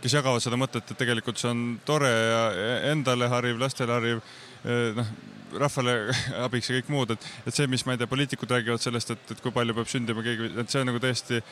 kes 0.00 0.14
jagavad 0.16 0.42
seda 0.42 0.56
mõtet, 0.60 0.86
et 0.88 0.98
tegelikult 0.98 1.40
see 1.40 1.50
on 1.50 1.64
tore 1.84 2.10
ja 2.10 2.44
endale 2.92 3.28
hariv, 3.28 3.60
lastele 3.60 3.92
hariv, 3.92 4.22
eh, 4.64 4.96
noh, 4.96 5.12
rahvale 5.60 5.96
abiks 6.46 6.70
ja 6.70 6.78
kõik 6.78 6.90
muud, 6.92 7.14
et, 7.14 7.28
et 7.46 7.54
see, 7.54 7.68
mis 7.70 7.84
ma 7.86 7.94
ei 7.94 8.00
tea, 8.00 8.10
poliitikud 8.10 8.50
räägivad 8.56 8.82
sellest, 8.82 9.14
et, 9.14 9.34
et 9.34 9.44
kui 9.44 9.54
palju 9.54 9.76
peab 9.76 9.90
sündima 9.90 10.24
keegi, 10.26 10.52
et 10.62 10.72
see 10.72 10.82
on 10.82 10.90
nagu 10.92 11.02
täiesti 11.02 11.42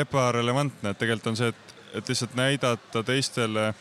ebarelevantne, 0.00 0.92
et 0.92 1.00
tegelikult 1.00 1.32
on 1.32 1.40
see, 1.40 1.50
et, 1.52 1.74
et 2.00 2.12
lihtsalt 2.12 2.36
näidata 2.38 3.02
teistele 3.06 3.72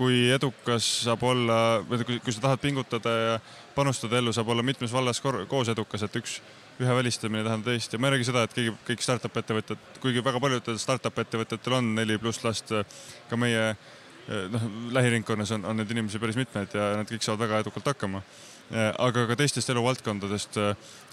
kui 0.00 0.30
edukas 0.32 0.86
saab 1.04 1.22
olla, 1.28 1.58
või 1.84 2.06
kui, 2.08 2.16
kui 2.24 2.32
sa 2.32 2.46
tahad 2.46 2.62
pingutada 2.62 3.12
ja 3.12 3.36
panustada 3.76 4.16
ellu, 4.16 4.32
saab 4.32 4.48
olla 4.54 4.64
mitmes 4.64 4.92
vallas 4.94 5.20
koos 5.20 5.68
edukas, 5.68 6.06
et 6.06 6.16
üks, 6.16 6.38
ühe 6.80 6.94
välistamine 6.96 7.44
tähendab 7.44 7.68
teist. 7.68 7.92
Ja 7.92 8.00
ma 8.00 8.08
ei 8.08 8.16
räägi 8.16 8.30
seda, 8.30 8.46
et 8.46 8.56
keegi, 8.56 8.72
kõik 8.88 9.04
startup 9.04 9.36
ettevõtted, 9.36 9.82
kuigi 10.00 10.24
väga 10.24 10.40
paljudel 10.40 10.78
startup 10.80 11.20
ettevõtetel 11.20 11.76
on 11.76 11.90
neli 11.98 12.16
pluss 12.22 12.40
last, 12.46 12.72
ka 13.28 13.40
meie 13.40 13.74
noh, 14.54 14.64
lähiringkonnas 14.96 15.52
on, 15.58 15.68
on 15.68 15.80
neid 15.80 15.92
inimesi 15.92 16.20
päris 16.22 16.38
mitmeid 16.38 16.72
ja 16.76 16.94
nad 17.00 17.10
kõik 17.10 17.24
saavad 17.26 17.44
väga 17.44 17.60
edukalt 17.64 17.92
hakkama 17.92 18.22
aga 18.70 19.24
ka 19.26 19.36
teistest 19.38 19.70
eluvaldkondadest, 19.72 20.58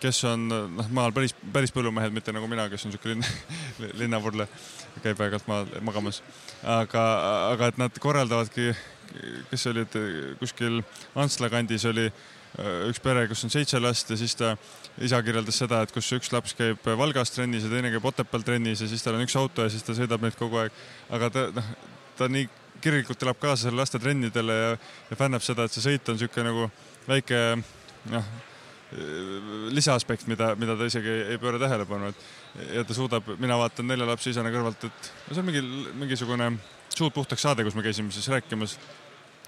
kes 0.02 0.20
on 0.30 0.48
noh, 0.52 0.90
maal 0.94 1.14
päris, 1.16 1.34
päris 1.54 1.74
põllumehed, 1.74 2.14
mitte 2.14 2.34
nagu 2.36 2.50
mina, 2.50 2.68
kes 2.70 2.86
on 2.86 2.94
niisugune 2.94 3.18
linn, 3.18 3.92
linnavurle, 4.04 4.46
käib 5.02 5.18
aeg-ajalt 5.18 5.50
maal 5.50 5.72
magamas. 5.86 6.22
aga, 6.62 7.04
aga 7.54 7.72
et 7.72 7.82
nad 7.82 8.00
korraldavadki, 8.02 8.72
kes 9.50 9.70
olid 9.72 9.96
kuskil 10.38 10.82
Antsla 11.18 11.50
kandis 11.50 11.86
oli 11.90 12.06
äh, 12.06 12.90
üks 12.90 13.02
pere, 13.04 13.26
kus 13.30 13.44
on 13.48 13.54
seitse 13.54 13.80
last 13.82 14.10
ja 14.10 14.18
siis 14.20 14.36
ta, 14.38 14.54
isa 15.02 15.22
kirjeldas 15.26 15.58
seda, 15.64 15.82
et 15.82 15.94
kus 15.94 16.10
üks 16.14 16.32
laps 16.34 16.54
käib 16.58 16.86
Valgas 17.00 17.34
trennis 17.34 17.66
ja 17.66 17.72
teine 17.74 17.92
käib 17.94 18.06
Otepääl 18.06 18.46
trennis 18.46 18.82
ja 18.82 18.90
siis 18.90 19.04
tal 19.06 19.18
on 19.18 19.26
üks 19.26 19.38
auto 19.40 19.66
ja 19.66 19.74
siis 19.74 19.86
ta 19.86 19.98
sõidab 19.98 20.22
neid 20.22 20.38
kogu 20.38 20.62
aeg. 20.62 20.78
aga 21.10 21.30
ta 21.34 21.48
noh, 21.56 21.74
ta 22.18 22.30
nii 22.32 22.50
kirglikult 22.82 23.24
elab 23.26 23.40
kaasa 23.42 23.74
laste 23.74 24.00
trennidele 24.02 24.54
ja, 24.54 24.70
ja 25.10 25.18
fännab 25.18 25.42
seda, 25.46 25.66
et 25.66 25.74
see 25.74 25.86
sõit 25.86 26.10
on 26.10 26.18
niisugune 26.18 26.52
nagu 26.52 26.70
väike 27.08 27.42
noh, 28.12 28.30
lisaaspekt, 29.76 30.28
mida, 30.32 30.54
mida 30.60 30.78
ta 30.80 30.88
isegi 30.88 31.12
ei, 31.34 31.40
pööra 31.42 31.60
tähelepanu, 31.60 32.12
et 32.12 32.70
ja 32.78 32.84
ta 32.88 32.96
suudab, 32.96 33.28
mina 33.42 33.58
vaatan 33.60 33.90
nelja 33.90 34.08
lapse 34.08 34.32
isana 34.32 34.52
kõrvalt, 34.54 34.88
et 34.88 35.10
see 35.28 35.42
on 35.42 35.48
mingi, 35.50 35.64
mingisugune 36.00 36.54
suud 36.96 37.14
puhtaks 37.16 37.44
saade, 37.44 37.66
kus 37.68 37.76
me 37.76 37.84
käisime 37.86 38.14
siis 38.16 38.30
rääkimas 38.32 38.78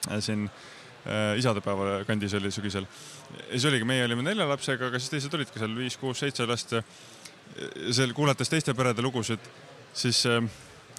äh, 0.09 0.19
siin 0.23 0.45
äh, 0.49 1.37
isadepäeva 1.39 2.03
kandis 2.07 2.35
oli 2.37 2.51
sügisel. 2.51 2.87
ja 3.37 3.53
siis 3.53 3.69
oligi, 3.71 3.87
meie 3.87 4.03
olime 4.05 4.27
nelja 4.27 4.47
lapsega, 4.49 4.91
aga 4.91 4.99
siis 4.99 5.15
teised 5.15 5.39
olid 5.39 5.51
ka 5.53 5.63
seal 5.63 5.75
viis, 5.77 5.97
kuus, 5.97 6.19
seitse 6.19 6.47
last 6.49 6.75
ja 6.75 6.83
seal 7.95 8.13
kuulates 8.13 8.51
teiste 8.51 8.75
perede 8.77 9.01
lugusid, 9.05 9.51
siis 9.95 10.25
äh, 10.29 10.43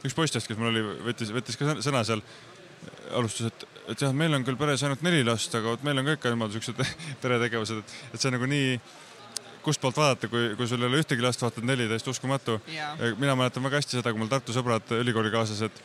üks 0.00 0.16
poistest, 0.16 0.48
kes 0.48 0.58
mul 0.58 0.72
oli, 0.72 0.82
võttis, 1.10 1.30
võttis 1.34 1.60
ka 1.60 1.76
sõna 1.84 2.02
seal, 2.08 2.24
alustas, 3.16 3.50
et 3.50 3.68
et 3.90 4.02
jah, 4.04 4.12
meil 4.14 4.34
on 4.36 4.44
küll 4.46 4.58
peres 4.58 4.82
ainult 4.86 5.02
neli 5.02 5.24
last, 5.26 5.54
aga 5.58 5.72
vot 5.72 5.86
meil 5.86 5.98
on 5.98 6.06
ka 6.06 6.16
ikka 6.18 6.30
niimoodi 6.30 6.58
siuksed 6.58 6.82
peretegevused, 7.22 7.80
et, 7.82 7.94
et 8.14 8.22
see 8.22 8.30
on 8.30 8.36
nagu 8.38 8.50
nii 8.50 8.76
kustpoolt 9.64 9.98
vaadata, 9.98 10.28
kui, 10.30 10.52
kui 10.56 10.68
sul 10.70 10.80
ei 10.80 10.88
ole 10.88 11.00
ühtegi 11.02 11.24
last, 11.24 11.42
vaatad 11.44 11.66
neli, 11.66 11.88
täiesti 11.90 12.12
uskumatu. 12.12 12.60
mina 13.18 13.34
mäletan 13.36 13.66
väga 13.66 13.80
hästi 13.80 13.98
seda, 13.98 14.12
kui 14.12 14.22
mul 14.22 14.30
Tartu 14.30 14.54
sõbrad, 14.56 14.94
ülikoolikaaslased 15.02 15.82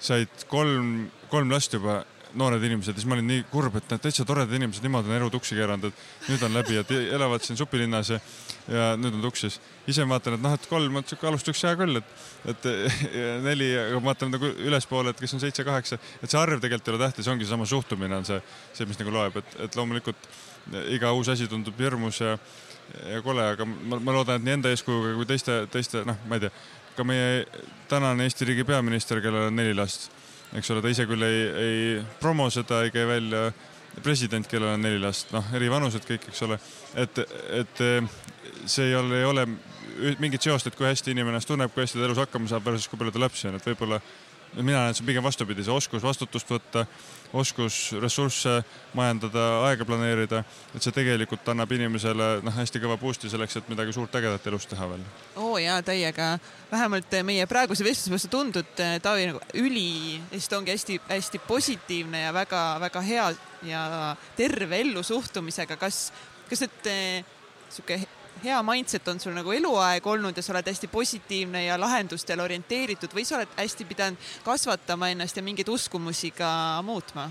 said 0.00 0.46
kolm, 0.48 1.10
kolm 1.32 1.52
last 1.52 1.74
juba 1.76 2.00
noored 2.38 2.62
inimesed 2.64 2.94
ja 2.94 3.00
siis 3.00 3.08
ma 3.08 3.16
olin 3.16 3.26
nii 3.28 3.42
kurb, 3.50 3.76
et 3.78 3.90
need 3.90 4.02
täitsa 4.04 4.24
toredad 4.28 4.54
inimesed, 4.56 4.84
niimoodi 4.84 5.10
on 5.10 5.16
elu 5.16 5.30
tuksi 5.34 5.56
keeranud, 5.58 5.90
et 5.90 6.28
nüüd 6.30 6.44
on 6.46 6.54
läbi, 6.54 6.78
et 6.80 6.92
elavad 7.16 7.44
siin 7.44 7.58
supilinnas 7.58 8.12
ja, 8.14 8.18
ja 8.70 8.86
nüüd 9.00 9.16
on 9.18 9.24
tuksis. 9.24 9.60
ise 9.90 10.06
vaatan, 10.08 10.36
et 10.36 10.44
noh, 10.44 10.54
et 10.54 10.66
kolm 10.70 11.00
on 11.00 11.06
siuke 11.06 11.26
alustuseks 11.26 11.64
hea 11.66 11.76
küll, 11.80 11.98
et, 11.98 12.10
et 12.52 12.68
neli, 13.46 13.70
aga 13.78 14.02
vaatan 14.04 14.34
nagu 14.36 14.52
ülespoole, 14.68 15.14
et 15.14 15.22
kes 15.22 15.34
on 15.34 15.42
seitse-kaheksa, 15.42 15.98
et 16.22 16.30
see 16.30 16.40
arv 16.40 16.62
tegelikult 16.62 16.88
ei 16.90 16.94
ole 16.94 17.04
tähtis, 17.06 17.30
ongi 17.32 17.48
seesama 17.48 17.66
suhtumine 17.66 18.20
on 18.20 18.28
see, 18.28 18.38
see, 18.76 18.86
mis 18.86 19.00
nagu 19.00 19.14
loeb, 19.14 19.40
et, 19.42 19.56
et 19.66 19.78
loomulikult 19.80 20.30
iga 20.94 21.10
uus 21.16 21.32
asi 21.32 21.48
tundub 21.50 21.78
hirmus 21.80 22.20
ja, 22.22 22.36
ja 23.10 23.22
kole, 23.24 23.48
aga 23.56 23.66
ma, 23.66 23.98
ma 23.98 24.14
loodan, 24.14 24.38
et 24.38 24.46
nii 24.46 24.58
enda 24.60 24.74
eeskujuga 24.74 25.16
kui 25.18 25.28
teiste, 25.32 25.64
teiste, 25.72 26.04
noh, 26.06 26.18
ma 26.30 26.38
ei 26.38 26.46
tea, 26.46 26.54
ka 26.96 27.06
meie 27.06 27.44
tänane 27.90 28.26
Eesti 28.28 28.46
riigi 28.50 28.66
peaminister, 28.68 29.22
kellel 29.24 29.48
on 29.48 29.56
neli 29.56 29.74
last 29.74 30.10
eks 30.58 30.70
ole, 30.72 30.82
ta 30.82 30.92
ise 30.92 31.06
küll 31.08 31.26
ei, 31.26 31.42
ei 31.64 31.82
promo 32.20 32.48
seda, 32.50 32.82
ei 32.84 32.94
käi 32.94 33.06
välja, 33.08 33.50
president, 34.02 34.46
kellel 34.50 34.74
on 34.74 34.82
neli 34.84 35.00
last, 35.02 35.32
noh, 35.34 35.46
eri 35.56 35.70
vanused 35.70 36.06
kõik, 36.06 36.28
eks 36.30 36.42
ole, 36.46 36.58
et, 36.98 37.20
et 37.58 37.84
see 38.70 38.88
ei 38.88 38.96
ole, 38.98 39.18
ei 39.18 39.28
ole 39.28 39.46
mingit 40.22 40.42
seost, 40.42 40.66
et 40.66 40.76
kui 40.78 40.86
hästi 40.88 41.12
inimene 41.12 41.36
ennast 41.36 41.50
tunneb, 41.50 41.72
kui 41.74 41.84
hästi 41.84 42.00
ta 42.00 42.06
elus 42.06 42.20
hakkama 42.22 42.50
saab 42.50 42.66
versus 42.70 42.88
kui 42.88 43.00
palju 43.00 43.14
ta 43.14 43.22
lapsi 43.22 43.48
on, 43.50 43.58
et 43.58 43.66
võib-olla 43.70 44.00
mina 44.58 44.78
näen, 44.78 44.90
et 44.90 44.98
see 44.98 45.04
on 45.04 45.10
pigem 45.10 45.26
vastupidi, 45.26 45.64
see 45.66 45.74
oskus 45.74 46.02
vastutust 46.02 46.50
võtta 46.50 46.86
oskus 47.32 47.92
ressursse 48.02 48.60
majandada, 48.96 49.44
aega 49.68 49.86
planeerida, 49.86 50.42
et 50.74 50.82
see 50.82 50.94
tegelikult 50.94 51.46
annab 51.52 51.72
inimesele 51.76 52.28
noh, 52.44 52.54
hästi 52.56 52.82
kõva 52.82 52.96
boost'i 53.00 53.30
selleks, 53.30 53.58
et 53.60 53.70
midagi 53.70 53.94
suurt 53.94 54.14
ägedat 54.18 54.46
elus 54.50 54.66
teha 54.70 54.88
veel. 54.90 55.04
oo 55.36 55.52
oh, 55.54 55.58
jaa, 55.62 55.80
täiega. 55.86 56.32
vähemalt 56.70 57.18
meie 57.26 57.46
praeguse 57.50 57.86
vestluse 57.86 58.14
põhjal 58.14 58.34
tundud, 58.34 58.72
Taavi, 59.02 59.28
nagu 59.30 59.42
üli, 59.58 60.20
lihtsalt 60.32 60.60
ongi 60.60 60.74
hästi-hästi 60.74 61.42
positiivne 61.46 62.24
ja 62.26 62.34
väga-väga 62.34 63.04
hea 63.06 63.28
ja 63.66 63.84
terve 64.36 64.80
ellusuhtumisega. 64.84 65.76
kas, 65.76 66.08
kas 66.50 66.66
nüüd 66.66 66.90
sihuke 67.70 68.02
hea 68.44 68.62
mindset 68.62 69.08
on 69.08 69.20
sul 69.20 69.34
nagu 69.36 69.52
eluaeg 69.52 70.06
olnud 70.06 70.36
ja 70.36 70.42
sa 70.42 70.54
oled 70.54 70.66
hästi 70.66 70.88
positiivne 70.88 71.64
ja 71.64 71.78
lahendustele 71.80 72.42
orienteeritud 72.42 73.14
või 73.14 73.24
sa 73.28 73.38
oled 73.38 73.54
hästi 73.56 73.86
pidanud 73.88 74.30
kasvatama 74.44 75.10
ennast 75.12 75.36
ja 75.36 75.44
mingeid 75.44 75.68
uskumusi 75.68 76.32
ka 76.36 76.50
muutma? 76.86 77.30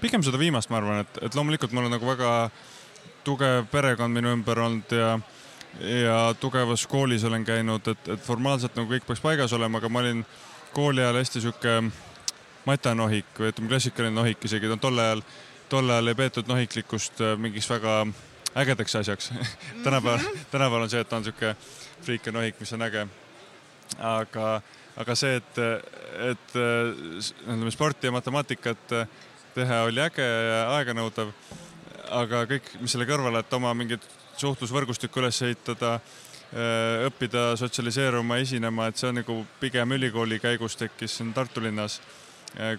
pigem 0.00 0.22
seda 0.24 0.38
viimast, 0.40 0.70
ma 0.72 0.78
arvan, 0.80 1.02
et, 1.04 1.18
et 1.26 1.34
loomulikult 1.36 1.74
mul 1.76 1.88
on 1.88 1.92
nagu 1.92 2.06
väga 2.08 2.30
tugev 3.24 3.66
perekond 3.72 4.16
minu 4.16 4.32
ümber 4.32 4.62
olnud 4.64 4.96
ja 4.96 5.18
ja 5.80 6.34
tugevas 6.40 6.86
koolis 6.86 7.24
olen 7.24 7.44
käinud, 7.44 7.86
et, 7.86 8.08
et 8.08 8.22
formaalselt 8.24 8.74
nagu 8.74 8.90
kõik 8.90 9.04
peaks 9.06 9.20
paigas 9.22 9.52
olema, 9.54 9.78
aga 9.78 9.88
ma 9.88 10.00
olin 10.02 10.24
kooli 10.74 11.02
ajal 11.04 11.20
hästi 11.20 11.44
sihuke 11.44 11.76
matanohik 12.66 13.38
või 13.38 13.52
ütleme, 13.52 13.70
klassikaline 13.70 14.14
nohik 14.16 14.44
isegi, 14.44 14.72
tol 14.82 14.98
ajal, 14.98 15.22
tol 15.70 15.92
ajal 15.94 16.10
ei 16.10 16.18
peetud 16.18 16.50
nohiklikkust 16.50 17.22
mingiks 17.38 17.70
väga 17.70 18.00
ägedaks 18.56 18.96
asjaks 18.96 19.32
tänapäeval, 19.84 20.18
tänapäeval 20.50 20.82
on 20.82 20.90
see, 20.90 21.00
et 21.00 21.08
ta 21.08 21.16
on 21.16 21.22
niisugune 21.22 21.56
friik 22.02 22.26
ja 22.26 22.32
nohik, 22.32 22.60
mis 22.60 22.72
on 22.72 22.82
äge. 22.82 23.06
aga, 23.98 24.60
aga 24.96 25.14
see, 25.18 25.36
et, 25.36 25.58
et 26.30 26.54
ütleme 26.54 27.70
sporti 27.70 28.08
ja 28.08 28.12
matemaatikat 28.12 28.96
teha 29.54 29.82
oli 29.88 30.02
äge 30.02 30.24
ja 30.24 30.64
aeganõudev. 30.78 31.34
aga 32.10 32.42
kõik, 32.50 32.72
mis 32.80 32.90
selle 32.90 33.06
kõrvale, 33.06 33.44
et 33.44 33.52
oma 33.54 33.74
mingit 33.74 34.06
suhtlusvõrgustikku 34.40 35.20
üles 35.20 35.42
ehitada, 35.46 35.98
õppida 37.06 37.52
sotsialiseeruma, 37.60 38.40
esinema, 38.42 38.88
et 38.90 38.98
see 38.98 39.10
on 39.10 39.20
nagu 39.20 39.36
pigem 39.60 39.94
ülikooli 39.94 40.40
käigus 40.42 40.74
tekkis 40.76 41.20
siin 41.20 41.30
Tartu 41.34 41.62
linnas, 41.62 42.00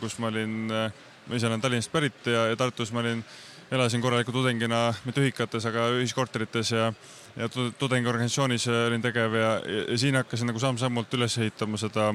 kus 0.01 0.17
ma 0.19 0.28
olin, 0.28 0.57
ma 0.67 1.38
ise 1.38 1.47
olen 1.47 1.63
Tallinnast 1.63 1.91
pärit 1.93 2.28
ja, 2.28 2.49
ja 2.51 2.59
Tartus 2.59 2.91
ma 2.91 2.99
olin 2.99 3.24
elasin 3.72 4.01
korraliku 4.01 4.34
tudengina, 4.36 4.93
mitte 5.05 5.24
ühikates, 5.24 5.65
aga 5.69 5.88
ühiskorterites 5.95 6.74
ja, 6.76 6.91
ja 7.39 7.47
tudengiorganisatsioonis 7.80 8.67
olin 8.67 9.03
tegev 9.03 9.36
ja, 9.39 9.51
ja 9.63 9.97
siin 9.97 10.19
hakkasin 10.19 10.51
nagu 10.51 10.59
samm-sammult 10.59 11.13
üles 11.15 11.38
ehitama 11.39 11.80
seda 11.80 12.11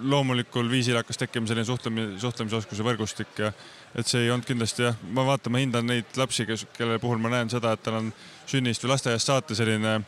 loomulikul 0.00 0.70
viisil 0.70 0.96
hakkas 0.96 1.18
tekkima 1.18 1.50
selline 1.50 1.66
suhtlemise, 1.66 2.20
suhtlemisoskuse 2.22 2.86
võrgustik 2.86 3.42
ja 3.42 3.50
et 3.94 4.06
see 4.06 4.22
ei 4.24 4.30
olnud 4.30 4.46
kindlasti 4.48 4.86
jah, 4.86 4.96
ma 5.12 5.26
vaatan, 5.26 5.52
ma 5.52 5.60
hindan 5.60 5.90
neid 5.90 6.16
lapsi, 6.16 6.46
kes, 6.48 6.64
kelle 6.78 6.98
puhul 7.02 7.18
ma 7.20 7.32
näen 7.34 7.50
seda, 7.52 7.74
et 7.74 7.82
tal 7.84 7.98
on 7.98 8.12
sünnist 8.48 8.86
või 8.86 8.94
lasteaiast 8.94 9.32
saati 9.32 9.58
selline 9.58 9.98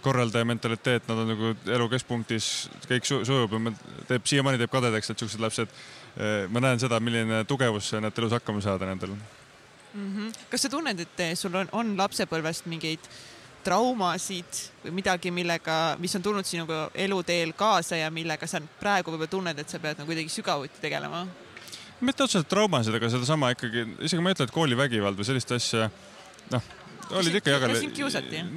korraldaja 0.00 0.48
mentaliteet, 0.48 1.08
nad 1.08 1.22
on 1.22 1.32
nagu 1.34 1.54
elu 1.76 1.88
keskpunktis, 1.92 2.68
kõik 2.88 3.08
sujub 3.08 3.56
ja 3.56 3.72
teeb, 4.08 4.28
siiamaani 4.28 4.60
teeb 4.60 4.72
kadedaks, 4.72 5.12
et 5.12 5.22
siuksed 5.22 5.42
lapsed 5.42 5.72
Äh, 6.18 6.48
ma 6.50 6.58
näen 6.58 6.80
seda, 6.82 6.98
milline 6.98 7.44
tugevus 7.46 7.92
need 7.94 8.16
elus 8.18 8.32
hakkama 8.34 8.62
saada 8.64 8.86
nendel 8.88 9.12
mm. 9.14 10.08
-hmm. 10.16 10.32
kas 10.50 10.62
sa 10.66 10.68
tunned, 10.68 11.00
et 11.00 11.20
sul 11.38 11.54
on, 11.54 11.68
on 11.72 11.92
lapsepõlvest 11.98 12.66
mingeid 12.66 13.04
traumasid 13.62 14.58
või 14.84 14.96
midagi, 14.98 15.30
millega, 15.30 15.96
mis 15.98 16.16
on 16.16 16.22
tulnud 16.22 16.44
sinuga 16.44 16.90
eluteel 16.94 17.52
kaasa 17.52 17.96
ja 17.96 18.10
millega 18.10 18.46
sa 18.46 18.60
praegu 18.80 19.12
võib-olla 19.12 19.30
tunned, 19.30 19.58
et 19.58 19.68
sa 19.68 19.78
pead 19.78 20.00
nagu 20.00 20.10
kuidagi 20.10 20.28
sügavuti 20.28 20.82
tegelema? 20.82 21.26
mitte 22.00 22.24
otseselt 22.24 22.48
traumasid, 22.48 22.94
aga 22.94 23.10
sedasama 23.10 23.52
ikkagi, 23.54 23.86
isegi 24.00 24.22
ma 24.22 24.30
ei 24.30 24.34
ütle, 24.34 24.48
et 24.48 24.56
koolivägivald 24.56 25.18
või 25.20 25.30
sellist 25.30 25.52
asja, 25.52 25.90
noh, 26.50 26.62
olid 27.10 27.38
ikka 27.40 27.54
jagele-. 27.56 27.84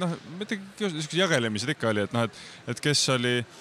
noh, 0.00 0.16
mitte 0.40 0.58
kiusati, 0.78 1.04
siuksed 1.04 1.20
jagelemised 1.20 1.76
ikka 1.76 1.92
oli, 1.92 2.04
et 2.08 2.16
noh, 2.16 2.26
et, 2.28 2.42
et 2.72 2.82
kes 2.84 3.02
oli 3.14 3.36
äh, 3.40 3.54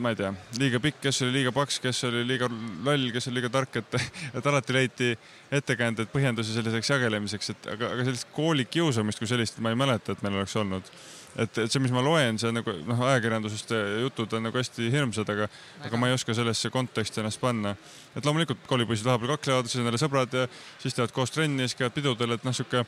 ma 0.00 0.12
ei 0.12 0.16
tea, 0.16 0.30
liiga 0.60 0.80
pikk, 0.80 1.02
kes 1.04 1.20
oli 1.26 1.34
liiga 1.34 1.52
paks, 1.52 1.78
kes 1.84 2.04
oli 2.08 2.22
liiga 2.26 2.48
loll, 2.86 3.10
kes 3.12 3.28
oli 3.28 3.40
liiga 3.40 3.50
tark, 3.52 3.76
et, 3.82 3.98
et 4.38 4.48
alati 4.48 4.76
leiti 4.76 5.10
ettekäändeid, 5.52 6.08
põhjendusi 6.12 6.56
selliseks 6.56 6.94
jagelemiseks, 6.94 7.52
et 7.52 7.68
aga, 7.74 7.92
aga 7.96 8.06
sellist 8.08 8.30
koolikiusamist 8.36 9.20
kui 9.20 9.28
sellist 9.28 9.60
ma 9.64 9.74
ei 9.74 9.78
mäleta, 9.78 10.16
et 10.16 10.24
meil 10.24 10.40
oleks 10.40 10.56
olnud. 10.56 10.88
et, 11.36 11.58
et 11.60 11.72
see, 11.72 11.82
mis 11.84 11.92
ma 11.92 12.00
loen, 12.00 12.38
see 12.40 12.52
nagu 12.56 12.72
noh, 12.88 13.02
ajakirjandusest 13.10 13.74
jutud 14.06 14.38
on 14.38 14.48
nagu 14.48 14.56
hästi 14.56 14.88
hirmsad, 14.94 15.28
aga, 15.34 15.50
aga 15.84 16.00
ma 16.00 16.08
ei 16.08 16.16
oska 16.16 16.32
sellesse 16.34 16.72
konteksti 16.72 17.20
ennast 17.20 17.42
panna. 17.42 17.74
et 18.16 18.24
loomulikult 18.24 18.64
koolipoisid 18.70 19.04
vahepeal 19.04 19.36
kaklevad, 19.36 19.68
siis 19.68 19.82
on 19.82 19.90
jälle 19.90 20.00
sõbrad 20.00 20.40
ja 20.40 20.48
siis 20.80 20.96
teevad 20.96 21.12
koos 21.12 21.36
trenni 21.36 21.66
ja 21.66 21.68
siis 21.68 21.82
käivad 21.82 21.98
pidudel, 21.98 22.38
et 22.38 22.48
noh, 22.48 22.56
sihuke 22.56 22.86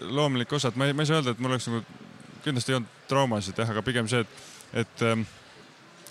loomulik 0.00 0.52
osa, 0.52 0.70
et 0.70 0.78
ma 0.80 0.88
ei, 0.88 0.96
ma 0.96 1.04
ei 1.04 1.10
saa 1.10 1.20
öelda, 1.20 1.34
et 1.34 1.42
mul 1.42 1.54
oleks 1.54 1.68
nagu 1.70 1.82
kindlasti 2.44 2.72
ei 2.72 2.80
olnud 2.80 2.96
traumasid 3.10 3.60
jah, 3.60 3.74
aga 3.74 3.84
pigem 3.84 4.08
see, 4.10 4.24
et, 4.24 4.40
et 4.84 5.06
ähm, 5.08 5.26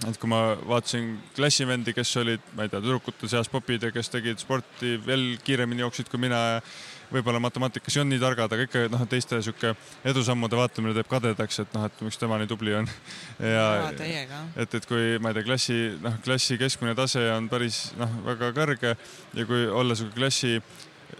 et 0.07 0.15
kui 0.15 0.29
ma 0.31 0.53
vaatasin 0.63 1.09
klassivendi, 1.35 1.91
kes 1.91 2.13
olid, 2.21 2.43
ma 2.55 2.63
ei 2.63 2.71
tea, 2.71 2.79
tüdrukute 2.79 3.27
seas 3.27 3.49
popid 3.51 3.83
ja 3.83 3.91
kes 3.91 4.11
tegid 4.13 4.39
sporti 4.39 4.95
veel 5.03 5.33
kiiremini 5.43 5.83
jooksid 5.83 6.07
kui 6.11 6.21
mina 6.23 6.39
ja 6.53 6.61
võib-olla 7.09 7.41
matemaatikas 7.41 7.95
ei 7.95 8.03
olnud 8.03 8.15
nii 8.15 8.21
targad, 8.21 8.53
aga 8.53 8.65
ikka 8.67 8.83
noh, 8.93 9.03
teiste 9.09 9.39
sihuke 9.43 9.73
edusammude 10.07 10.55
vaatamine 10.55 10.93
teeb 10.95 11.09
kadedaks, 11.09 11.59
et 11.63 11.73
noh, 11.75 11.87
et 11.89 12.03
miks 12.05 12.21
tema 12.21 12.37
nii 12.39 12.49
tubli 12.49 12.75
on. 12.79 12.89
ja 13.55 13.65
et, 13.89 14.75
et 14.77 14.87
kui 14.87 15.17
ma 15.19 15.33
ei 15.33 15.39
tea, 15.39 15.47
klassi 15.49 15.79
noh, 16.03 16.19
klassi 16.25 16.59
keskmine 16.61 16.95
tase 16.97 17.25
on 17.33 17.49
päris 17.51 17.89
noh, 17.99 18.13
väga 18.29 18.53
kõrge 18.55 18.93
ja 18.93 19.47
kui 19.49 19.65
olla 19.67 19.97
sihuke 19.97 20.15
klassi 20.21 20.59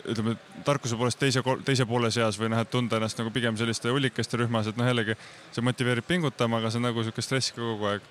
ütleme 0.09 0.35
tarkuse 0.65 0.97
poolest 0.99 1.19
teise, 1.21 1.43
teise 1.65 1.85
poole 1.89 2.11
seas 2.13 2.37
või 2.39 2.51
noh, 2.53 2.61
et 2.61 2.71
tunda 2.71 2.99
ennast 2.99 3.19
nagu 3.19 3.31
pigem 3.33 3.57
selliste 3.59 3.91
ullikeste 3.93 4.39
rühmas, 4.41 4.69
et 4.69 4.77
noh, 4.79 4.87
jällegi 4.89 5.15
see 5.55 5.65
motiveerib 5.65 6.07
pingutama, 6.07 6.59
aga 6.59 6.71
see 6.71 6.81
on 6.81 6.87
nagu 6.89 7.03
sihuke 7.05 7.23
stress 7.25 7.53
ka 7.55 7.61
kogu 7.61 7.89
aeg. 7.93 8.05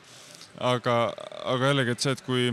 aga, 0.73 0.97
aga 1.55 1.73
jällegi, 1.73 1.95
et 1.95 2.05
see, 2.05 2.17
et 2.17 2.25
kui 2.27 2.51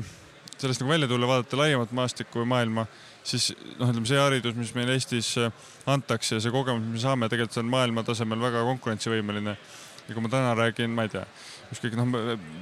sellest 0.58 0.84
nagu 0.84 0.92
välja 0.92 1.10
tulla, 1.12 1.30
vaadata 1.30 1.60
laiemat 1.60 1.92
maastikku 1.96 2.44
või 2.44 2.52
maailma, 2.54 2.86
siis 3.26 3.52
noh, 3.80 3.90
ütleme 3.90 4.08
see 4.10 4.22
haridus, 4.22 4.56
mis 4.60 4.76
meil 4.78 4.94
Eestis 4.94 5.34
äh, 5.42 5.66
antakse, 5.90 6.40
see 6.40 6.54
kogemus, 6.54 6.86
mis 6.86 7.00
me 7.00 7.04
saame, 7.08 7.30
tegelikult 7.32 7.58
see 7.58 7.66
on 7.66 7.74
maailma 7.74 8.06
tasemel 8.08 8.42
väga 8.44 8.64
konkurentsivõimeline. 8.70 9.58
ja 10.06 10.14
kui 10.14 10.22
ma 10.22 10.30
täna 10.30 10.54
räägin, 10.54 10.94
ma 10.94 11.08
ei 11.08 11.10
tea 11.10 11.26
ükskõik 11.74 11.96
noh, 11.98 12.10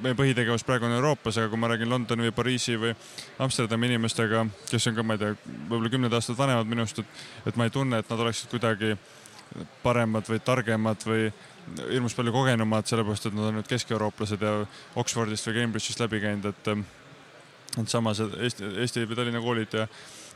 meie 0.04 0.16
põhitegevus 0.18 0.66
praegu 0.68 0.88
on 0.88 0.96
Euroopas, 0.96 1.38
aga 1.38 1.52
kui 1.52 1.60
ma 1.60 1.70
räägin 1.72 1.92
Londoni 1.92 2.28
või 2.28 2.36
Pariisi 2.36 2.78
või 2.80 2.94
Amsterdami 3.44 3.92
inimestega, 3.92 4.46
kes 4.70 4.88
on 4.90 4.98
ka, 4.98 5.06
ma 5.06 5.18
ei 5.18 5.24
tea, 5.24 5.36
võib-olla 5.68 5.92
kümneid 5.94 6.16
aastaid 6.18 6.40
vanemad 6.40 6.70
minust, 6.70 7.02
et, 7.04 7.22
et 7.50 7.60
ma 7.60 7.68
ei 7.68 7.74
tunne, 7.74 8.00
et 8.00 8.10
nad 8.10 8.26
oleksid 8.26 8.52
kuidagi 8.54 8.96
paremad 9.84 10.28
või 10.30 10.40
targemad 10.44 11.06
või 11.06 11.28
hirmus 11.90 12.16
palju 12.18 12.34
kogenumad, 12.36 12.88
sellepärast 12.90 13.30
et 13.30 13.38
nad 13.38 13.50
on 13.50 13.60
nüüd 13.60 13.70
keskeuroopalased 13.70 14.42
ja 14.44 14.54
Oxfordist 15.00 15.48
või 15.48 15.60
Cambridge'ist 15.60 16.04
läbi 16.04 16.22
käinud, 16.24 16.52
et 16.52 16.74
et 17.82 17.90
samas 17.90 18.20
Eesti, 18.22 18.68
Eesti 18.84 19.06
või 19.10 19.18
Tallinna 19.18 19.42
koolid 19.42 19.74
ja, 19.74 19.88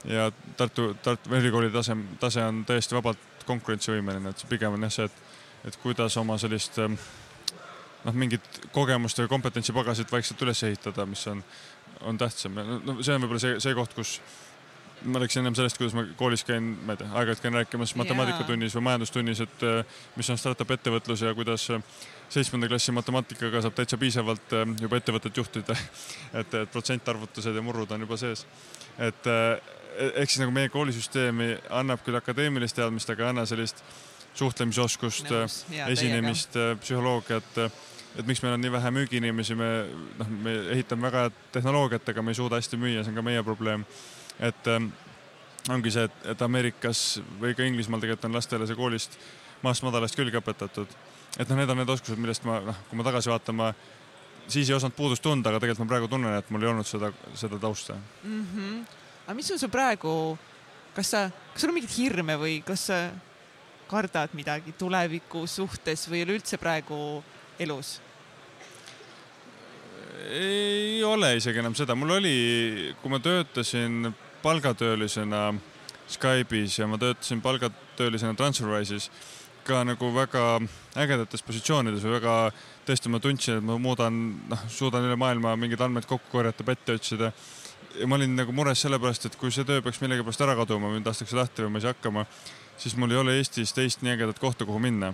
ja 0.10 0.30
Tartu, 0.58 0.96
Tartu 1.04 1.36
ülikooli 1.38 1.70
tase, 1.74 1.94
tase 2.20 2.42
on 2.42 2.64
täiesti 2.66 2.98
vabalt 2.98 3.46
konkurentsivõimeline, 3.46 4.34
et 4.34 4.46
pigem 4.50 4.74
on 4.74 4.88
jah 4.88 4.94
see, 4.96 5.06
et, 5.06 5.20
et 5.70 5.78
kuidas 5.84 6.18
oma 6.18 6.40
sellist 6.42 6.80
äh, 6.82 6.98
noh, 8.08 8.16
mingit 8.16 8.62
kogemust 8.76 9.20
või 9.22 9.32
kompetentsipagasit 9.36 10.12
vaikselt 10.12 10.42
üles 10.48 10.64
ehitada, 10.68 11.06
mis 11.06 11.28
on, 11.32 11.44
on 12.08 12.18
tähtsam. 12.18 12.58
no 12.58 13.00
see 13.02 13.16
on 13.16 13.26
võib-olla 13.26 13.44
see, 13.44 13.58
see 13.64 13.78
koht, 13.78 13.96
kus 13.98 14.18
ma 15.06 15.20
rääkisin 15.22 15.44
ennem 15.44 15.56
sellest, 15.56 15.78
kuidas 15.78 15.94
ma 15.94 16.04
koolis 16.18 16.44
käin, 16.48 16.72
ma 16.86 16.96
ei 16.96 17.02
tea, 17.02 17.08
aeg-ajalt 17.12 17.42
käin 17.44 17.54
rääkimas 17.54 17.94
matemaatikatunnis 18.00 18.76
või 18.78 18.86
majandustunnis, 18.88 19.42
et 19.46 19.66
äh, 19.68 19.98
mis 20.18 20.30
on 20.34 20.40
startup 20.42 20.72
ettevõtlus 20.74 21.22
ja 21.22 21.34
kuidas 21.38 21.68
äh, 21.76 21.84
seitsmenda 22.34 22.70
klassi 22.72 22.96
matemaatikaga 22.98 23.62
saab 23.62 23.78
täitsa 23.78 24.00
piisavalt 24.02 24.56
äh, 24.58 24.66
juba 24.82 24.98
ettevõtet 24.98 25.38
juhtida. 25.38 25.78
et, 26.42 26.54
et 26.64 26.74
protsentarvutused 26.74 27.56
ja 27.56 27.66
murrud 27.66 27.94
on 27.94 28.08
juba 28.08 28.18
sees. 28.18 28.46
et 28.98 29.30
ehk 29.30 30.30
siis 30.30 30.42
nagu 30.42 30.54
meie 30.54 30.70
koolisüsteemi 30.74 31.52
annab 31.70 32.02
küll 32.06 32.18
akadeemilist 32.18 32.76
teadmist, 32.78 33.10
aga 33.14 33.28
ei 33.28 33.30
anna 33.30 33.46
sellist 33.46 33.84
suhtlemisoskust, 34.38 35.32
esinemist, 35.88 36.58
psühholoogiat 36.82 37.62
et 38.18 38.26
miks 38.26 38.42
meil 38.42 38.56
on 38.56 38.64
nii 38.64 38.72
vähe 38.74 38.92
müügiinimesi, 38.96 39.56
me 39.58 39.68
noh, 40.18 40.30
me 40.44 40.54
ehitame 40.74 41.06
väga 41.06 41.26
head 41.28 41.36
tehnoloogiat, 41.58 42.08
aga 42.14 42.24
me 42.26 42.34
ei 42.34 42.40
suuda 42.40 42.58
hästi 42.58 42.80
müüa, 42.82 43.04
see 43.04 43.14
on 43.14 43.20
ka 43.20 43.26
meie 43.26 43.44
probleem. 43.46 43.86
et 44.40 44.68
ähm, 44.70 44.90
ongi 45.74 45.92
see, 45.94 46.06
et, 46.06 46.18
et 46.34 46.42
Ameerikas 46.42 47.20
või 47.42 47.56
ka 47.58 47.66
Inglismaal 47.66 48.02
tegelikult 48.02 48.30
on 48.30 48.38
lastele 48.38 48.68
see 48.70 48.78
koolist 48.78 49.18
maast 49.66 49.86
madalast 49.86 50.18
külge 50.18 50.42
õpetatud. 50.42 50.98
et 51.38 51.50
noh, 51.50 51.60
need 51.60 51.70
on 51.74 51.82
need 51.82 51.94
oskused, 51.94 52.20
millest 52.22 52.46
ma 52.48 52.60
noh, 52.72 52.82
kui 52.90 53.00
ma 53.00 53.06
tagasi 53.06 53.34
vaatan, 53.34 53.58
ma 53.58 53.72
siis 54.48 54.70
ei 54.70 54.78
osanud 54.78 54.96
puudust 54.98 55.24
tunda, 55.24 55.52
aga 55.52 55.62
tegelikult 55.62 55.86
ma 55.86 55.94
praegu 55.94 56.12
tunnen, 56.12 56.38
et 56.40 56.50
mul 56.54 56.66
ei 56.66 56.72
olnud 56.72 56.90
seda, 56.90 57.12
seda 57.36 57.60
tausta 57.62 57.98
mm. 58.24 58.46
-hmm. 58.54 58.84
aga 59.26 59.38
mis 59.38 59.52
on 59.52 59.60
sul 59.60 59.74
praegu, 59.74 60.38
kas 60.96 61.12
sa, 61.12 61.30
kas 61.54 61.62
sul 61.62 61.74
on 61.74 61.78
mingeid 61.78 61.98
hirme 61.98 62.38
või 62.40 62.62
kas 62.66 62.88
sa 62.90 63.02
kardad 63.90 64.36
midagi 64.38 64.76
tuleviku 64.78 65.46
suhtes 65.48 66.08
või 66.12 66.26
üleüldse 66.26 66.60
praegu 66.62 67.24
elus? 67.60 67.98
ei 70.28 71.04
ole 71.08 71.36
isegi 71.38 71.62
enam 71.62 71.76
seda, 71.78 71.96
mul 71.96 72.18
oli, 72.18 72.38
kui 73.02 73.12
ma 73.12 73.20
töötasin 73.24 74.10
palgatöölisena 74.44 75.54
Skype'is 76.08 76.80
ja 76.80 76.88
ma 76.88 76.98
töötasin 77.00 77.42
palgatöölisena 77.42 78.36
Transferwise'is 78.36 79.10
ka 79.68 79.84
nagu 79.84 80.10
väga 80.16 80.44
ägedates 80.96 81.44
positsioonides 81.44 82.06
või 82.06 82.16
väga, 82.18 82.36
tõesti 82.88 83.12
ma 83.12 83.20
tundsin, 83.24 83.60
et 83.60 83.66
ma 83.68 83.76
muudan, 83.82 84.20
noh, 84.48 84.62
suudan 84.72 85.04
üle 85.08 85.18
maailma 85.20 85.56
mingeid 85.60 85.84
andmeid 85.84 86.08
kokku 86.08 86.32
korjata, 86.32 86.64
pätte 86.68 86.96
otsida. 86.96 87.32
ja 87.98 88.08
ma 88.08 88.16
olin 88.16 88.36
nagu 88.38 88.54
mures 88.54 88.82
sellepärast, 88.82 89.26
et 89.26 89.36
kui 89.36 89.52
see 89.52 89.66
töö 89.68 89.82
peaks 89.82 90.00
millegipärast 90.02 90.42
ära 90.46 90.56
kaduma 90.56 90.92
või 90.94 91.04
lastakse 91.06 91.36
lahti 91.36 91.66
või 91.66 91.74
ma 91.74 91.82
ei 91.82 91.86
saa 91.88 91.96
hakkama, 91.96 92.26
siis 92.78 92.96
mul 92.98 93.12
ei 93.12 93.22
ole 93.22 93.38
Eestis 93.38 93.74
teist 93.74 94.04
nii 94.06 94.16
ägedat 94.16 94.40
kohta, 94.40 94.66
kuhu 94.66 94.80
minna. 94.80 95.14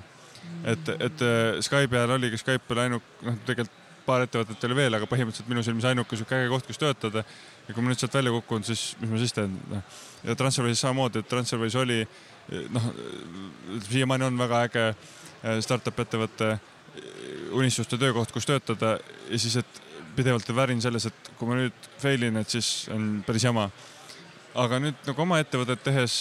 et, 0.68 0.89
et 0.99 1.24
Skype'i 1.64 1.97
ajal 1.97 2.18
oligi, 2.18 2.38
Skype 2.38 2.76
oli 2.76 2.88
ainult, 2.88 3.16
noh, 3.24 3.39
tegelikult 3.47 3.82
paar 4.05 4.26
ettevõtet 4.26 4.64
oli 4.68 4.78
veel, 4.78 4.97
aga 4.97 5.07
põhimõtteliselt 5.07 5.49
minu 5.51 5.64
silmis 5.64 5.86
ainuke 5.88 6.18
sihuke 6.20 6.36
äge 6.36 6.49
koht, 6.51 6.68
kus 6.68 6.80
töötada. 6.82 7.24
ja 7.68 7.74
kui 7.74 7.84
ma 7.84 7.91
nüüd 7.91 8.01
sealt 8.01 8.16
välja 8.18 8.34
kukun, 8.36 8.64
siis 8.68 8.97
mis 8.99 9.11
ma 9.11 9.20
siis 9.22 9.34
teen, 9.36 9.53
noh. 9.72 9.84
ja 10.24 10.36
Transferwise'is 10.36 10.84
samamoodi, 10.84 11.22
et 11.24 11.30
Transferwise 11.32 11.80
oli 11.80 12.01
noh, 12.74 12.89
siiamaani 13.88 14.28
on 14.28 14.38
väga 14.38 14.61
äge 14.68 14.86
eh, 14.89 15.61
startup 15.64 15.99
ettevõtte 16.03 16.51
eh, 16.51 16.59
unistuste 17.55 17.99
töökoht, 17.99 18.34
kus 18.36 18.47
töötada 18.49 18.97
ja 19.30 19.39
siis, 19.39 19.55
et 19.64 19.82
pidevalt 20.18 20.49
värin 20.55 20.82
selles, 20.84 21.07
et 21.07 21.32
kui 21.39 21.49
ma 21.49 21.57
nüüd 21.57 21.89
fail 22.01 22.28
in, 22.28 22.41
et 22.41 22.49
siis 22.49 22.89
on 22.93 23.24
päris 23.26 23.47
jama. 23.47 23.70
aga 24.53 24.78
nüüd 24.84 25.07
nagu 25.07 25.22
oma 25.24 25.39
ettevõtet 25.41 25.82
tehes 25.84 26.20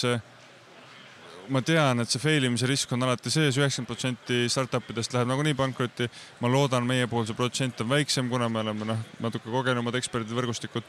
ma 1.51 1.61
tean, 1.65 2.03
et 2.03 2.11
see 2.11 2.21
fail 2.21 2.45
imise 2.47 2.67
risk 2.69 2.91
on 2.95 3.03
alati 3.05 3.31
sees, 3.33 3.57
üheksakümmend 3.59 3.89
protsenti 3.89 4.37
startup 4.51 4.89
idest 4.93 5.13
läheb 5.15 5.29
nagunii 5.29 5.55
pankrotti. 5.57 6.07
ma 6.41 6.51
loodan, 6.51 6.85
meie 6.87 7.07
puhul 7.07 7.25
see 7.27 7.37
protsent 7.37 7.81
on 7.81 7.89
väiksem, 7.89 8.29
kuna 8.29 8.49
me 8.49 8.61
oleme 8.63 8.87
noh, 8.87 9.01
natuke 9.23 9.51
kogenumad 9.51 9.95
eksperdid, 9.99 10.33
võrgustikud. 10.37 10.83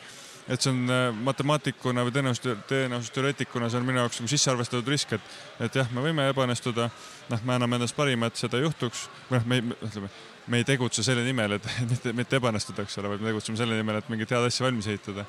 et 0.48 0.61
see 0.61 0.70
on 0.70 0.84
äh, 0.90 1.09
matemaatikuna 1.30 2.05
või 2.05 2.14
tõenäosus, 2.14 2.61
tõenäosusteoreetikuna, 2.68 3.70
see 3.70 3.80
on 3.80 3.88
minu 3.88 4.02
jaoks 4.02 4.20
nagu 4.20 4.30
sisse 4.34 4.52
arvestatud 4.52 4.92
risk, 4.92 5.16
et, 5.16 5.34
et 5.66 5.80
jah, 5.80 5.90
me 5.90 6.05
võime 6.05 6.28
ebaõnnestuda. 6.30 6.90
noh, 7.32 7.42
me 7.44 7.59
anname 7.59 7.80
endast 7.80 7.96
parima, 7.96 8.28
et 8.28 8.40
seda 8.40 8.61
ei 8.61 8.68
juhtuks. 8.68 9.09
või 9.30 9.40
noh, 9.40 9.50
me 9.50 9.61
ütleme, 9.80 10.12
me 10.46 10.61
ei 10.61 10.68
tegutse 10.68 11.02
selle 11.02 11.24
nimel, 11.24 11.59
et 11.59 11.68
mitte, 11.90 12.12
mitte 12.12 12.40
ebaõnnestuda, 12.40 12.84
eks 12.84 12.98
ole, 13.02 13.14
vaid 13.14 13.24
me 13.24 13.32
tegutseme 13.32 13.61
selle 13.61 13.78
nimel, 13.80 14.00
et 14.00 14.11
mingit 14.12 14.34
head 14.36 14.48
asja 14.48 14.66
valmis 14.68 14.88
ehitada. 14.92 15.26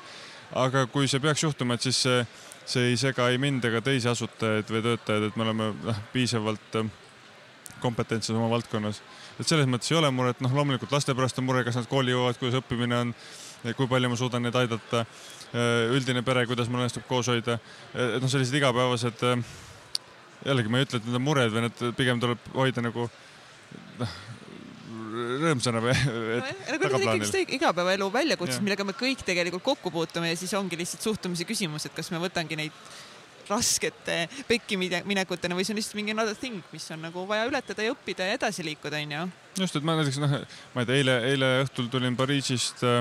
Aga 0.52 0.86
kui 0.86 1.08
see 1.08 1.20
peaks 1.20 1.42
juhtuma, 1.42 1.74
et 1.74 1.82
siis 1.82 2.02
see 2.02 2.26
see 2.66 2.90
ei 2.90 2.96
sega 2.98 3.28
ei 3.30 3.38
mind 3.38 3.64
ega 3.68 3.80
teisi 3.84 4.08
asutajaid 4.10 4.70
või 4.70 4.82
töötajaid, 4.82 5.28
et 5.28 5.36
me 5.38 5.44
oleme 5.46 5.68
noh, 5.86 5.98
piisavalt 6.12 6.78
äh, 6.80 6.88
kompetentsed 7.82 8.34
oma 8.34 8.48
valdkonnas. 8.50 9.02
et 9.38 9.46
selles 9.46 9.68
mõttes 9.70 9.92
ei 9.92 9.98
ole 9.98 10.10
muret, 10.10 10.40
noh, 10.42 10.54
loomulikult 10.58 10.92
laste 10.92 11.14
pärast 11.14 11.38
on 11.38 11.46
mure, 11.46 11.62
kas 11.64 11.78
nad 11.78 11.86
kooli 11.90 12.14
jõuavad, 12.14 12.38
kuidas 12.40 12.58
õppimine 12.58 12.98
on, 13.04 13.12
kui 13.76 13.88
palju 13.90 14.10
ma 14.10 14.18
suudan 14.18 14.42
neid 14.42 14.58
aidata, 14.58 15.04
äh, 15.52 15.94
üldine 15.94 16.24
pere, 16.26 16.46
kuidas 16.50 16.70
mul 16.72 16.82
õnnestub 16.82 17.06
koos 17.08 17.30
hoida, 17.30 17.60
et 17.94 18.18
noh, 18.22 18.30
sellised 18.32 18.58
igapäevased, 18.58 19.22
äh, 19.30 19.54
jällegi 20.46 20.72
ma 20.72 20.80
ei 20.80 20.88
ütle, 20.88 21.00
et 21.00 21.06
need 21.06 21.20
on 21.20 21.26
mured 21.26 21.54
või 21.54 21.68
need 21.68 21.86
pigem 21.98 22.22
tuleb 22.22 22.50
hoida 22.56 22.82
nagu 22.82 23.06
noh, 24.00 24.18
rõõmsana 25.16 25.82
või 25.84 25.96
no, 25.96 26.78
tagaplaanil. 26.82 27.52
igapäevaelu 27.58 28.08
väljakutsed, 28.12 28.62
millega 28.64 28.86
me 28.86 28.96
kõik 28.96 29.24
tegelikult 29.26 29.64
kokku 29.66 29.92
puutume 29.94 30.30
ja 30.32 30.38
siis 30.38 30.54
ongi 30.58 30.78
lihtsalt 30.78 31.04
suhtumise 31.06 31.46
küsimus, 31.48 31.88
et 31.88 31.96
kas 31.96 32.10
me 32.14 32.22
võtangi 32.22 32.58
neid 32.58 32.74
raskete 33.48 34.26
pekkiminekutena 34.48 35.56
või 35.56 35.66
see 35.66 35.74
on 35.74 35.80
lihtsalt 35.80 35.98
mingi 35.98 36.14
another 36.14 36.36
thing, 36.38 36.62
mis 36.72 36.86
on 36.94 37.04
nagu 37.06 37.26
vaja 37.28 37.46
ületada 37.48 37.84
ja 37.86 37.94
õppida 37.94 38.26
ja 38.26 38.38
edasi 38.38 38.64
liikuda, 38.66 39.00
onju. 39.04 39.22
just, 39.60 39.78
et 39.78 39.86
ma 39.86 39.96
näiteks 39.98 40.18
noh, 40.22 40.36
ma 40.74 40.82
ei 40.82 40.88
tea, 40.88 40.98
eile, 41.02 41.16
eile 41.30 41.52
õhtul 41.64 41.90
tulin 41.92 42.16
Pariisist 42.18 42.82
äh, 42.86 42.98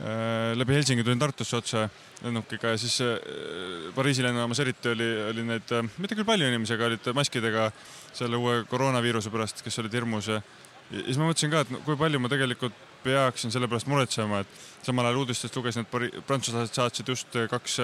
äh, 0.00 0.50
läbi 0.58 0.76
Helsingi 0.76 1.06
tulin 1.06 1.22
Tartusse 1.22 1.60
otse 1.60 1.86
lennukiga 2.24 2.74
ja 2.74 2.80
siis 2.80 2.98
äh, 3.04 3.14
Pariisi 3.94 4.26
lennujaamas 4.26 4.64
eriti 4.64 4.92
oli, 4.92 5.10
oli 5.30 5.46
neid 5.52 5.74
äh,, 5.76 5.86
mitte 5.98 6.18
küll 6.18 6.28
palju 6.28 6.50
inimesi, 6.50 6.76
aga 6.76 6.90
olid 6.90 7.10
maskidega 7.16 7.70
selle 8.14 8.38
uue 8.40 8.62
koroonaviiruse 8.70 9.32
pärast, 9.34 9.64
kes 9.64 9.82
olid 9.82 9.94
hirmus 9.94 10.30
ja 10.32 10.42
ja 10.94 11.04
siis 11.06 11.18
ma 11.18 11.28
mõtlesin 11.28 11.52
ka, 11.52 11.62
et 11.64 11.84
kui 11.86 11.96
palju 11.98 12.20
ma 12.22 12.30
tegelikult 12.32 12.76
peaksin 13.04 13.52
selle 13.52 13.68
pärast 13.68 13.88
muretsema, 13.90 14.40
et 14.40 14.84
samal 14.86 15.08
ajal 15.08 15.22
uudistest 15.22 15.56
lugesin, 15.58 15.84
et 15.84 16.24
prantslased 16.26 16.76
saatsid 16.76 17.10
just 17.12 17.36
kaks 17.50 17.78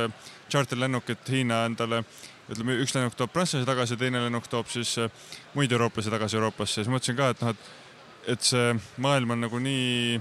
tšarterlennukit 0.49 1.21
eh, 1.27 1.35
Hiina 1.35 1.65
endale. 1.69 2.05
ütleme, 2.51 2.75
üks 2.83 2.97
lennuk 2.97 3.15
toob 3.15 3.31
prantslasi 3.31 3.67
tagasi, 3.67 3.97
teine 3.97 4.25
lennuk 4.25 4.49
toob 4.51 4.67
siis 4.73 4.97
eh, 4.99 5.11
muid 5.55 5.73
eurooplasi 5.73 6.11
tagasi 6.11 6.37
Euroopasse 6.37 6.81
siis 6.81 6.91
mõtlesin 6.91 7.19
ka, 7.19 7.29
et 7.31 7.43
noh, 7.45 7.53
et, 7.55 7.69
et 8.35 8.49
see 8.49 8.73
maailm 8.99 9.37
on 9.37 9.45
nagu 9.47 9.61
nii 9.63 10.19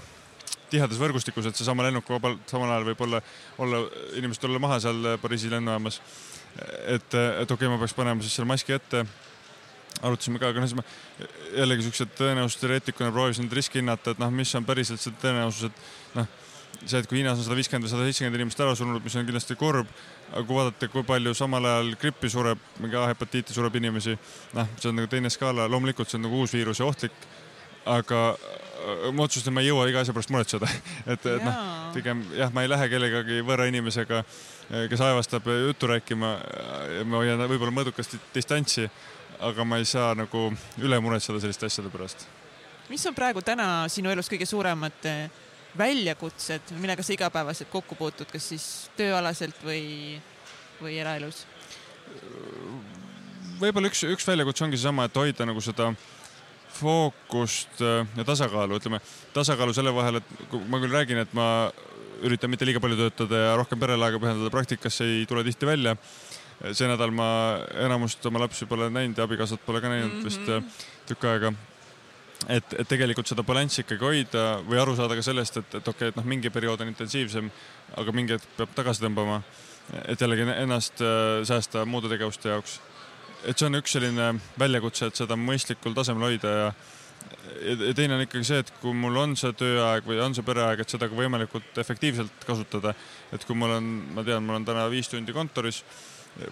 tihedas 0.70 1.00
võrgustikus, 1.02 1.48
et 1.50 1.58
seesama 1.58 1.88
lennuk 1.88 2.10
vabalt 2.10 2.44
samal 2.52 2.70
ajal 2.70 2.86
võib 2.92 3.02
olla, 3.08 3.22
olla, 3.58 3.82
inimesed 4.20 4.46
olla 4.46 4.62
maha 4.62 4.78
seal 4.84 5.16
Pariisi 5.22 5.50
lennujaamas. 5.50 6.02
et, 6.86 7.14
et 7.16 7.52
okei 7.52 7.56
okay,, 7.56 7.72
ma 7.72 7.80
peaks 7.82 7.98
panema 7.98 8.22
siis 8.22 8.36
selle 8.36 8.50
maski 8.52 8.78
ette 8.78 9.06
arutasime 10.02 10.40
ka, 10.42 10.52
aga 10.52 10.64
noh, 10.64 10.70
siis 10.70 10.78
ma 10.80 10.86
jällegi 11.58 11.88
siukse 11.88 12.08
tõenäosusteoreetikuna 12.20 13.12
proovisin 13.16 13.48
neid 13.48 13.58
riske 13.60 13.82
hinnata, 13.82 14.14
et 14.14 14.22
noh, 14.22 14.32
mis 14.34 14.54
on 14.56 14.68
päriselt 14.68 15.02
see 15.04 15.16
tõenäosus, 15.22 15.70
et 15.70 16.16
noh, 16.18 16.30
see, 16.86 17.02
et 17.02 17.10
kui 17.10 17.20
Hiinas 17.20 17.40
on 17.40 17.48
sada 17.48 17.58
viiskümmend 17.60 17.88
või 17.88 17.92
sada 17.92 18.06
seitsekümmend 18.08 18.40
inimest 18.40 18.64
ära 18.64 18.76
surnud, 18.78 19.04
mis 19.04 19.18
on 19.20 19.28
kindlasti 19.28 19.58
kurb, 19.60 19.90
aga 20.32 20.46
kui 20.46 20.60
vaadata, 20.60 20.90
kui 20.94 21.04
palju 21.08 21.36
samal 21.38 21.68
ajal 21.72 21.92
grippi 22.00 22.32
sureb, 22.32 22.62
mingi 22.80 23.00
A-hepatiiti 23.00 23.56
sureb 23.56 23.76
inimesi, 23.82 24.16
noh, 24.56 24.72
see 24.80 24.92
on 24.92 25.00
nagu 25.02 25.12
teine 25.12 25.32
skaala, 25.34 25.68
loomulikult 25.72 26.10
see 26.10 26.20
on 26.22 26.28
nagu 26.30 26.40
uus 26.40 26.56
viirus 26.56 26.80
ja 26.80 26.88
ohtlik, 26.88 27.28
aga 27.90 28.24
ma 29.12 29.26
otsustasin, 29.26 29.54
ma 29.54 29.64
ei 29.64 29.70
jõua 29.70 29.88
iga 29.90 30.04
asja 30.04 30.16
pärast 30.16 30.32
muretseda, 30.34 30.70
et, 31.14 31.26
et 31.26 31.44
noh, 31.44 31.60
pigem 31.96 32.24
jah, 32.38 32.52
ma 32.56 32.64
ei 32.64 32.72
lähe 32.72 32.90
kellegagi 32.92 33.44
võõra 33.46 33.68
inimesega, 33.70 34.24
kes 34.92 35.04
aevastab 35.04 35.48
juttu 35.50 35.90
rääkima 35.90 36.34
ma 37.10 37.24
hoian 37.24 37.42
võib-olla 37.50 37.74
mõõdukast 37.82 38.16
distantsi, 38.36 38.88
aga 39.40 39.66
ma 39.66 39.80
ei 39.80 39.88
saa 39.88 40.14
nagu 40.18 40.50
üle 40.82 41.00
muretseda 41.00 41.40
selliste 41.40 41.70
asjade 41.70 41.92
pärast. 41.94 42.28
mis 42.90 43.06
on 43.06 43.16
praegu 43.16 43.42
täna 43.46 43.88
sinu 43.90 44.10
elus 44.10 44.30
kõige 44.32 44.48
suuremad 44.50 45.06
väljakutsed, 45.78 46.74
millega 46.82 47.04
sa 47.06 47.14
igapäevaselt 47.14 47.70
kokku 47.70 47.96
puutud, 47.96 48.30
kas 48.32 48.50
siis 48.52 48.66
tööalaselt 48.98 49.60
või, 49.64 50.20
või 50.82 50.98
eraelus? 51.02 51.46
võib-olla 53.60 53.92
üks, 53.92 54.02
üks 54.08 54.26
väljakutse 54.28 54.66
ongi 54.66 54.80
seesama, 54.80 55.06
et 55.06 55.20
hoida 55.20 55.46
nagu 55.46 55.62
seda 55.62 55.92
fookust 56.80 57.82
äh, 57.84 58.08
ja 58.18 58.26
tasakaalu, 58.26 58.80
ütleme 58.80 59.02
tasakaalu 59.36 59.76
selle 59.76 59.94
vahel, 59.94 60.22
et 60.22 60.58
ma 60.70 60.80
küll 60.82 60.96
räägin, 60.96 61.22
et 61.22 61.34
ma 61.38 61.70
üritan 62.26 62.52
mitte 62.52 62.68
liiga 62.68 62.82
palju 62.84 62.98
töötada 63.00 63.44
ja 63.44 63.56
rohkem 63.60 63.80
perele 63.80 64.06
aega 64.06 64.20
pühendada, 64.22 64.52
praktikasse 64.54 65.08
ei 65.08 65.26
tule 65.30 65.44
tihti 65.48 65.68
välja. 65.70 65.96
See 66.74 66.88
nädal 66.90 67.12
ma 67.16 67.30
enamust 67.86 68.26
oma 68.28 68.42
lapsi 68.44 68.68
pole 68.68 68.90
näinud 68.92 69.18
ja 69.18 69.28
abikaasat 69.28 69.66
pole 69.66 69.82
ka 69.82 69.90
näinud 69.90 70.14
mm 70.14 70.20
-hmm. 70.20 70.26
vist 70.26 70.50
äh, 70.50 70.64
tükk 71.08 71.24
aega 71.26 71.54
et, 72.48 72.74
et 72.74 72.88
tegelikult 72.88 73.28
seda 73.28 73.44
balanssi 73.44 73.82
ikkagi 73.84 74.06
hoida 74.06 74.44
või 74.68 74.80
aru 74.82 74.96
saada 74.96 75.18
ka 75.18 75.24
sellest, 75.26 75.58
et, 75.58 75.74
et 75.74 75.88
okei 75.88 75.92
okay,, 75.92 76.14
et 76.14 76.20
noh, 76.20 76.28
mingi 76.28 76.52
periood 76.54 76.82
on 76.82 76.92
intensiivsem, 76.92 77.50
aga 78.00 78.16
mingi 78.16 78.38
hetk 78.38 78.48
peab 78.58 78.76
tagasi 78.76 79.04
tõmbama. 79.04 79.42
et 80.06 80.22
jällegi 80.22 80.46
ennast 80.54 81.02
äh, 81.02 81.42
säästa 81.44 81.86
muude 81.86 82.10
tegevuste 82.10 82.50
jaoks. 82.50 82.80
et 83.46 83.58
see 83.58 83.68
on 83.68 83.76
üks 83.76 83.92
selline 83.92 84.34
väljakutse, 84.60 85.06
et 85.06 85.16
seda 85.16 85.36
mõistlikul 85.36 85.96
tasemel 85.96 86.30
hoida 86.30 86.56
ja 86.62 86.72
ja 87.62 87.94
teine 87.94 88.16
on 88.16 88.22
ikkagi 88.24 88.46
see, 88.48 88.60
et 88.64 88.70
kui 88.82 88.94
mul 88.96 89.18
on 89.20 89.36
see 89.36 89.52
tööaeg 89.54 90.06
või 90.08 90.20
on 90.24 90.36
see 90.36 90.46
pereaeg, 90.46 90.80
et 90.80 90.90
seda 90.90 91.10
ka 91.10 91.16
võimalikult 91.16 91.78
efektiivselt 91.82 92.46
kasutada. 92.48 92.94
et 93.34 93.46
kui 93.46 93.56
mul 93.56 93.76
on, 93.76 93.90
ma 94.16 94.24
tean, 94.24 94.44
mul 94.44 94.56
on 94.56 94.66
täna 94.66 94.88
viis 94.90 95.10
tundi 95.12 95.34
kontoris 95.36 95.84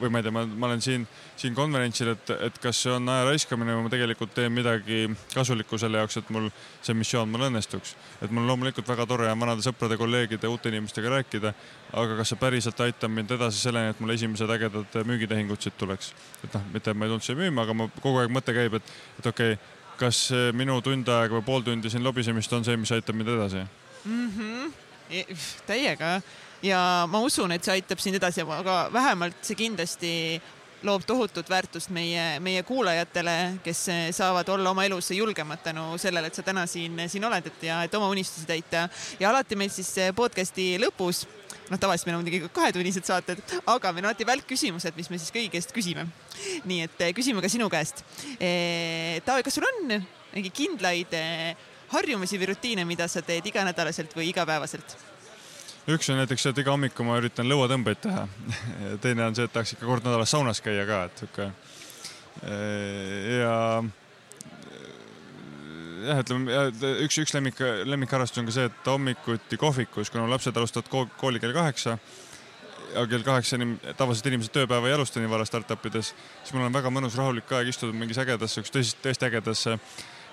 või 0.02 0.10
ma 0.12 0.20
ei 0.20 0.26
tea, 0.26 0.34
ma, 0.36 0.44
ma 0.46 0.68
olen 0.68 0.82
siin, 0.84 1.06
siin 1.40 1.56
konverentsil, 1.56 2.12
et, 2.14 2.32
et 2.48 2.58
kas 2.62 2.82
see 2.84 2.92
on 2.92 3.08
aja 3.12 3.28
raiskamine 3.30 3.76
või 3.78 3.86
ma 3.86 3.92
tegelikult 3.94 4.34
teen 4.36 4.52
midagi 4.54 5.06
kasulikku 5.34 5.80
selle 5.80 6.02
jaoks, 6.02 6.20
et 6.20 6.32
mul 6.34 6.50
see 6.84 6.96
missioon 6.98 7.30
mul 7.32 7.48
õnnestuks. 7.48 7.96
et 8.22 8.34
mul 8.34 8.48
loomulikult 8.50 8.88
väga 8.88 9.06
tore 9.08 9.30
on 9.32 9.40
vanade 9.40 9.64
sõprade, 9.66 9.98
kolleegide, 10.00 10.52
uute 10.52 10.72
inimestega 10.74 11.14
rääkida, 11.16 11.54
aga 11.94 12.20
kas 12.20 12.34
see 12.34 12.42
päriselt 12.42 12.82
aitab 12.84 13.14
mind 13.14 13.32
edasi 13.38 13.64
selleni, 13.64 13.94
et 13.94 14.04
mul 14.04 14.16
esimesed 14.16 14.56
ägedad 14.58 15.00
müügitehingud 15.08 15.64
siit 15.64 15.78
tuleks. 15.78 16.14
et 16.44 16.54
noh, 16.54 16.68
mitte 16.74 16.94
ma 16.94 17.06
ei 17.06 17.14
tulnud 17.14 17.28
siia 17.30 17.40
müüma, 17.40 17.64
aga 17.64 17.78
ma 17.78 17.90
kogu 18.02 18.24
aeg 18.24 18.34
mõte 18.34 18.56
käib, 18.58 18.80
et, 18.82 18.96
et 19.20 19.32
okei 19.34 19.56
okay,, 19.56 19.76
kas 19.98 20.28
minu 20.54 20.78
tund 20.86 21.08
aega 21.10 21.40
või 21.40 21.46
pool 21.46 21.64
tundi 21.66 21.90
siin 21.90 22.04
lobisemist 22.06 22.52
on 22.54 22.66
see, 22.66 22.78
mis 22.78 22.92
aitab 22.94 23.18
mind 23.18 23.32
edasi 23.34 23.64
mm? 24.06 24.28
-hmm. 24.36 24.76
täiega 25.66 26.20
ja 26.64 27.06
ma 27.10 27.22
usun, 27.26 27.52
et 27.52 27.64
see 27.64 27.78
aitab 27.78 28.02
sind 28.02 28.18
edasi, 28.20 28.42
aga 28.42 28.88
vähemalt 28.94 29.42
see 29.46 29.58
kindlasti 29.60 30.14
loob 30.86 31.06
tohutut 31.10 31.50
väärtust 31.50 31.90
meie, 31.90 32.40
meie 32.44 32.62
kuulajatele, 32.64 33.36
kes 33.66 33.80
saavad 34.14 34.50
olla 34.54 34.72
oma 34.72 34.86
elus 34.86 35.10
julgemad 35.12 35.64
tänu 35.66 35.98
sellele, 36.02 36.30
et 36.30 36.38
sa 36.38 36.46
täna 36.46 36.68
siin, 36.70 37.00
siin 37.10 37.26
oled, 37.26 37.50
et 37.50 37.66
ja 37.70 37.82
et 37.86 37.96
oma 37.98 38.10
unistusi 38.14 38.46
täita. 38.48 38.88
ja 39.20 39.30
alati 39.30 39.58
meil 39.58 39.74
siis 39.74 39.90
podcast'i 40.16 40.76
lõpus, 40.82 41.26
noh, 41.72 41.80
tavaliselt 41.80 42.08
meil 42.08 42.20
on 42.20 42.24
muidugi 42.24 42.52
kahetunnised 42.54 43.10
saated, 43.10 43.42
aga 43.66 43.92
meil 43.92 44.06
on 44.06 44.12
alati 44.12 44.28
välkküsimused, 44.28 44.96
mis 45.00 45.10
me 45.10 45.20
siis 45.22 45.34
kõigi 45.34 45.52
käest 45.56 45.74
küsime. 45.76 46.06
nii 46.66 46.86
et 46.86 47.02
eh, 47.02 47.14
küsime 47.18 47.42
ka 47.42 47.50
sinu 47.50 47.70
käest. 47.74 48.04
Eh, 48.38 49.18
Taavi, 49.26 49.44
kas 49.44 49.58
sul 49.58 49.66
on 49.66 49.98
mingi 50.36 50.54
kindlaid 50.54 51.14
eh, 51.18 51.56
harjumusi 51.90 52.38
või 52.38 52.54
rutiine, 52.54 52.86
mida 52.86 53.08
sa 53.10 53.26
teed 53.26 53.46
iganädalaselt 53.50 54.14
või 54.16 54.30
igapäevaselt? 54.30 54.98
Üks 55.88 56.10
on 56.12 56.20
näiteks 56.20 56.44
see, 56.44 56.54
et 56.56 56.64
iga 56.64 56.74
hommiku 56.74 57.06
ma 57.08 57.20
üritan 57.22 57.48
lõuatõmbeid 57.50 58.02
teha. 58.04 58.26
teine 59.04 59.28
on 59.28 59.38
see, 59.38 59.48
et 59.48 59.54
tahaks 59.54 59.76
ikka 59.78 59.88
kord 59.88 60.08
nädalas 60.08 60.34
saunas 60.34 60.62
käia 60.64 60.86
ka, 60.90 61.06
et 61.08 61.24
sihuke. 61.24 61.50
ja 63.38 63.56
jah, 66.08 66.22
ütleme 66.22 66.62
üks, 67.06 67.18
üks 67.24 67.34
lemmik, 67.36 67.60
lemmikharrastus 67.88 68.42
on 68.42 68.50
ka 68.50 68.56
see, 68.56 68.70
et 68.70 68.90
hommikuti 68.92 69.60
kohvikus, 69.60 70.12
kuna 70.14 70.28
lapsed 70.32 70.58
alustavad 70.58 71.12
kooli 71.20 71.42
kell 71.44 71.56
kaheksa 71.56 71.98
ja 72.94 73.06
kell 73.10 73.26
kaheksa 73.26 73.58
inim, 73.60 73.76
tavaliselt 73.98 74.30
inimesed 74.32 74.54
tööpäeva 74.56 74.90
ei 74.90 74.96
alusta 74.96 75.22
nii 75.22 75.32
vara 75.32 75.46
startup 75.48 75.84
ides, 75.90 76.14
siis 76.42 76.54
mul 76.56 76.68
on 76.68 76.76
väga 76.76 76.92
mõnus 76.94 77.18
rahulik 77.20 77.52
aeg 77.58 77.72
istuda 77.74 77.96
mingis 77.96 78.20
ägedas, 78.22 78.56
siukses 78.56 78.74
tõesti, 78.74 79.02
tõesti 79.04 79.28
ägedas 79.28 79.66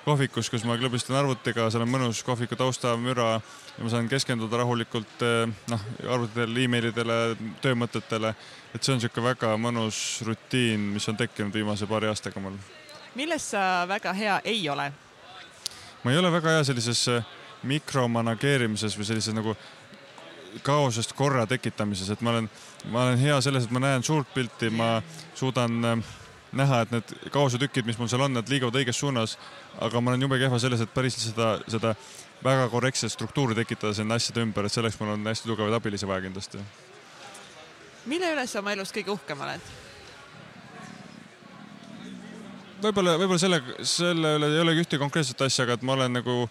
kohvikus, 0.04 0.50
kus 0.52 0.64
ma 0.68 0.76
klõbistan 0.78 1.16
arvutiga, 1.18 1.68
seal 1.72 1.84
on 1.84 1.92
mõnus 1.92 2.20
kohviku 2.26 2.56
taustamüra 2.60 3.28
ja 3.38 3.84
ma 3.84 3.92
saan 3.92 4.08
keskenduda 4.10 4.60
rahulikult 4.60 5.24
eh, 5.24 5.52
noh, 5.72 5.86
arvutitele, 6.04 6.66
emailidele, 6.68 7.18
töömõtetele. 7.64 8.34
et 8.74 8.82
see 8.82 8.92
on 8.92 9.00
niisugune 9.00 9.28
väga 9.30 9.54
mõnus 9.60 9.98
rutiin, 10.26 10.90
mis 10.96 11.08
on 11.08 11.16
tekkinud 11.16 11.54
viimase 11.54 11.88
paari 11.90 12.10
aastaga 12.10 12.40
mul. 12.40 12.58
milles 13.14 13.50
sa 13.54 13.86
väga 13.88 14.12
hea 14.12 14.40
ei 14.44 14.68
ole? 14.68 14.90
ma 16.04 16.12
ei 16.12 16.18
ole 16.20 16.32
väga 16.32 16.58
hea 16.58 16.66
sellises 16.68 17.06
eh, 17.08 17.32
mikromanageerimises 17.64 18.98
või 18.98 19.08
sellises 19.08 19.34
nagu 19.34 19.56
kaosest 20.62 21.12
korra 21.16 21.46
tekitamises, 21.50 22.10
et 22.10 22.20
ma 22.20 22.36
olen, 22.36 22.50
ma 22.92 23.06
olen 23.06 23.18
hea 23.18 23.40
selles, 23.42 23.64
et 23.64 23.72
ma 23.74 23.80
näen 23.82 24.04
suurt 24.06 24.28
pilti, 24.34 24.70
ma 24.70 25.00
suudan 25.34 25.80
äh, 25.84 26.12
näha, 26.56 26.82
et 26.84 26.92
need 26.94 27.14
kaosetükid, 27.34 27.86
mis 27.88 27.98
mul 27.98 28.10
seal 28.10 28.24
on, 28.26 28.34
need 28.38 28.50
liiguvad 28.50 28.76
õiges 28.80 29.00
suunas. 29.00 29.38
aga 29.80 30.00
ma 30.00 30.12
olen 30.12 30.26
jube 30.26 30.38
kehva 30.38 30.58
selles, 30.62 30.80
et 30.80 30.94
päris 30.94 31.16
seda, 31.18 31.56
seda 31.68 31.94
väga 32.44 32.68
korrektset 32.68 33.12
struktuuri 33.12 33.54
tekitada 33.54 33.94
sinna 33.94 34.18
asjade 34.20 34.42
ümber, 34.44 34.66
et 34.66 34.72
selleks 34.72 35.00
mul 35.00 35.14
on 35.14 35.26
hästi 35.26 35.48
tugevaid 35.48 35.74
abilisi 35.74 36.06
vaja 36.06 36.26
kindlasti. 36.26 36.58
mille 38.06 38.32
üle 38.34 38.46
sa 38.46 38.60
oma 38.60 38.72
elus 38.72 38.92
kõige 38.92 39.10
uhkem 39.14 39.40
oled? 39.40 39.72
võib-olla, 42.84 43.16
võib-olla 43.18 43.40
selle, 43.40 43.60
selle 43.88 44.36
üle 44.38 44.52
ei 44.52 44.60
olegi 44.60 44.84
ühte 44.84 45.00
konkreetset 45.00 45.40
asja, 45.46 45.64
aga 45.64 45.78
et 45.78 45.82
ma 45.82 45.96
olen 45.96 46.20
nagu 46.20 46.48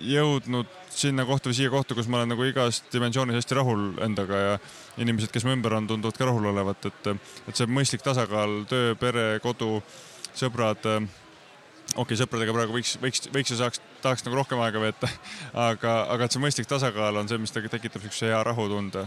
jõudnud 0.00 0.70
sinna 0.96 1.26
kohta 1.28 1.50
või 1.50 1.58
siia 1.58 1.70
kohta, 1.70 1.94
kus 1.94 2.08
ma 2.08 2.20
olen 2.20 2.32
nagu 2.32 2.46
igas 2.48 2.80
dimensioonis 2.92 3.36
hästi 3.40 3.58
rahul 3.58 3.84
endaga 4.04 4.40
ja 4.40 4.56
inimesed, 5.02 5.30
kes 5.32 5.44
mu 5.44 5.52
ümber 5.52 5.76
on, 5.76 5.88
tunduvad 5.90 6.16
ka 6.16 6.28
rahul 6.28 6.48
olevat, 6.52 6.88
et, 6.88 7.10
et 7.48 7.58
see 7.58 7.68
mõistlik 7.68 8.04
tasakaal, 8.04 8.62
töö, 8.70 8.94
pere, 9.00 9.26
kodu, 9.44 9.82
sõbrad. 10.36 10.80
okei 10.86 12.00
okay,, 12.02 12.18
sõpradega 12.22 12.56
praegu 12.56 12.78
võiks, 12.78 12.96
võiks, 13.02 13.28
võiks 13.32 13.52
ja 13.52 13.60
saaks, 13.60 13.80
tahaks 14.02 14.24
nagu 14.26 14.40
rohkem 14.40 14.60
aega 14.64 14.80
veeta, 14.80 15.10
aga, 15.68 15.94
aga 16.14 16.26
et 16.26 16.32
see 16.34 16.42
mõistlik 16.42 16.68
tasakaal 16.70 17.20
on 17.20 17.28
see, 17.28 17.38
mis 17.38 17.52
tekitab 17.52 18.00
niisuguse 18.00 18.32
hea 18.32 18.42
rahutunde. 18.44 19.06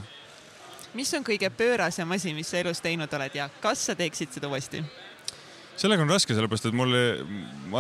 mis 0.94 1.14
on 1.14 1.26
kõige 1.26 1.50
pöörasem 1.50 2.12
asi, 2.12 2.34
mis 2.34 2.48
sa 2.48 2.62
elus 2.62 2.82
teinud 2.82 3.14
oled 3.14 3.36
ja 3.36 3.50
kas 3.62 3.86
sa 3.90 3.96
teeksid 3.96 4.32
seda 4.38 4.48
uuesti? 4.48 4.84
sellega 5.80 6.04
on 6.04 6.10
raske, 6.12 6.36
sellepärast 6.36 6.70
et 6.70 6.76
mul 6.76 6.96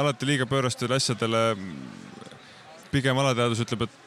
alati 0.01 0.25
liiga 0.25 0.45
pöörastele 0.49 0.95
asjadele 0.95 1.55
pigem 2.91 3.17
alateadus 3.21 3.61
ütleb, 3.65 3.85
et 3.87 3.97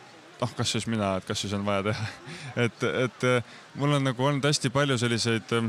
noh, 0.40 0.52
kas 0.58 0.74
siis 0.74 0.86
mina, 0.90 1.16
et 1.18 1.26
kas 1.28 1.42
siis 1.44 1.54
on 1.56 1.64
vaja 1.66 1.86
teha. 1.90 2.06
et, 2.66 2.86
et 3.06 3.26
eh, 3.30 3.56
mul 3.78 3.98
on 3.98 4.08
nagu 4.10 4.28
olnud 4.28 4.46
hästi 4.48 4.72
palju 4.74 4.98
selliseid 5.00 5.56
eh, 5.58 5.68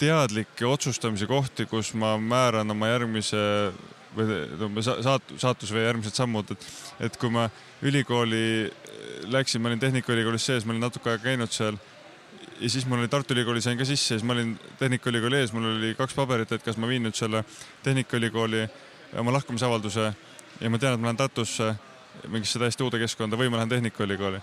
teadlikke 0.00 0.66
otsustamise 0.66 1.28
kohti, 1.30 1.68
kus 1.70 1.92
ma 1.98 2.16
määran 2.18 2.70
oma 2.74 2.90
järgmise 2.90 3.42
või 4.14 4.84
saat-, 4.84 5.34
saatus 5.42 5.72
või 5.74 5.84
järgmised 5.84 6.14
sammud, 6.14 6.54
et, 6.54 6.66
et 7.08 7.16
kui 7.18 7.32
ma 7.34 7.48
ülikooli 7.82 8.70
läksin, 9.30 9.62
ma 9.62 9.70
olin 9.70 9.82
Tehnikaülikoolis 9.82 10.46
sees, 10.46 10.66
ma 10.66 10.74
olin 10.74 10.86
natuke 10.86 11.10
aega 11.10 11.24
käinud 11.24 11.52
seal 11.54 11.78
ja 12.60 12.70
siis 12.70 12.86
mul 12.86 13.02
oli 13.02 13.08
Tartu 13.08 13.34
Ülikooli 13.34 13.60
sain 13.60 13.78
ka 13.78 13.84
sisse, 13.84 14.14
siis 14.14 14.24
ma 14.26 14.32
olin 14.32 14.54
Tehnikaülikooli 14.78 15.40
ees, 15.40 15.52
mul 15.52 15.66
oli 15.72 15.94
kaks 15.98 16.14
paberit, 16.14 16.52
et 16.52 16.62
kas 16.62 16.78
ma 16.78 16.88
viin 16.90 17.02
nüüd 17.06 17.16
selle 17.18 17.44
Tehnikaülikooli 17.82 18.66
oma 19.20 19.34
lahkumisavalduse 19.34 20.12
ja 20.60 20.70
ma 20.70 20.78
tean, 20.78 20.94
et 20.94 21.00
ma 21.00 21.10
lähen 21.10 21.20
Tartusse 21.20 21.74
mingisse 22.30 22.58
täiesti 22.62 22.84
uude 22.84 22.98
keskkonda 23.02 23.38
või 23.38 23.50
ma 23.50 23.58
lähen 23.58 23.72
Tehnikaülikooli. 23.72 24.40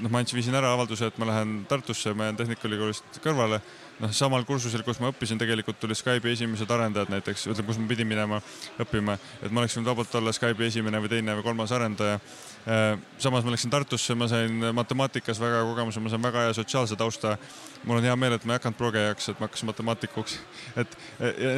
noh, 0.00 0.10
ma 0.10 0.18
andsin, 0.18 0.36
viisin 0.36 0.54
ära 0.58 0.72
avalduse, 0.74 1.06
et 1.06 1.18
ma 1.18 1.28
lähen 1.28 1.58
Tartusse, 1.68 2.14
ma 2.14 2.28
jään 2.28 2.36
Tehnikaülikoolist 2.36 3.20
kõrvale 3.24 3.60
noh, 4.00 4.12
samal 4.12 4.44
kursusel, 4.48 4.82
kus 4.86 5.00
ma 5.00 5.10
õppisin, 5.12 5.38
tegelikult 5.40 5.78
tulid 5.80 5.98
Skype'i 5.98 6.34
esimesed 6.36 6.70
arendajad 6.70 7.12
näiteks, 7.12 7.46
ütleme, 7.50 7.68
kus 7.68 7.80
ma 7.80 7.88
pidin 7.90 8.10
minema 8.10 8.40
õppima, 8.82 9.16
et 9.40 9.52
ma 9.52 9.62
oleksin 9.62 9.82
võinud 9.82 9.92
vabalt 9.92 10.18
olla 10.20 10.34
Skype'i 10.36 10.70
esimene 10.70 11.00
või 11.02 11.12
teine 11.12 11.36
või 11.38 11.46
kolmas 11.46 11.72
arendaja. 11.76 12.20
Äh, 12.66 12.98
samas 13.18 13.44
ma 13.46 13.52
läksin 13.54 13.70
Tartusse, 13.70 14.14
ma 14.18 14.26
sain 14.26 14.64
matemaatikas 14.74 15.38
väga 15.38 15.60
hea 15.60 15.66
kogemuse, 15.68 16.00
ma 16.02 16.10
sain 16.10 16.22
väga 16.22 16.48
hea 16.48 16.54
sotsiaalse 16.56 16.96
tausta. 16.98 17.36
mul 17.86 18.00
on 18.00 18.02
hea 18.02 18.16
meel, 18.16 18.34
et 18.34 18.44
ma 18.44 18.56
ei 18.56 18.58
hakanud 18.58 18.78
progejaks, 18.78 19.28
et 19.30 19.38
ma 19.38 19.46
hakkasin 19.46 19.68
matemaatikuks. 19.70 20.34
et 20.82 20.96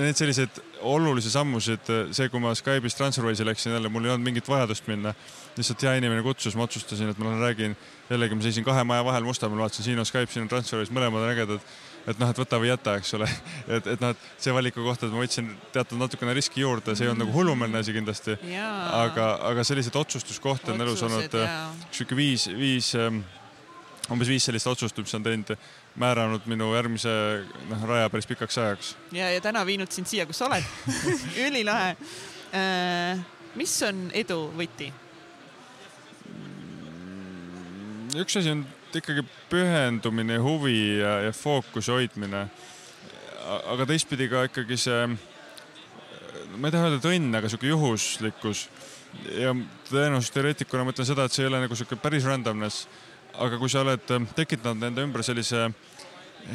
need 0.04 0.20
selliseid 0.20 0.60
olulisi 0.84 1.32
sammusid, 1.32 1.88
see, 2.12 2.28
kui 2.28 2.42
ma 2.44 2.52
Skype'ist 2.52 3.00
Transferwise'i 3.00 3.48
läksin 3.48 3.72
jälle, 3.72 3.88
mul 3.88 4.04
ei 4.04 4.12
olnud 4.12 4.28
mingit 4.28 4.48
vajadust 4.48 4.86
minna. 4.86 5.14
lihtsalt 5.56 5.82
hea 5.82 5.94
inimene 6.02 6.22
kutsus, 6.22 6.56
ma 6.56 6.68
otsustasin, 6.68 7.08
et 7.08 7.18
ma 7.18 7.30
lähen 7.30 7.40
räägin. 7.40 7.76
jällegi 8.10 8.34
ma 8.34 8.44
seisin 8.44 8.64
kahe 8.64 8.84
maja 8.84 9.04
vahel 9.04 9.24
Mustamäel, 9.24 9.64
vaatasin, 9.64 9.84
siin 9.84 9.98
on 9.98 10.06
Skype, 10.06 10.32
siin 10.32 10.44
on 10.44 10.52
Transferwise, 10.52 10.92
mõlemad 10.92 11.24
on 11.24 11.32
ägedad 11.32 11.64
et 12.08 12.20
noh, 12.20 12.30
et 12.32 12.40
võta 12.40 12.58
või 12.60 12.70
jäta, 12.70 12.96
eks 12.98 13.14
ole. 13.18 13.28
et, 13.76 13.88
et 13.94 14.02
noh, 14.02 14.14
et 14.14 14.42
see 14.42 14.54
valiku 14.54 14.84
koht, 14.84 15.04
et 15.04 15.12
ma 15.12 15.22
võtsin 15.22 15.50
teatud 15.74 16.00
natukene 16.00 16.34
riski 16.36 16.62
juurde, 16.64 16.94
see 16.96 17.06
ei 17.06 17.12
olnud 17.12 17.26
nagu 17.26 17.34
hullumeelne 17.36 17.82
asi 17.82 17.94
kindlasti. 17.96 18.38
aga, 18.58 19.32
aga 19.50 19.64
selliseid 19.66 19.98
otsustuskohti 20.00 20.72
on 20.74 20.86
elus 20.86 21.04
olnud 21.06 21.34
sihuke 21.90 22.16
viis, 22.18 22.48
viis, 22.58 22.92
ähm, 22.98 23.22
umbes 24.12 24.30
viis 24.30 24.46
sellist 24.48 24.70
otsust, 24.70 24.96
mis 25.02 25.16
on 25.18 25.26
teinud, 25.26 25.52
määranud 25.98 26.46
minu 26.48 26.70
järgmise 26.76 27.12
noh, 27.68 27.84
raja 27.90 28.08
päris 28.12 28.28
pikaks 28.30 28.58
ajaks. 28.62 28.94
ja, 29.12 29.32
ja 29.34 29.42
täna 29.44 29.64
viinud 29.66 29.92
sind 29.92 30.08
siia, 30.08 30.26
kus 30.28 30.40
sa 30.40 30.48
oled 30.48 30.64
ülilahe 31.48 31.96
äh,. 32.54 33.20
mis 33.58 33.74
on 33.86 34.08
edu 34.16 34.40
võti? 34.56 34.92
üks 38.16 38.38
asi 38.40 38.54
on 38.54 38.64
ikkagi 38.96 39.24
pühendumine, 39.50 40.38
huvi 40.42 40.98
ja, 41.00 41.18
ja 41.26 41.32
fookuse 41.32 41.92
hoidmine. 41.92 42.48
aga 43.72 43.86
teistpidi 43.88 44.28
ka 44.28 44.44
ikkagi 44.48 44.76
see, 44.76 45.06
ma 46.56 46.68
ei 46.68 46.74
taha 46.74 46.88
öelda, 46.88 46.98
et 47.00 47.10
õnn, 47.10 47.36
aga 47.38 47.48
sihuke 47.48 47.70
juhuslikkus. 47.70 48.68
ja 49.36 49.54
tõenäosusteoreetikuna 49.90 50.84
ma 50.84 50.92
ütlen 50.92 51.08
seda, 51.08 51.24
et 51.24 51.32
see 51.32 51.44
ei 51.44 51.50
ole 51.50 51.62
nagu 51.64 51.76
sihuke 51.76 51.96
päris 51.96 52.24
randomness. 52.28 52.88
aga 53.38 53.58
kui 53.58 53.68
sa 53.68 53.80
oled 53.80 54.04
tekitanud 54.34 54.82
enda 54.82 55.04
ümber 55.04 55.22
sellise 55.22 55.68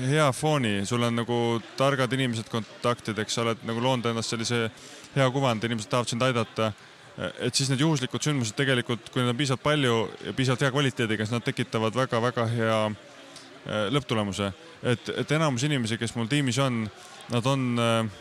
hea 0.09 0.31
fooni, 0.31 0.85
sul 0.85 1.03
on 1.03 1.15
nagu 1.15 1.37
targad 1.77 2.13
inimesed 2.13 2.49
kontaktideks, 2.49 3.33
sa 3.33 3.41
oled 3.45 3.61
nagu 3.67 3.81
loonud 3.81 4.05
endast 4.09 4.33
sellise 4.33 4.69
hea 5.15 5.29
kuvandi, 5.31 5.69
inimesed 5.69 5.89
tahavad 5.91 6.09
sind 6.09 6.25
aidata 6.25 6.71
et 7.17 7.53
siis 7.55 7.69
need 7.69 7.83
juhuslikud 7.83 8.23
sündmused 8.25 8.57
tegelikult, 8.57 9.09
kui 9.13 9.21
neid 9.21 9.33
on 9.33 9.37
piisavalt 9.37 9.63
palju 9.63 9.97
ja 10.25 10.33
piisavalt 10.33 10.65
hea 10.65 10.73
kvaliteediga, 10.73 11.25
siis 11.25 11.35
nad 11.35 11.45
tekitavad 11.45 11.95
väga-väga 11.97 12.47
hea 12.49 12.79
äh, 12.89 13.87
lõpptulemuse. 13.93 14.51
et, 14.81 15.09
et 15.21 15.31
enamus 15.37 15.63
inimesi, 15.63 15.97
kes 16.01 16.15
mul 16.17 16.27
tiimis 16.31 16.59
on, 16.63 16.83
nad 17.31 17.45
on 17.49 17.69
äh, 17.79 18.19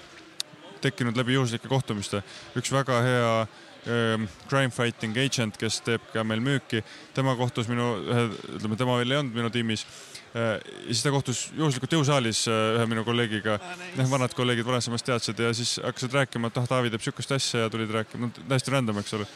tekkinud 0.84 1.16
läbi 1.16 1.38
juhuslike 1.38 1.68
kohtumiste. 1.68 2.22
üks 2.56 2.72
väga 2.72 3.00
hea 3.06 3.34
äh, 3.40 4.28
crime 4.48 4.70
fighting 4.70 5.16
agent, 5.16 5.56
kes 5.56 5.80
teeb 5.80 6.04
ka 6.12 6.24
meil 6.24 6.44
müüki, 6.44 6.84
tema 7.14 7.36
kohtus 7.36 7.72
minu 7.72 7.94
ühe, 8.02 8.28
ütleme, 8.58 8.76
tema 8.76 9.00
veel 9.00 9.16
ei 9.16 9.22
olnud 9.22 9.40
minu 9.40 9.50
tiimis 9.50 9.86
Äh, 9.86 10.11
ja 10.34 10.58
siis 10.86 11.02
ta 11.04 11.12
kohtus 11.12 11.42
juhuslikult 11.56 11.96
jõusaalis 11.96 12.44
äh, 12.48 12.60
ühe 12.78 12.86
minu 12.90 13.04
kolleegiga. 13.04 13.58
Ah,, 13.60 13.80
noh 13.98 14.10
vanad 14.10 14.34
kolleegid 14.36 14.66
varasemast 14.66 15.06
teadsid 15.06 15.42
ja 15.44 15.52
siis 15.56 15.76
hakkasid 15.82 16.14
rääkima, 16.16 16.48
et 16.48 16.60
ah, 16.60 16.68
Taavi 16.68 16.92
teeb 16.92 17.04
sihukest 17.04 17.34
asja 17.36 17.66
ja 17.66 17.72
tulid 17.72 17.92
rääkima, 17.92 18.28
no 18.28 18.46
täiesti 18.48 18.72
random, 18.72 19.02
eks 19.02 19.16
ole. 19.18 19.28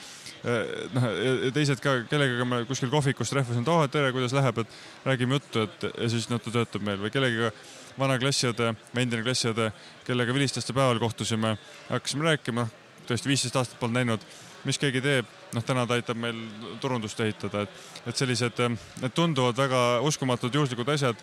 Äh, 0.46 0.62
noh, 0.96 1.08
ja 1.44 1.52
teised 1.56 1.82
ka, 1.84 1.98
kellegagi 2.10 2.48
ma 2.48 2.62
kuskil 2.68 2.92
kohvikus 2.92 3.32
trehvasin, 3.32 3.66
et 3.66 3.72
oh 3.72 3.84
tere, 3.92 4.12
kuidas 4.16 4.36
läheb, 4.36 4.62
et 4.64 4.80
räägime 5.08 5.40
juttu, 5.40 5.66
et 5.66 5.86
ja 5.92 6.10
siis 6.12 6.30
noh, 6.32 6.40
ta 6.42 6.54
töötab 6.54 6.86
meil. 6.86 7.02
Või 7.04 7.12
kellegiga 7.14 7.52
vana 8.00 8.16
klassiõde, 8.20 8.72
endine 8.96 9.24
klassiõde, 9.26 9.70
kellega 10.08 10.34
vilistlaste 10.36 10.76
päeval 10.76 11.00
kohtusime, 11.02 11.56
hakkasime 11.92 12.32
rääkima, 12.32 12.66
noh 12.66 12.82
tõesti 13.06 13.30
viisteist 13.30 13.54
aastat 13.54 13.78
polnud 13.78 14.00
näinud 14.00 14.24
mis 14.66 14.78
keegi 14.82 15.00
teeb, 15.02 15.28
noh, 15.56 15.64
täna 15.64 15.86
ta 15.88 15.96
aitab 15.96 16.20
meil 16.20 16.38
turundust 16.82 17.20
ehitada, 17.24 17.64
et, 17.64 17.82
et 18.10 18.18
sellised, 18.18 18.62
need 19.02 19.16
tunduvad 19.16 19.56
väga 19.58 19.82
uskumatud 20.06 20.54
juhuslikud 20.54 20.94
asjad. 20.94 21.20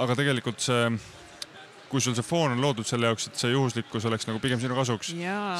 aga 0.00 0.14
tegelikult 0.16 0.62
see, 0.64 0.84
kui 1.90 2.00
sul 2.00 2.14
see 2.16 2.24
foon 2.24 2.54
on 2.54 2.60
loodud 2.62 2.86
selle 2.88 3.10
jaoks, 3.10 3.26
et 3.28 3.40
see 3.42 3.50
juhuslikkus 3.50 4.06
oleks 4.08 4.24
nagu 4.28 4.40
pigem 4.40 4.60
sinu 4.62 4.76
kasuks, 4.78 5.10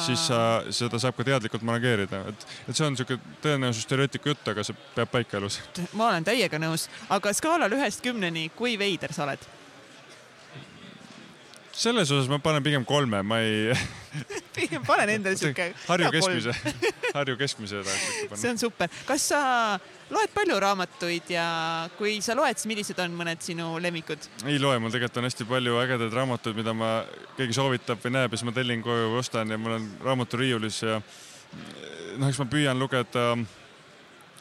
siis 0.05 0.25
sa, 0.31 0.41
seda 0.73 0.97
saab 1.03 1.17
ka 1.19 1.27
teadlikult 1.27 1.65
manageerida, 1.67 2.23
et, 2.31 2.45
et 2.65 2.73
see 2.73 2.87
on 2.87 2.95
niisugune 2.95 3.37
tõenäosus 3.43 3.85
stereotüüpi 3.85 4.33
jutt, 4.33 4.51
aga 4.53 4.65
see 4.65 4.77
peab 4.95 5.11
paika 5.13 5.37
elus. 5.41 5.59
ma 5.93 6.09
olen 6.09 6.25
täiega 6.25 6.61
nõus, 6.63 6.87
aga 7.11 7.35
skaalal 7.37 7.77
ühest 7.77 8.01
kümneni, 8.05 8.49
kui 8.55 8.77
veider 8.81 9.13
sa 9.13 9.27
oled? 9.27 9.49
selles 11.81 12.09
osas 12.11 12.29
ma 12.31 12.39
panen 12.43 12.63
pigem 12.63 12.85
kolme, 12.85 13.21
ma 13.23 13.43
ei 13.43 13.75
pigem 14.61 14.85
panen 14.89 15.15
endale 15.15 15.39
siuke. 15.39 15.71
Harju 15.91 16.11
keskmise, 16.13 16.55
Harju 17.15 17.37
keskmise 17.39 17.81
tahaks. 17.87 18.41
see 18.41 18.51
on 18.53 18.61
super. 18.61 18.91
kas 19.07 19.27
sa 19.33 19.41
loed 20.11 20.33
palju 20.35 20.59
raamatuid 20.63 21.31
ja 21.33 21.45
kui 21.97 22.19
sa 22.25 22.35
loed, 22.37 22.59
siis 22.59 22.69
millised 22.71 22.99
on 23.03 23.15
mõned 23.17 23.41
sinu 23.45 23.73
lemmikud? 23.83 24.29
ei 24.45 24.59
loe, 24.61 24.77
mul 24.81 24.93
tegelikult 24.93 25.21
on 25.23 25.29
hästi 25.29 25.49
palju 25.49 25.79
ägedaid 25.85 26.19
raamatuid, 26.19 26.59
mida 26.59 26.75
ma, 26.77 26.93
keegi 27.39 27.57
soovitab 27.57 28.03
või 28.03 28.15
näeb 28.19 28.29
ja 28.31 28.39
siis 28.39 28.49
ma 28.49 28.55
tellin 28.55 28.85
koju 28.85 29.15
või 29.15 29.23
ostan 29.23 29.51
ja 29.51 29.59
mul 29.61 29.79
on 29.79 29.89
raamaturiiulis 30.05 30.83
ja 30.87 31.01
noh, 31.01 32.29
eks 32.29 32.39
ma 32.41 32.47
püüan 32.51 32.79
lugeda 32.79 33.31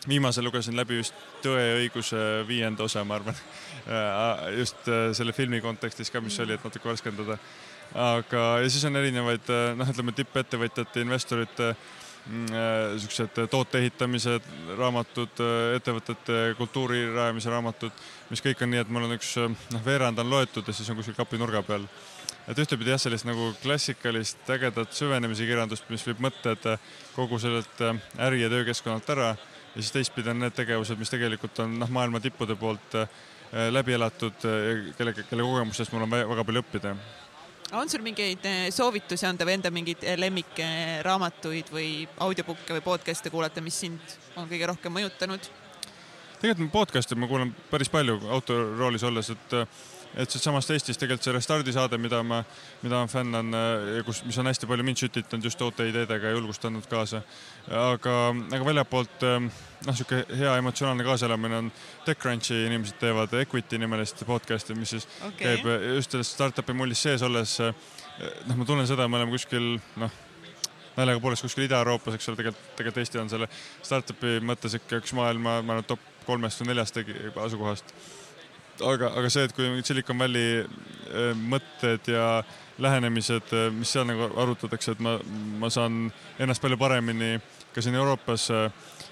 viimasel 0.09 0.45
lugesin 0.45 0.77
läbi 0.77 1.01
just 1.01 1.15
Tõe 1.41 1.61
ja 1.61 1.77
õiguse 1.81 2.19
viienda 2.49 2.85
osa, 2.85 3.05
ma 3.05 3.21
arvan. 3.21 3.37
Äh, 3.91 4.59
just 4.59 4.87
äh, 4.93 5.09
selle 5.17 5.33
filmi 5.33 5.59
kontekstis 5.65 6.13
ka, 6.13 6.21
mis 6.23 6.37
oli, 6.39 6.53
et 6.53 6.63
natuke 6.63 6.85
värskendada. 6.87 7.39
Aga, 7.95 8.45
ja 8.63 8.69
siis 8.71 8.85
on 8.87 8.99
erinevaid 9.01 9.51
äh, 9.51 9.73
noh, 9.79 9.89
ütleme 9.91 10.15
tippettevõtjate, 10.15 11.03
investorite 11.03 11.73
mm, 11.73 13.01
siuksed 13.03 13.43
toote 13.51 13.81
ehitamise 13.83 14.39
raamatud, 14.79 15.43
ettevõtete 15.77 16.41
kultuuri 16.59 17.03
rajamise 17.15 17.51
raamatud, 17.51 18.03
mis 18.31 18.45
kõik 18.45 18.63
on 18.63 18.73
nii, 18.75 18.85
et 18.85 18.93
mul 18.95 19.09
on 19.09 19.17
üks 19.17 19.35
noh, 19.43 19.85
veerand 19.85 20.23
on 20.23 20.31
loetud 20.31 20.67
ja 20.67 20.77
siis 20.77 20.91
on 20.91 21.01
kuskil 21.01 21.19
kapi 21.19 21.41
nurga 21.41 21.63
peal. 21.67 21.87
et 22.49 22.59
ühtepidi 22.59 22.91
jah, 22.91 22.99
sellist 22.99 23.27
nagu 23.29 23.53
klassikalist 23.63 24.49
ägedat 24.51 24.95
süvenemise 24.97 25.47
kirjandust, 25.47 25.87
mis 25.91 26.07
viib 26.07 26.23
mõtted 26.23 26.67
kogu 27.15 27.39
sellelt 27.39 27.83
äri- 28.19 28.43
ja 28.43 28.51
töökeskkonnalt 28.51 29.11
ära 29.11 29.35
ja 29.75 29.83
siis 29.83 29.93
teistpidi 29.93 30.31
on 30.31 30.41
need 30.43 30.55
tegevused, 30.55 30.99
mis 30.99 31.11
tegelikult 31.11 31.59
on 31.63 31.79
noh, 31.79 31.91
maailma 31.91 32.21
tippude 32.21 32.57
poolt 32.59 32.97
läbi 33.51 33.95
elatud, 33.97 34.47
kelle, 34.99 35.15
kelle 35.27 35.43
kogemustest 35.43 35.93
mul 35.93 36.07
on 36.07 36.15
väga 36.15 36.45
palju 36.47 36.63
õppida. 36.63 36.95
On 37.73 37.91
sul 37.91 38.03
mingeid 38.03 38.45
äh, 38.49 38.69
soovitusi 38.75 39.27
anda 39.29 39.47
või 39.47 39.57
enda 39.59 39.71
mingeid 39.75 40.05
lemmikraamatuid 40.19 41.71
või 41.75 41.91
audiobook'e 42.27 42.79
või 42.79 42.85
podcast'e 42.85 43.31
kuulata, 43.33 43.63
mis 43.65 43.79
sind 43.85 44.17
on 44.37 44.49
kõige 44.51 44.71
rohkem 44.71 44.95
mõjutanud? 44.99 45.51
tegelikult 46.41 46.73
podcast'e 46.73 47.19
ma 47.21 47.29
kuulan 47.29 47.53
päris 47.71 47.91
palju 47.93 48.17
autoroolis 48.33 49.05
olles, 49.05 49.31
et 49.35 49.57
et 50.19 50.31
siitsamast 50.31 50.71
Eestist 50.75 51.01
tegelikult 51.01 51.27
see 51.27 51.35
Restardi 51.35 51.73
saade, 51.75 51.99
mida 52.01 52.23
ma, 52.27 52.41
mida 52.83 53.01
ma 53.03 53.11
fännan 53.11 53.55
ja 53.97 54.05
kus, 54.07 54.23
mis 54.27 54.39
on 54.43 54.51
hästi 54.51 54.69
palju 54.71 54.87
mind 54.87 55.03
sütitanud 55.03 55.47
just 55.47 55.61
uute 55.63 55.87
ideedega 55.91 56.31
ja 56.31 56.37
julgustanud 56.37 56.87
kaasa. 56.91 57.23
aga, 57.81 58.17
aga 58.57 58.65
väljapoolt 58.67 59.27
noh, 59.27 59.95
sihuke 59.95 60.25
hea 60.39 60.57
emotsionaalne 60.59 61.07
kaasaelamine 61.07 61.61
on 61.65 61.73
TechCrunchi 62.07 62.65
inimesed 62.67 62.99
teevad 63.03 63.35
Equity 63.43 63.79
nimelist 63.79 64.25
podcast'i, 64.27 64.75
mis 64.75 64.97
siis 64.97 65.07
okay. 65.29 65.61
käib 65.61 65.71
just 65.97 66.17
selles 66.17 66.33
startup'i 66.35 66.75
mullis 66.75 67.03
sees 67.07 67.23
olles. 67.23 67.59
noh, 67.61 68.57
ma 68.57 68.67
tunnen 68.67 68.89
seda, 68.91 69.09
me 69.09 69.21
oleme 69.21 69.37
kuskil 69.37 69.77
noh 70.01 70.19
naljaga 70.97 71.21
poolest 71.23 71.45
kuskil 71.47 71.65
Ida-Euroopas, 71.65 72.17
eks 72.17 72.29
ole, 72.29 72.41
tegelikult, 72.41 72.73
tegelikult 72.77 72.99
Eesti 73.05 73.21
on 73.23 73.31
selle 73.31 73.47
startup'i 73.87 74.41
mõttes 74.45 74.75
ikka 74.77 74.99
üks 75.01 75.15
maailma, 75.17 75.61
ma 75.63 75.77
arvan, 75.77 75.87
top 75.87 76.03
kolmest 76.27 76.61
või 76.61 76.73
neljast 76.73 76.99
asukohast 77.45 77.95
aga, 78.87 79.11
aga 79.19 79.31
see, 79.33 79.45
et 79.47 79.55
kui 79.55 79.69
mingid 79.69 79.89
Silicon 79.89 80.19
Valley 80.21 80.63
äh, 80.63 81.31
mõtted 81.37 82.11
ja 82.13 82.43
lähenemised, 82.81 83.53
äh, 83.57 83.69
mis 83.75 83.93
seal 83.93 84.07
nagu 84.09 84.31
arutatakse, 84.41 84.95
et 84.95 85.03
ma, 85.05 85.17
ma 85.61 85.71
saan 85.73 86.09
ennast 86.41 86.63
palju 86.63 86.79
paremini 86.81 87.37
ka 87.75 87.85
siin 87.85 87.99
Euroopas 87.99 88.49
äh, 88.55 88.69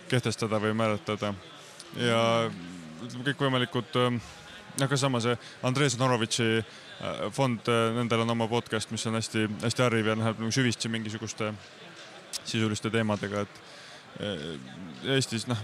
kehtestada 0.09 0.61
või 0.63 0.75
määratleda. 0.77 1.35
ja 2.01 2.21
ütleme 3.05 3.25
kõikvõimalikud, 3.31 3.97
noh, 4.09 4.89
ka 4.89 4.97
sama 4.99 5.21
see 5.25 5.37
Andrei 5.63 5.89
Zonorovitši 5.91 6.49
fond, 7.33 7.69
nendel 7.95 8.25
on 8.25 8.35
oma 8.35 8.49
podcast, 8.51 8.91
mis 8.91 9.07
on 9.07 9.15
hästi-hästi 9.15 9.85
hariv 9.85 10.11
ja 10.11 10.17
läheb 10.19 10.41
nagu 10.43 10.51
süvitsi 10.53 10.91
mingisuguste 10.91 11.53
sisuliste 12.43 12.91
teemadega, 12.91 13.45
et 13.47 13.63
Eestis 15.15 15.47
noh, 15.47 15.61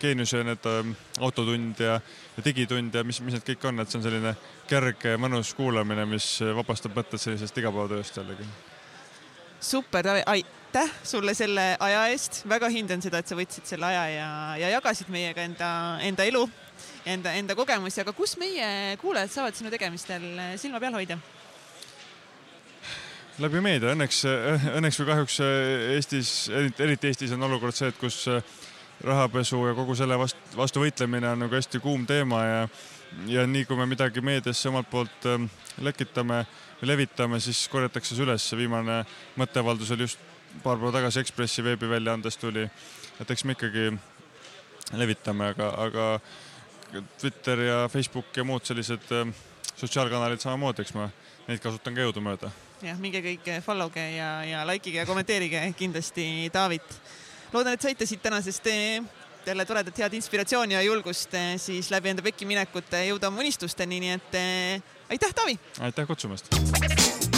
geeniuse 0.00 0.42
need 0.46 0.68
ähm, 0.70 0.94
autotund 1.20 1.80
ja, 1.80 1.98
ja 2.36 2.44
digitund 2.44 2.94
ja 2.94 3.04
mis, 3.04 3.20
mis 3.24 3.36
need 3.36 3.46
kõik 3.46 3.68
on, 3.70 3.82
et 3.82 3.90
see 3.90 4.00
on 4.00 4.06
selline 4.06 4.34
kerge, 4.70 5.16
mõnus 5.20 5.52
kuulamine, 5.58 6.06
mis 6.10 6.34
vabastab 6.58 6.96
mõtted 6.96 7.22
sellisest 7.22 7.58
igapäevatööst 7.62 8.20
jällegi. 8.20 8.48
super, 9.60 10.08
aitäh 10.26 10.96
sulle 11.04 11.34
selle 11.34 11.76
aja 11.80 12.06
eest, 12.10 12.42
väga 12.48 12.68
hindan 12.68 13.02
seda, 13.02 13.22
et 13.22 13.28
sa 13.28 13.38
võtsid 13.38 13.68
selle 13.68 13.86
aja 13.86 14.08
ja, 14.10 14.32
ja 14.64 14.74
jagasid 14.78 15.12
meiega 15.12 15.44
enda, 15.46 15.70
enda 16.02 16.26
elu 16.26 16.46
enda, 17.06 17.32
enda 17.38 17.54
kogemusi, 17.58 18.00
aga 18.02 18.14
kus 18.16 18.36
meie 18.40 18.96
kuulajad 19.02 19.30
saavad 19.32 19.58
sinu 19.58 19.70
tegemistel 19.72 20.26
silma 20.60 20.80
peal 20.82 20.98
hoida? 20.98 21.18
läbi 23.40 23.62
meedia, 23.64 23.94
õnneks, 23.94 24.18
õnneks 24.76 24.98
või 25.00 25.06
kahjuks 25.08 25.38
Eestis, 25.96 26.32
eriti 26.52 27.08
Eestis 27.08 27.32
on 27.34 27.42
olukord 27.48 27.74
see, 27.74 27.88
et 27.88 27.96
kus 27.98 28.26
rahapesu 29.04 29.66
ja 29.66 29.74
kogu 29.74 29.94
selle 29.98 30.18
vastu, 30.18 30.40
vastu 30.56 30.82
võitlemine 30.82 31.32
on 31.32 31.46
nagu 31.46 31.54
hästi 31.54 31.80
kuum 31.82 32.06
teema 32.06 32.44
ja 32.44 32.66
ja 33.28 33.46
nii 33.46 33.66
kui 33.68 33.76
me 33.76 33.86
midagi 33.86 34.22
meediasse 34.24 34.70
omalt 34.70 34.88
poolt 34.90 35.26
ähm, 35.28 35.44
lekitame 35.84 36.44
levitame, 36.82 37.40
siis 37.40 37.68
korjatakse 37.68 38.16
see 38.16 38.24
üles. 38.24 38.46
viimane 38.56 39.02
mõtteavaldus 39.38 39.92
oli 39.94 40.08
just 40.08 40.18
paar 40.62 40.78
päeva 40.78 40.92
tagasi 40.98 41.20
Ekspressi 41.22 41.64
veebiväljaandes 41.64 42.36
tuli, 42.36 42.64
et 43.20 43.30
eks 43.30 43.44
me 43.44 43.56
ikkagi 43.56 43.92
levitame, 44.98 45.52
aga, 45.54 45.68
aga 45.86 47.02
Twitter 47.20 47.60
ja 47.68 47.78
Facebook 47.88 48.36
ja 48.36 48.44
muud 48.44 48.66
sellised 48.66 49.12
ähm, 49.16 49.32
sotsiaalkanalid 49.76 50.42
samamoodi, 50.42 50.84
eks 50.84 50.94
ma 50.98 51.08
neid 51.48 51.62
kasutan 51.62 51.94
ka 51.94 52.04
jõudumööda. 52.04 52.50
jah, 52.82 52.98
minge 52.98 53.22
kõik 53.24 53.48
follow 53.64 53.90
ge 53.94 54.04
ja, 54.16 54.30
ja 54.44 54.66
likeige 54.68 55.02
ja 55.02 55.06
kommenteerige 55.06 55.62
kindlasti 55.78 56.50
Taavit. 56.52 56.98
Loodan, 57.52 57.74
et 57.76 57.84
saite 57.84 58.06
siit 58.06 58.22
tänasest 58.22 58.66
jälle 59.46 59.64
toredat 59.64 59.98
head 59.98 60.14
inspiratsiooni 60.14 60.74
ja 60.74 60.82
julgust 60.82 61.34
eh, 61.34 61.54
siis 61.60 61.90
läbi 61.90 62.12
enda 62.12 62.22
pekki 62.22 62.46
minekute 62.46 63.04
jõuda 63.08 63.32
oma 63.32 63.42
unistusteni, 63.42 64.00
nii 64.04 64.16
et 64.18 64.38
eh, 64.38 64.96
aitäh, 65.10 65.34
Taavi! 65.34 65.58
aitäh 65.80 66.06
kutsumast! 66.06 67.31